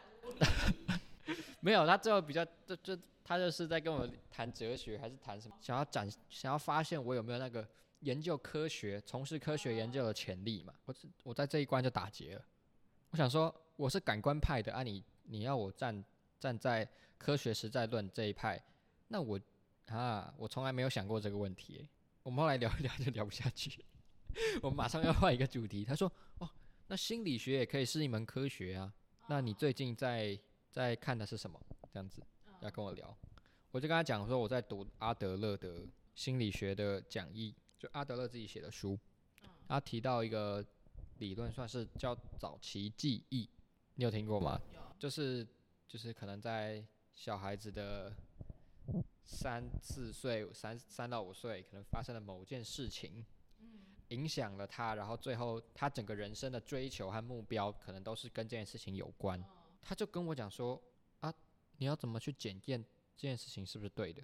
[1.60, 2.98] 没有。”他最后比较，就就
[3.28, 5.56] 他就是在跟我谈哲学，还是谈什么？
[5.60, 7.68] 想要展，想要发现我有没有那个
[8.02, 10.72] 研究科学、从事科学研究的潜力嘛？
[10.86, 12.46] 我我在这一关就打结了。
[13.10, 16.06] 我想说，我是感官派的啊，你你要我站
[16.40, 16.88] 站在
[17.18, 18.64] 科学实在论这一派。
[19.08, 19.40] 那我
[19.88, 21.88] 啊，我从来没有想过这个问题。
[22.22, 23.84] 我们后来聊一聊就聊不下去，
[24.62, 25.84] 我们马上要换一个主题。
[25.84, 26.50] 他说：“哦，
[26.88, 28.94] 那心理学也可以是一门科学啊。
[29.28, 30.40] 那你最近在
[30.72, 31.60] 在看的是什么？
[31.92, 32.22] 这样子
[32.66, 33.18] 要跟我聊。”
[33.72, 39.00] 我就跟他讲说，我在读阿德勒的心理学的讲义，就阿德勒自己写的书。
[39.68, 40.66] 他提到一个
[41.20, 43.50] 理论，算是叫早期记忆，
[43.96, 44.60] 你有听过吗？
[45.00, 45.48] 就是
[45.88, 48.14] 就是可能在小孩子的。
[49.28, 53.26] 三四岁，三三到五岁，可能发生了某件事情，
[54.10, 59.44] 影响了他，然后最后他整个人生的追求和目标可能都是跟这件事情有关。
[59.82, 60.95] 他就跟我讲说啊，
[61.78, 62.84] 你要怎么去检验
[63.16, 64.22] 这件事情是不是对的？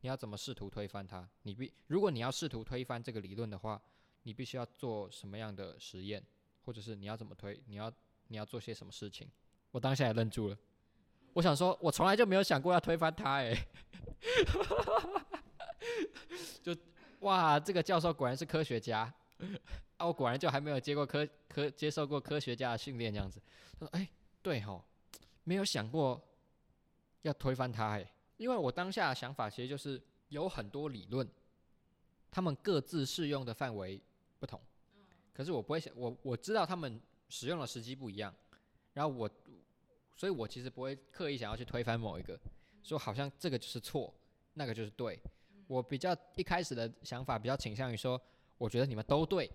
[0.00, 1.28] 你要怎么试图推翻它？
[1.42, 3.80] 你必如果你要试图推翻这个理论的话，
[4.22, 6.22] 你必须要做什么样的实验，
[6.64, 7.60] 或者是你要怎么推？
[7.66, 7.92] 你要
[8.28, 9.28] 你要做些什么事情？
[9.70, 10.58] 我当下也愣住了。
[11.32, 13.54] 我想说，我从来就没有想过要推翻他， 哎，
[16.62, 16.74] 就
[17.20, 19.12] 哇，这个教授果然是科学家，
[19.96, 23.40] 啊，我果然就还没有接过科科接受过科学家的训练这样子。
[23.78, 24.08] 他说，哎，
[24.40, 24.84] 对吼，
[25.44, 26.22] 没有想过
[27.22, 31.28] 要推翻他，哎，因为我当下的想法其实就是有很多理论，
[32.30, 34.00] 他们各自适用的范围
[34.38, 34.60] 不同，
[35.32, 38.34] 可是我不会想，我我知道他们使用的时机不一样，
[38.92, 39.30] 然后我。
[40.18, 42.40] 所以我其实不会刻意想要去推翻某一个，
[42.82, 44.10] 说好像这个就是错，
[44.54, 45.20] 那个就是对。
[45.66, 48.18] 我比较一开始的想法比较倾向于说，
[48.56, 49.46] 我觉得你们都对，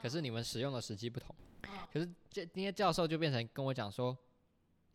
[0.00, 1.36] 可是你们使用的时机不同。
[1.92, 4.16] 可是这今天教授就变成跟我讲说，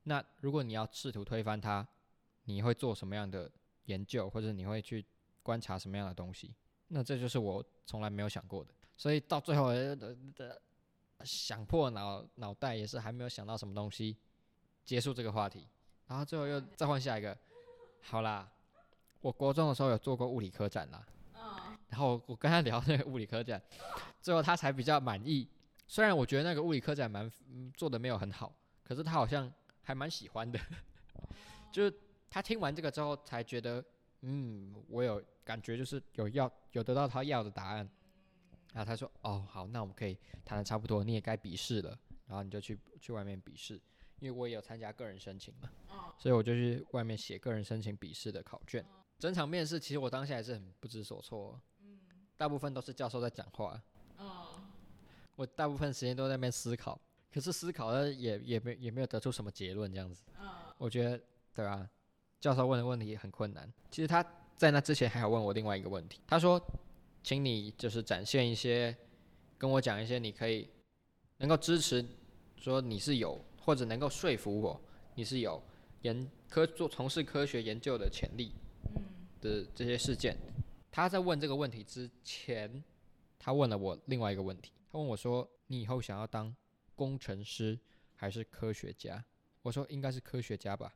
[0.05, 1.87] 那如果你要试图推翻它，
[2.51, 3.49] 你会做什么样的
[3.85, 5.05] 研究，或者你会去
[5.41, 6.53] 观察什么样的东西？
[6.87, 8.73] 那这就是我从来没有想过的。
[8.97, 9.95] 所以到最后的
[10.35, 10.61] 的
[11.23, 14.17] 想破脑脑袋也是还没有想到什么东西。
[14.83, 15.67] 结束这个话题，
[16.07, 17.37] 然后最后又再换下一个。
[18.01, 18.49] 好啦，
[19.21, 21.05] 我国中的时候有做过物理科展啦。
[21.87, 23.61] 然后我跟他聊那个物理科展，
[24.21, 25.47] 最后他才比较满意。
[25.87, 27.31] 虽然我觉得那个物理科展蛮
[27.75, 28.51] 做的没有很好，
[28.83, 29.51] 可是他好像
[29.83, 30.59] 还蛮喜欢的。
[31.71, 31.93] 就是
[32.31, 33.83] 他听完这个之后才觉得，
[34.21, 37.87] 嗯，我有感觉，就是有要有得到他要的答案。
[38.73, 43.79] 然后他说，哦，好，那我们可以谈的差不多，你也该笔试了，然后你就去去外面笔试。
[44.19, 45.69] 因为我也有参加个人申请嘛，
[46.17, 48.85] 所以我就去外面写个人申请笔试的考卷。
[49.19, 51.59] 整场面试其实我当下还是很不知所措，
[52.37, 53.81] 大部分都是教授在讲话，
[55.35, 56.97] 我大部分时间都在那边思考，
[57.33, 60.23] 可是思考的也也没也没有得出什么结论这样子。
[60.77, 61.17] 我觉得
[61.53, 61.89] 对吧？
[62.41, 63.71] 教授问的问题很困难。
[63.89, 64.21] 其实他
[64.57, 66.61] 在那之前还有问我另外一个问题，他说
[67.23, 68.93] ：“请你就是展现一些，
[69.57, 70.67] 跟我讲一些你可以
[71.37, 72.05] 能够支持，
[72.57, 74.81] 说你是有。”或者能够说服我，
[75.13, 75.61] 你是有
[76.01, 78.51] 研科做从事科学研究的潜力
[79.39, 80.35] 的这些事件。
[80.91, 82.83] 他在问这个问题之前，
[83.37, 84.71] 他问了我另外一个问题。
[84.91, 86.51] 他问我说：“你以后想要当
[86.95, 87.79] 工程师
[88.15, 89.23] 还是科学家？”
[89.61, 90.91] 我说：“应该是科学家吧。”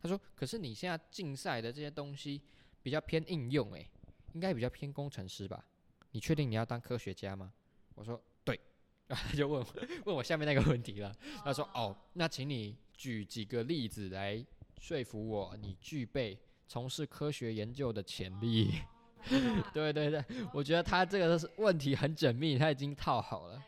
[0.00, 2.40] 他说：“可是你现在竞赛的这些东西
[2.82, 3.90] 比较偏应用，诶，
[4.34, 5.64] 应该比较偏工程师吧？
[6.12, 7.52] 你确定你要当科学家吗？”
[7.94, 8.22] 我说。
[8.44, 8.60] 对
[9.08, 9.66] 然后 他就问
[10.04, 11.12] 问我下面那个问题了。
[11.44, 14.44] 他说：“哦，那请你举几个例子来
[14.80, 18.80] 说服我，你具备从事科学研究的潜力。
[19.74, 20.24] ”对对对，
[20.54, 23.60] 我觉得他这个是问题很缜密，他已经套好了。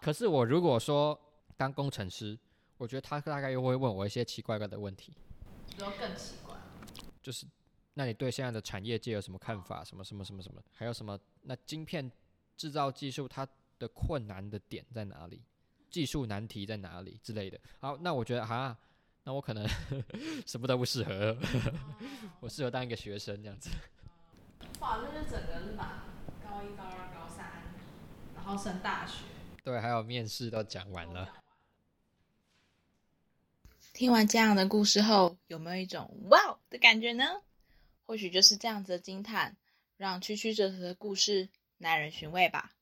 [0.00, 1.16] 可是我如果说
[1.56, 2.36] 当工程师，
[2.76, 5.12] 我觉得他大概又会问我一些奇怪怪的问题。
[5.78, 6.56] 说更奇怪？
[7.22, 7.46] 就是，
[7.94, 9.82] 那你对现在的产业界有什么看法？
[9.84, 10.62] 什么什么什么什么？
[10.72, 11.18] 还有什么？
[11.42, 12.10] 那晶片
[12.56, 13.46] 制造技术它？
[13.76, 15.42] 的困难的点在哪里？
[15.90, 17.60] 技术难题在哪里之类的？
[17.80, 18.74] 好，那我觉得哈，
[19.24, 19.66] 那我可能
[20.46, 21.36] 什么都不适合，
[22.38, 23.68] 我适合当一个学生这样子。
[24.78, 26.04] 哇，那就整个是把
[26.44, 27.74] 高一、高二、高三，
[28.36, 29.24] 然后升大学，
[29.64, 31.28] 对，还有面试都讲完了。
[33.94, 37.42] 听完这样的故事后，有没有一种哇的感觉呢？
[38.04, 39.56] 或许就是这样子的惊叹，
[39.96, 41.48] 让曲曲折折的故事
[41.78, 42.72] 耐人寻味吧。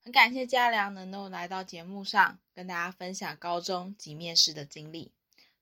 [0.00, 5.10] 很感谢嘉良能够来到节目上跟大家分享高中及面试的经历。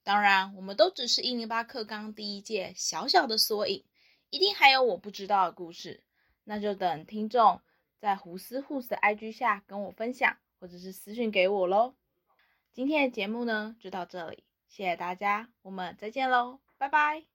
[0.02, 3.82] 当然，我们都只是一零八课纲第一届小小的缩影，
[4.28, 6.02] 一定还有我不知道的故事。
[6.44, 7.62] 那就等听众
[7.98, 11.94] 在胡思胡思的 IG 下跟我分享，或者是私信给我喽。
[12.74, 17.31] 今天的节目呢就到这里，谢谢大家，我们再见喽，拜拜。